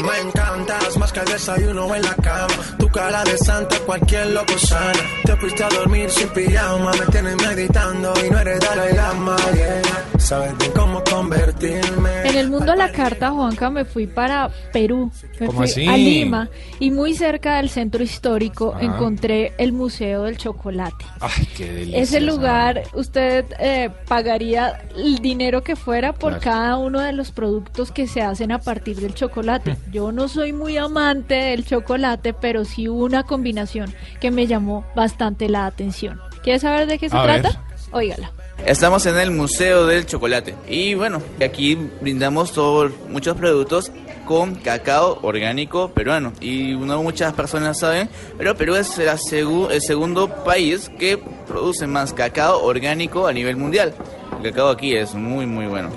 Me 0.02 0.20
encantas 0.20 0.98
más 0.98 1.12
que 1.12 1.20
el 1.20 1.26
desayuno 1.26 1.94
en 1.94 2.02
la 2.02 2.16
cama. 2.16 2.78
Tu 2.80 2.89
cara 2.89 3.24
de 3.24 3.38
santa, 3.38 3.78
cualquier 3.80 4.28
loco 4.28 4.58
sana. 4.58 5.00
Te 5.26 5.36
fuiste 5.36 5.64
a 5.64 5.70
dormir 5.70 6.10
sin 6.10 6.30
pijama. 6.30 6.91
Me 6.91 7.06
tienes 7.08 7.36
meditando 7.36 8.14
y 8.26 8.30
no 8.30 8.39
eres 8.39 8.60
Dalai 8.60 8.94
Lama. 8.96 9.36
Yeah. 9.54 10.12
Sabes 10.24 10.57
bien 10.57 10.71
cómo 10.71 11.03
convertirme. 11.03 12.21
En 12.24 12.38
el 12.38 12.49
mundo 12.49 12.71
a 12.71 12.76
la 12.78 12.91
carta, 12.93 13.32
Juanca, 13.32 13.69
me 13.69 13.84
fui 13.84 14.07
para 14.07 14.49
Perú. 14.71 15.11
Me 15.39 15.47
¿Cómo 15.47 15.59
fui 15.59 15.65
así? 15.69 15.86
a 15.88 15.97
Lima. 15.97 16.49
Y 16.80 16.91
muy 16.91 17.13
cerca 17.13 17.57
del 17.57 17.69
centro 17.69 18.01
histórico 18.01 18.71
Ajá. 18.74 18.86
encontré 18.86 19.51
el 19.57 19.74
Museo 19.74 20.24
del 20.24 20.38
Chocolate. 20.38 21.05
Ay, 21.19 21.45
qué 21.57 21.65
delicia. 21.74 21.99
Ese 22.01 22.21
lugar, 22.21 22.84
usted 22.93 23.45
eh, 23.59 23.89
pagaría 24.07 24.82
el 24.95 25.17
dinero 25.19 25.61
que 25.61 25.76
fuera 25.76 26.13
por 26.13 26.39
Claro. 26.39 26.43
cada 26.43 26.78
uno 26.78 27.01
de 27.01 27.11
los 27.11 27.32
productos 27.32 27.91
que 27.91 28.07
se 28.07 28.21
hacen 28.21 28.53
a 28.53 28.59
partir 28.59 28.95
del 29.01 29.13
chocolate. 29.13 29.76
Yo 29.91 30.13
no 30.13 30.30
soy 30.30 30.53
muy 30.53 30.78
amante 30.78 31.36
del 31.36 31.65
chocolate, 31.65 32.34
pero 32.34 32.63
sí 32.63 32.88
hubo 32.88 33.03
una 33.03 33.24
combinación 33.24 33.93
que 34.21 34.32
me 34.32 34.47
llamó 34.47 34.86
bastante 34.95 35.49
la 35.49 35.65
atención. 35.65 36.21
¿Quiere 36.43 36.59
saber 36.59 36.88
de 36.88 36.97
qué 36.97 37.09
se 37.09 37.17
A 37.17 37.24
trata? 37.24 37.49
ver. 37.49 37.57
Óigala. 37.91 38.32
Estamos 38.66 39.06
en 39.08 39.18
el 39.18 39.32
Museo 39.32 39.86
del 39.88 40.06
Chocolate 40.06 40.56
y 40.70 40.93
bueno, 40.93 41.22
aquí 41.45 41.76
brindamos 41.99 42.54
todos 42.54 42.93
muchos 43.10 43.36
productos 43.36 43.91
con 44.26 44.56
cacao 44.56 45.20
orgánico 45.22 45.89
peruano 45.89 46.32
y 46.39 46.74
no 46.78 47.04
muchas 47.04 47.34
personas 47.34 47.80
saben, 47.80 48.10
pero 48.38 48.56
Perú 48.56 48.76
es 48.76 48.97
la 48.99 49.18
segu- 49.18 49.70
el 49.70 49.82
segundo 49.82 50.30
país 50.45 50.89
que 50.97 51.18
produce 51.45 51.88
más 51.88 52.14
cacao 52.14 52.64
orgánico 52.64 53.28
a 53.28 53.34
nivel 53.34 53.58
mundial. 53.58 53.93
El 54.38 54.43
cacao 54.51 54.70
aquí 54.70 54.95
es 54.95 55.14
muy 55.14 55.45
muy 55.45 55.66
bueno. 55.68 55.89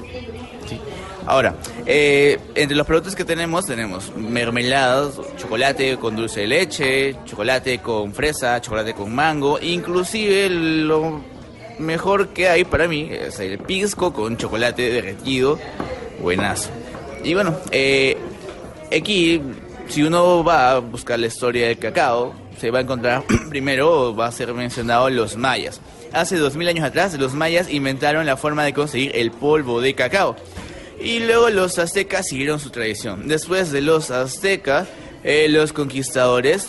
Sí. 0.68 0.80
Ahora, 1.24 1.54
eh, 1.86 2.40
entre 2.56 2.76
los 2.76 2.84
productos 2.86 3.14
que 3.14 3.24
tenemos 3.24 3.64
tenemos 3.66 4.12
mermeladas, 4.16 5.20
chocolate 5.36 5.96
con 5.98 6.16
dulce 6.16 6.40
de 6.40 6.46
leche, 6.48 7.16
chocolate 7.26 7.78
con 7.78 8.12
fresa, 8.12 8.60
chocolate 8.60 8.92
con 8.92 9.14
mango, 9.14 9.60
inclusive 9.60 10.48
lo 10.50 11.20
mejor 11.78 12.28
que 12.28 12.48
hay 12.48 12.64
para 12.64 12.88
mí 12.88 13.08
es 13.10 13.38
el 13.40 13.58
pisco 13.58 14.12
con 14.12 14.36
chocolate 14.36 14.90
derretido, 14.90 15.58
buenazo. 16.20 16.70
Y 17.22 17.34
bueno, 17.34 17.56
eh, 17.70 18.16
aquí 18.96 19.40
si 19.88 20.02
uno 20.02 20.42
va 20.44 20.72
a 20.72 20.78
buscar 20.78 21.18
la 21.18 21.26
historia 21.26 21.68
del 21.68 21.78
cacao, 21.78 22.34
se 22.58 22.70
va 22.70 22.78
a 22.78 22.82
encontrar 22.82 23.24
primero 23.48 24.14
va 24.14 24.26
a 24.26 24.32
ser 24.32 24.52
mencionado 24.54 25.08
los 25.10 25.36
mayas. 25.36 25.80
Hace 26.12 26.36
2000 26.36 26.68
años 26.68 26.84
atrás 26.84 27.18
los 27.18 27.34
mayas 27.34 27.70
inventaron 27.70 28.26
la 28.26 28.36
forma 28.36 28.64
de 28.64 28.72
conseguir 28.72 29.12
el 29.14 29.30
polvo 29.30 29.80
de 29.80 29.94
cacao. 29.94 30.36
Y 31.00 31.20
luego 31.20 31.50
los 31.50 31.78
aztecas 31.78 32.26
siguieron 32.28 32.58
su 32.58 32.70
tradición. 32.70 33.28
Después 33.28 33.70
de 33.70 33.82
los 33.82 34.10
aztecas, 34.10 34.88
eh, 35.24 35.46
los 35.48 35.72
conquistadores 35.72 36.68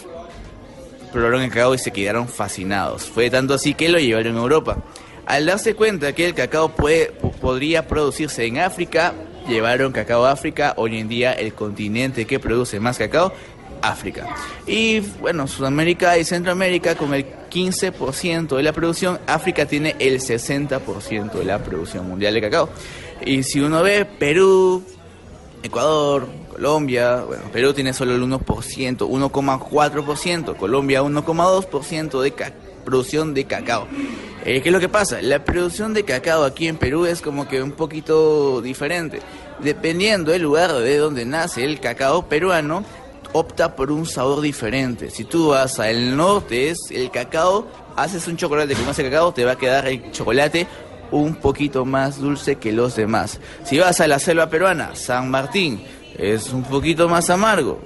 probaron 1.18 1.42
el 1.44 1.50
cacao 1.50 1.74
y 1.74 1.80
se 1.80 1.92
quedaron 1.92 2.28
fascinados. 2.28 3.04
Fue 3.06 3.30
tanto 3.30 3.54
así 3.54 3.74
que 3.74 3.90
lo 3.90 4.00
llevaron 4.00 4.38
a 4.38 4.42
Europa. 4.42 4.78
Al 5.26 5.46
darse 5.46 5.74
cuenta 5.76 6.14
que 6.14 6.26
el 6.26 6.34
cacao 6.34 6.70
puede, 6.70 7.08
po- 7.08 7.32
podría 7.32 7.88
producirse 7.88 8.46
en 8.46 8.60
África, 8.60 9.14
llevaron 9.48 9.92
cacao 9.92 10.26
a 10.26 10.32
África. 10.32 10.74
Hoy 10.78 10.98
en 11.00 11.08
día 11.10 11.34
el 11.34 11.54
continente 11.54 12.26
que 12.26 12.40
produce 12.40 12.80
más 12.80 12.98
cacao, 12.98 13.34
África. 13.82 14.28
Y 14.66 15.00
bueno, 15.20 15.48
Sudamérica 15.48 16.18
y 16.18 16.24
Centroamérica 16.24 16.96
con 16.96 17.14
el 17.14 17.26
15% 17.50 18.56
de 18.56 18.64
la 18.64 18.72
producción, 18.74 19.20
África 19.28 19.66
tiene 19.66 19.96
el 20.00 20.20
60% 20.20 21.32
de 21.34 21.46
la 21.46 21.64
producción 21.64 22.08
mundial 22.08 22.34
de 22.34 22.42
cacao. 22.42 22.70
Y 23.26 23.44
si 23.44 23.60
uno 23.60 23.84
ve 23.84 24.06
Perú, 24.06 24.84
Ecuador, 25.64 26.28
Colombia, 26.58 27.18
bueno, 27.18 27.44
Perú 27.54 27.72
tiene 27.72 27.94
solo 27.94 28.16
el 28.16 28.22
1%, 28.24 28.40
1,4%, 28.98 30.58
Colombia 30.58 31.04
1,2% 31.04 32.22
de 32.22 32.34
producción 32.84 33.36
de 33.36 33.46
cacao. 33.46 33.88
Eh, 34.44 34.62
¿Qué 34.64 34.70
es 34.70 34.74
lo 34.74 34.80
que 34.80 34.90
pasa? 34.90 35.22
La 35.22 35.44
producción 35.44 35.94
de 35.94 36.04
cacao 36.04 36.44
aquí 36.44 36.68
en 36.68 36.78
Perú 36.78 37.06
es 37.06 37.22
como 37.22 37.48
que 37.48 37.62
un 37.62 37.74
poquito 37.74 38.60
diferente. 38.62 39.20
Dependiendo 39.60 40.32
del 40.32 40.42
lugar 40.42 40.74
de 40.74 40.98
donde 40.98 41.26
nace 41.26 41.64
el 41.64 41.80
cacao 41.80 42.28
peruano, 42.28 42.84
opta 43.34 43.76
por 43.76 43.92
un 43.92 44.08
sabor 44.08 44.42
diferente. 44.42 45.12
Si 45.12 45.26
tú 45.26 45.50
vas 45.50 45.80
al 45.80 46.18
norte, 46.18 46.72
es 46.72 46.90
el 46.90 47.12
cacao, 47.12 47.68
haces 47.96 48.28
un 48.28 48.36
chocolate 48.36 48.74
con 48.74 48.90
ese 48.90 49.04
cacao, 49.04 49.32
te 49.32 49.46
va 49.46 49.52
a 49.52 49.58
quedar 49.60 49.88
el 49.88 50.12
chocolate 50.12 50.66
un 51.12 51.36
poquito 51.36 51.86
más 51.86 52.20
dulce 52.20 52.56
que 52.56 52.72
los 52.72 52.96
demás. 52.96 53.40
Si 53.64 53.78
vas 53.78 54.02
a 54.02 54.08
la 54.08 54.18
selva 54.18 54.50
peruana, 54.50 54.96
San 54.96 55.30
Martín, 55.30 55.84
es 56.18 56.52
un 56.54 56.64
poquito 56.64 57.08
más 57.10 57.30
amargo. 57.30 57.80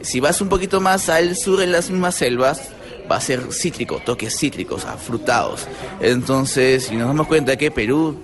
Si 0.00 0.20
vas 0.20 0.40
un 0.40 0.48
poquito 0.48 0.80
más 0.80 1.08
al 1.08 1.36
sur 1.36 1.62
en 1.62 1.72
las 1.72 1.90
mismas 1.90 2.14
selvas, 2.14 2.70
va 3.10 3.16
a 3.16 3.20
ser 3.20 3.40
cítrico, 3.52 4.00
toques 4.04 4.36
cítricos, 4.38 4.84
afrutados. 4.84 5.66
Entonces, 6.00 6.84
si 6.86 6.96
nos 6.96 7.08
damos 7.08 7.26
cuenta 7.26 7.56
que 7.56 7.70
Perú 7.70 8.16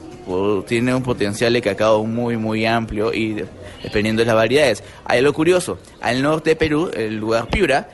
tiene 0.66 0.94
un 0.94 1.02
potencial 1.02 1.52
de 1.52 1.62
cacao 1.62 2.04
muy, 2.04 2.36
muy 2.36 2.66
amplio 2.66 3.12
y 3.12 3.34
de- 3.34 3.46
dependiendo 3.82 4.22
de 4.22 4.26
las 4.26 4.34
variedades. 4.34 4.82
Hay 5.04 5.20
algo 5.20 5.32
curioso, 5.32 5.78
al 6.00 6.20
norte 6.20 6.50
de 6.50 6.56
Perú, 6.56 6.90
el 6.92 7.16
lugar 7.16 7.46
Piura, 7.48 7.88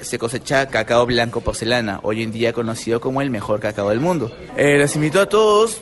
se 0.00 0.18
cosecha 0.18 0.68
cacao 0.68 1.04
blanco 1.06 1.40
porcelana, 1.40 1.98
hoy 2.02 2.22
en 2.22 2.30
día 2.30 2.52
conocido 2.52 3.00
como 3.00 3.22
el 3.22 3.30
mejor 3.30 3.58
cacao 3.58 3.88
del 3.88 3.98
mundo. 4.00 4.30
Eh, 4.56 4.76
les 4.78 4.94
invito 4.94 5.20
a 5.20 5.26
todos 5.26 5.80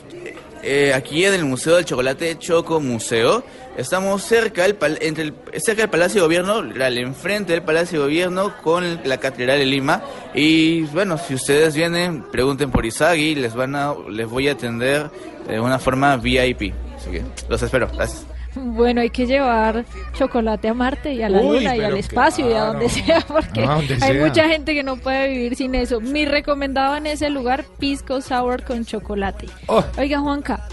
eh, 0.63 0.93
aquí 0.93 1.25
en 1.25 1.33
el 1.33 1.45
Museo 1.45 1.75
del 1.75 1.85
Chocolate 1.85 2.37
Choco 2.39 2.79
Museo. 2.79 3.43
Estamos 3.77 4.23
cerca 4.23 4.63
del, 4.63 4.77
entre 5.01 5.23
el- 5.25 5.33
cerca 5.61 5.81
del 5.83 5.89
Palacio 5.89 6.21
de 6.21 6.27
Gobierno, 6.27 6.53
al 6.83 6.97
enfrente 6.97 7.53
del 7.53 7.61
Palacio 7.63 7.99
de 7.99 8.05
Gobierno 8.05 8.53
con 8.63 8.99
la 9.03 9.17
Catedral 9.17 9.59
de 9.59 9.65
Lima. 9.65 10.01
Y 10.33 10.81
bueno, 10.83 11.17
si 11.17 11.33
ustedes 11.35 11.75
vienen, 11.75 12.23
pregunten 12.31 12.71
por 12.71 12.85
Isagi, 12.85 13.35
les 13.35 13.53
van 13.53 13.75
a, 13.75 13.93
les 14.09 14.27
voy 14.29 14.47
a 14.47 14.53
atender 14.53 15.09
de 15.47 15.59
una 15.59 15.79
forma 15.79 16.15
VIP. 16.17 16.73
Así 16.95 17.09
que 17.11 17.23
los 17.49 17.61
espero. 17.61 17.89
Gracias. 17.93 18.25
Bueno, 18.73 19.01
hay 19.01 19.09
que 19.09 19.25
llevar 19.25 19.85
chocolate 20.13 20.67
a 20.69 20.73
Marte 20.73 21.13
y 21.13 21.21
a 21.21 21.29
la 21.29 21.39
Uy, 21.41 21.57
Luna 21.59 21.75
y 21.75 21.81
al 21.81 21.97
espacio 21.97 22.49
y 22.49 22.53
a 22.53 22.65
donde 22.65 22.89
sea, 22.89 23.21
porque 23.27 23.61
donde 23.65 23.93
hay 23.95 23.99
sea. 24.13 24.25
mucha 24.27 24.47
gente 24.47 24.73
que 24.73 24.83
no 24.83 24.97
puede 24.97 25.29
vivir 25.29 25.55
sin 25.55 25.75
eso. 25.75 25.99
Mi 26.01 26.25
recomendado 26.25 26.95
en 26.95 27.07
ese 27.07 27.29
lugar, 27.29 27.65
pisco 27.79 28.21
sour 28.21 28.63
con 28.63 28.85
chocolate. 28.85 29.47
Oh. 29.67 29.83
Oiga, 29.97 30.19
Juanca, 30.19 30.67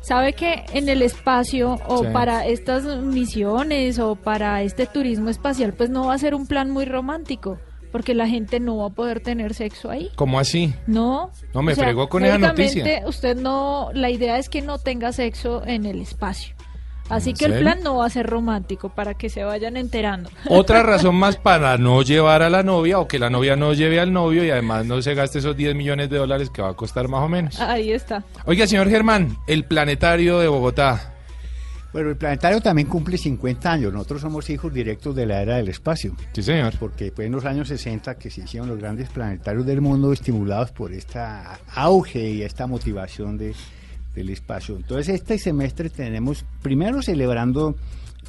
¿sabe 0.00 0.32
que 0.32 0.64
en 0.72 0.88
el 0.88 1.02
espacio 1.02 1.78
o 1.86 2.02
Sí. 2.04 2.08
para 2.12 2.46
estas 2.46 2.84
misiones 2.84 3.98
o 3.98 4.16
para 4.16 4.62
este 4.62 4.86
turismo 4.86 5.28
espacial, 5.30 5.72
pues 5.74 5.90
no 5.90 6.06
va 6.06 6.14
a 6.14 6.18
ser 6.18 6.34
un 6.34 6.46
plan 6.46 6.70
muy 6.70 6.84
romántico? 6.84 7.58
Porque 7.92 8.14
la 8.14 8.28
gente 8.28 8.60
no 8.60 8.76
va 8.76 8.86
a 8.88 8.90
poder 8.90 9.20
tener 9.20 9.54
sexo 9.54 9.90
ahí. 9.90 10.10
¿Cómo 10.14 10.38
así? 10.38 10.74
No. 10.86 11.30
No, 11.54 11.62
me 11.62 11.72
O 11.72 11.74
sea, 11.74 11.84
fregó 11.84 12.08
con 12.10 12.22
esa 12.22 12.36
noticia. 12.36 13.02
Usted 13.06 13.34
no, 13.36 13.88
la 13.94 14.10
idea 14.10 14.36
es 14.38 14.50
que 14.50 14.60
no 14.60 14.78
tenga 14.78 15.10
sexo 15.12 15.62
en 15.66 15.86
el 15.86 16.02
espacio. 16.02 16.54
Así 17.08 17.30
¿En 17.30 17.36
que 17.36 17.44
el 17.46 17.58
plan 17.60 17.82
no 17.82 17.96
va 17.96 18.06
a 18.06 18.10
ser 18.10 18.26
romántico 18.26 18.88
para 18.90 19.14
que 19.14 19.28
se 19.28 19.44
vayan 19.44 19.76
enterando. 19.76 20.30
Otra 20.48 20.82
razón 20.82 21.16
más 21.16 21.36
para 21.36 21.78
no 21.78 22.02
llevar 22.02 22.42
a 22.42 22.50
la 22.50 22.62
novia 22.62 22.98
o 22.98 23.08
que 23.08 23.18
la 23.18 23.30
novia 23.30 23.56
no 23.56 23.72
lleve 23.72 24.00
al 24.00 24.12
novio 24.12 24.44
y 24.44 24.50
además 24.50 24.86
no 24.86 25.00
se 25.02 25.14
gaste 25.14 25.38
esos 25.38 25.56
10 25.56 25.74
millones 25.74 26.10
de 26.10 26.18
dólares 26.18 26.50
que 26.50 26.62
va 26.62 26.70
a 26.70 26.74
costar 26.74 27.08
más 27.08 27.22
o 27.22 27.28
menos. 27.28 27.60
Ahí 27.60 27.92
está. 27.92 28.24
Oiga, 28.44 28.66
señor 28.66 28.88
Germán, 28.88 29.36
el 29.46 29.64
planetario 29.64 30.38
de 30.38 30.48
Bogotá. 30.48 31.14
Bueno, 31.90 32.10
el 32.10 32.16
planetario 32.16 32.60
también 32.60 32.86
cumple 32.86 33.16
50 33.16 33.72
años. 33.72 33.92
Nosotros 33.92 34.20
somos 34.20 34.50
hijos 34.50 34.72
directos 34.72 35.16
de 35.16 35.24
la 35.24 35.40
era 35.40 35.56
del 35.56 35.68
espacio. 35.68 36.14
Sí, 36.32 36.42
señor. 36.42 36.74
Porque 36.78 37.10
fue 37.10 37.24
en 37.24 37.32
los 37.32 37.46
años 37.46 37.68
60 37.68 38.16
que 38.16 38.30
se 38.30 38.42
hicieron 38.42 38.68
los 38.68 38.78
grandes 38.78 39.08
planetarios 39.08 39.64
del 39.64 39.80
mundo 39.80 40.12
estimulados 40.12 40.70
por 40.70 40.92
este 40.92 41.18
auge 41.74 42.28
y 42.28 42.42
esta 42.42 42.66
motivación 42.66 43.38
de, 43.38 43.54
del 44.18 44.30
espacio. 44.30 44.76
Entonces, 44.76 45.08
este 45.14 45.38
semestre 45.38 45.90
tenemos, 45.90 46.44
primero 46.62 47.02
celebrando 47.02 47.74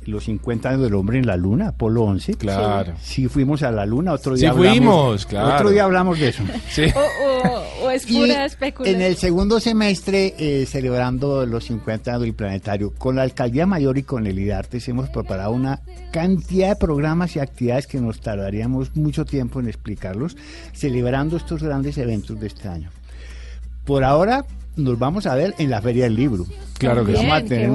los 0.05 0.23
50 0.23 0.69
años 0.69 0.81
del 0.83 0.93
hombre 0.95 1.19
en 1.19 1.27
la 1.27 1.35
luna, 1.35 1.67
Apolo 1.69 2.03
11. 2.03 2.35
Claro. 2.35 2.93
Sí, 3.01 3.27
fuimos 3.27 3.63
a 3.63 3.71
la 3.71 3.85
luna, 3.85 4.13
otro 4.13 4.35
Sí 4.35 4.41
día 4.41 4.51
hablamos. 4.51 4.77
fuimos, 4.77 5.25
claro. 5.25 5.55
Otro 5.55 5.69
día 5.71 5.83
hablamos 5.83 6.17
de 6.19 6.29
eso. 6.29 6.43
Sí. 6.69 6.83
O, 6.95 6.99
o- 6.99 7.85
o 7.85 7.91
es 7.91 8.09
Y 8.09 8.17
pura 8.17 8.45
especulación. 8.45 8.95
En 9.01 9.05
el 9.05 9.15
segundo 9.17 9.59
semestre, 9.59 10.35
eh, 10.37 10.65
celebrando 10.65 11.45
los 11.45 11.65
50 11.65 12.11
años 12.11 12.21
del 12.23 12.33
planetario, 12.33 12.93
con 12.93 13.15
la 13.17 13.21
Alcaldía 13.23 13.65
Mayor 13.65 13.97
y 13.97 14.03
con 14.03 14.25
el 14.27 14.37
IDARTES 14.39 14.87
hemos 14.89 15.09
preparado 15.09 15.51
una 15.51 15.81
cantidad 16.11 16.69
de 16.69 16.75
programas 16.75 17.35
y 17.35 17.39
actividades 17.39 17.87
que 17.87 17.99
nos 18.01 18.19
tardaríamos 18.19 18.95
mucho 18.95 19.25
tiempo 19.25 19.59
en 19.59 19.67
explicarlos, 19.67 20.35
celebrando 20.73 21.37
estos 21.37 21.61
grandes 21.63 21.97
eventos 21.97 22.39
de 22.39 22.47
este 22.47 22.67
año. 22.67 22.89
Por 23.85 24.03
ahora 24.03 24.45
nos 24.79 24.97
vamos 24.97 25.25
a 25.25 25.35
ver 25.35 25.53
en 25.57 25.69
la 25.69 25.81
Feria 25.81 26.05
del 26.05 26.15
Libro. 26.15 26.45
Claro 26.77 27.05
que 27.05 27.11
sí. 27.11 27.17
Vamos 27.17 27.31
a 27.31 27.35
Bien, 27.39 27.49
tener 27.49 27.69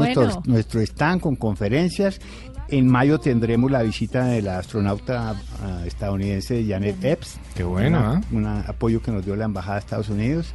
nuestro, 0.46 0.80
stand 0.80 1.20
con 1.20 1.36
conferencias. 1.36 2.20
En 2.68 2.88
mayo 2.88 3.20
tendremos 3.20 3.70
la 3.70 3.82
visita 3.82 4.24
de 4.24 4.40
la 4.42 4.58
astronauta 4.58 5.36
ah, 5.62 5.82
estadounidense 5.86 6.64
Janet 6.66 7.04
Epps. 7.04 7.38
Qué 7.54 7.62
bueno, 7.62 7.98
¿ah? 7.98 8.20
un 8.32 8.46
apoyo 8.46 9.02
que 9.02 9.10
nos 9.12 9.24
dio 9.24 9.36
la 9.36 9.44
Embajada 9.44 9.74
de 9.74 9.80
Estados 9.80 10.08
Unidos. 10.08 10.52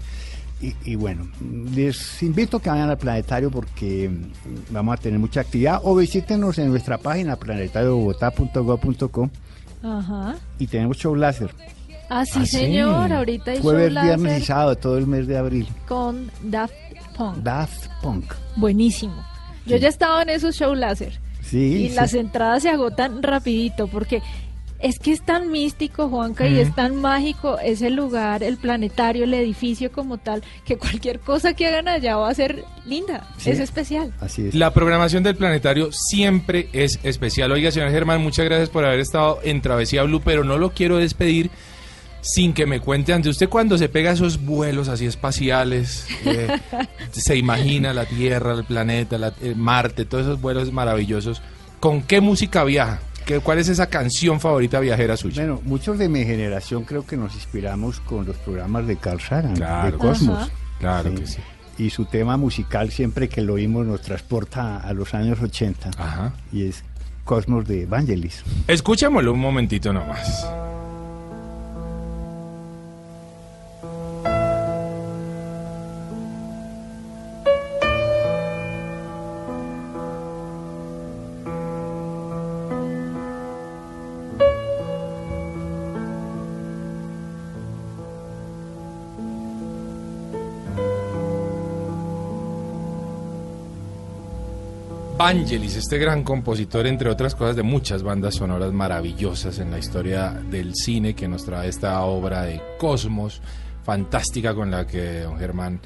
Y, 0.61 0.75
y 0.83 0.95
bueno, 0.95 1.29
les 1.73 2.21
invito 2.21 2.57
a 2.57 2.61
que 2.61 2.69
vayan 2.69 2.89
al 2.89 2.97
planetario 2.97 3.49
porque 3.49 4.09
mm, 4.09 4.73
vamos 4.73 4.97
a 4.97 4.97
tener 4.97 5.17
mucha 5.17 5.39
actividad 5.41 5.79
o 5.83 5.95
visítenos 5.95 6.57
en 6.57 6.69
nuestra 6.69 6.97
página 6.97 7.37
planetariobogotá.gov.co 7.37 9.29
Ajá. 9.81 10.35
y 10.57 10.67
tenemos 10.67 10.97
show 10.97 11.15
láser. 11.15 11.51
Ah, 12.09 12.25
sí, 12.25 12.39
Ah, 12.41 12.45
sí. 12.45 12.57
señor. 12.57 13.13
Ahorita 13.13 13.51
hay 13.51 13.57
show 13.57 13.63
Jueves, 13.71 13.93
viernes 14.01 14.41
y 14.41 14.45
sábado, 14.45 14.75
todo 14.75 14.97
el 14.97 15.07
mes 15.07 15.27
de 15.27 15.37
abril. 15.37 15.67
con 15.87 16.31
Daft 16.43 16.73
Punk. 17.15 17.37
Daft 17.37 17.87
Punk. 18.01 18.33
Buenísimo. 18.55 19.15
Yo 19.65 19.75
Sí. 19.75 19.81
ya 19.81 19.87
he 19.87 19.89
estado 19.91 20.21
en 20.21 20.29
esos 20.29 20.55
show 20.55 20.73
láser. 20.73 21.19
Sí, 21.41 21.57
y 21.85 21.89
sí. 21.89 21.95
las 21.95 22.13
entradas 22.13 22.63
se 22.63 22.69
agotan 22.69 23.21
rapidito 23.23 23.87
porque 23.87 24.21
es 24.79 24.97
que 24.97 25.11
es 25.11 25.21
tan 25.25 25.51
místico, 25.51 26.07
Juanca, 26.07 26.47
y 26.47 26.57
es 26.59 26.73
tan 26.73 26.95
mágico 26.95 27.59
ese 27.59 27.89
lugar, 27.89 28.43
el 28.43 28.55
planetario, 28.57 29.25
el 29.25 29.33
edificio 29.33 29.91
como 29.91 30.17
tal, 30.19 30.41
que 30.63 30.77
cualquier 30.77 31.19
cosa 31.19 31.53
que 31.53 31.67
hagan 31.67 31.87
allá 31.89 32.15
va 32.15 32.29
a 32.29 32.33
ser 32.33 32.63
linda, 32.85 33.27
Sí. 33.37 33.49
es 33.49 33.59
especial. 33.59 34.13
Así 34.21 34.47
es. 34.47 34.55
La 34.55 34.71
programación 34.73 35.21
del 35.23 35.35
planetario 35.35 35.89
siempre 35.91 36.69
es 36.71 36.97
especial. 37.03 37.51
Oiga, 37.51 37.71
señor 37.71 37.91
Germán, 37.91 38.21
muchas 38.21 38.45
gracias 38.45 38.69
por 38.69 38.85
haber 38.85 39.01
estado 39.01 39.39
en 39.43 39.59
Travesía 39.61 40.03
Blue, 40.03 40.21
pero 40.23 40.43
no 40.45 40.57
lo 40.57 40.71
quiero 40.71 40.95
despedir 40.97 41.49
sin 42.21 42.53
que 42.53 42.65
me 42.65 42.79
cuente 42.79 43.13
ante 43.13 43.29
usted 43.29 43.47
cuando 43.49 43.77
se 43.77 43.89
pega 43.89 44.11
esos 44.11 44.43
vuelos 44.43 44.87
así 44.89 45.05
espaciales, 45.05 46.05
eh, 46.25 46.47
se 47.11 47.37
imagina 47.37 47.93
la 47.93 48.05
Tierra, 48.05 48.53
el 48.53 48.63
planeta, 48.65 49.17
la- 49.17 49.33
eh, 49.41 49.53
Marte, 49.55 50.05
todos 50.05 50.25
esos 50.25 50.41
vuelos 50.41 50.71
maravillosos. 50.71 51.41
¿Con 51.79 52.01
qué 52.03 52.19
música 52.21 52.63
viaja? 52.63 52.99
¿Qué, 53.25 53.39
¿Cuál 53.39 53.59
es 53.59 53.69
esa 53.69 53.87
canción 53.87 54.39
favorita 54.39 54.79
viajera 54.79 55.15
suya? 55.15 55.43
Bueno, 55.43 55.61
muchos 55.63 55.97
de 55.99 56.09
mi 56.09 56.25
generación 56.25 56.83
creo 56.83 57.05
que 57.05 57.15
nos 57.15 57.35
inspiramos 57.35 57.99
con 58.01 58.25
los 58.25 58.35
programas 58.37 58.87
de 58.87 58.97
Carl 58.97 59.21
Sagan, 59.21 59.55
Claro. 59.55 59.91
de 59.91 59.97
Cosmos. 59.97 60.37
Ajá. 60.39 60.49
Claro 60.79 61.13
que 61.15 61.27
sí. 61.27 61.37
Y 61.77 61.89
su 61.91 62.05
tema 62.05 62.35
musical, 62.37 62.91
siempre 62.91 63.29
que 63.29 63.41
lo 63.41 63.53
oímos, 63.53 63.85
nos 63.85 64.01
transporta 64.01 64.77
a 64.79 64.91
los 64.93 65.13
años 65.13 65.39
80. 65.41 65.91
Ajá. 65.97 66.33
Y 66.51 66.65
es 66.67 66.83
Cosmos 67.23 67.65
de 67.67 67.85
Vangelis. 67.85 68.43
Escuchémoslo 68.67 69.31
un 69.31 69.39
momentito 69.39 69.93
nomás. 69.93 70.45
Vangelis, 95.29 95.75
este 95.75 95.99
gran 95.99 96.23
compositor, 96.23 96.87
entre 96.87 97.07
otras 97.07 97.35
cosas, 97.35 97.55
de 97.55 97.61
muchas 97.61 98.01
bandas 98.01 98.33
sonoras 98.33 98.73
maravillosas 98.73 99.59
en 99.59 99.69
la 99.69 99.77
historia 99.77 100.31
del 100.31 100.73
cine, 100.73 101.13
que 101.13 101.27
nos 101.27 101.45
trae 101.45 101.69
esta 101.69 102.01
obra 102.01 102.41
de 102.41 102.59
Cosmos, 102.79 103.39
fantástica 103.83 104.55
con 104.55 104.71
la 104.71 104.87
que 104.87 105.19
don 105.19 105.37
Germán 105.37 105.81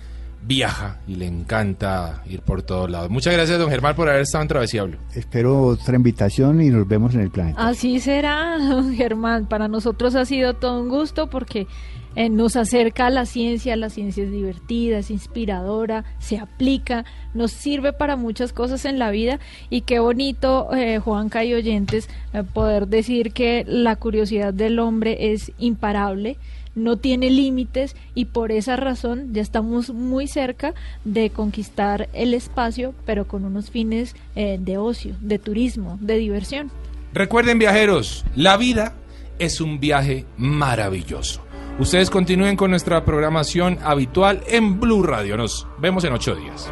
viaja 0.47 1.01
y 1.09 1.15
le 1.15 1.27
encanta 1.27 2.23
ir 2.25 2.41
por 2.41 2.61
todos 2.61 2.89
lados. 2.89 3.09
Muchas 3.09 3.33
gracias, 3.33 3.59
don 3.59 3.69
Germán, 3.69 3.97
por 3.97 4.07
haber 4.07 4.21
estado 4.21 4.43
en 4.43 4.47
Travesía 4.47 4.83
Blue. 4.83 4.97
Espero 5.13 5.61
otra 5.63 5.97
invitación 5.97 6.61
y 6.61 6.69
nos 6.69 6.87
vemos 6.87 7.13
en 7.13 7.19
el 7.19 7.29
planeta. 7.29 7.67
Así 7.67 7.99
será, 7.99 8.57
don 8.57 8.93
Germán. 8.93 9.47
Para 9.47 9.67
nosotros 9.67 10.15
ha 10.15 10.23
sido 10.23 10.53
todo 10.53 10.79
un 10.79 10.87
gusto 10.87 11.29
porque 11.29 11.67
eh, 12.15 12.29
nos 12.29 12.55
acerca 12.55 13.07
a 13.07 13.09
la 13.09 13.25
ciencia, 13.25 13.75
la 13.75 13.89
ciencia 13.89 14.23
es 14.23 14.31
divertida, 14.31 14.99
es 14.99 15.11
inspiradora, 15.11 16.05
se 16.19 16.37
aplica, 16.37 17.05
nos 17.33 17.51
sirve 17.51 17.93
para 17.93 18.15
muchas 18.15 18.53
cosas 18.53 18.85
en 18.85 18.99
la 18.99 19.11
vida 19.11 19.39
y 19.69 19.81
qué 19.81 19.99
bonito, 19.99 20.73
eh, 20.73 20.99
Juanca 20.99 21.43
y 21.43 21.53
oyentes, 21.53 22.09
eh, 22.33 22.43
poder 22.43 22.87
decir 22.87 23.33
que 23.33 23.65
la 23.67 23.95
curiosidad 23.95 24.53
del 24.53 24.79
hombre 24.79 25.33
es 25.33 25.51
imparable 25.57 26.37
no 26.75 26.97
tiene 26.97 27.29
límites 27.29 27.95
y 28.15 28.25
por 28.25 28.51
esa 28.51 28.75
razón 28.75 29.33
ya 29.33 29.41
estamos 29.41 29.91
muy 29.91 30.27
cerca 30.27 30.73
de 31.05 31.29
conquistar 31.29 32.09
el 32.13 32.33
espacio, 32.33 32.93
pero 33.05 33.27
con 33.27 33.45
unos 33.45 33.69
fines 33.69 34.15
eh, 34.35 34.57
de 34.59 34.77
ocio, 34.77 35.15
de 35.21 35.39
turismo, 35.39 35.97
de 36.01 36.17
diversión. 36.17 36.71
Recuerden 37.13 37.59
viajeros, 37.59 38.25
la 38.35 38.57
vida 38.57 38.95
es 39.39 39.61
un 39.61 39.79
viaje 39.79 40.25
maravilloso. 40.37 41.42
Ustedes 41.79 42.09
continúen 42.11 42.55
con 42.55 42.69
nuestra 42.69 43.03
programación 43.03 43.79
habitual 43.83 44.43
en 44.47 44.79
Blue 44.79 45.03
Radio. 45.03 45.37
Nos 45.37 45.67
vemos 45.79 46.03
en 46.03 46.13
ocho 46.13 46.35
días. 46.35 46.71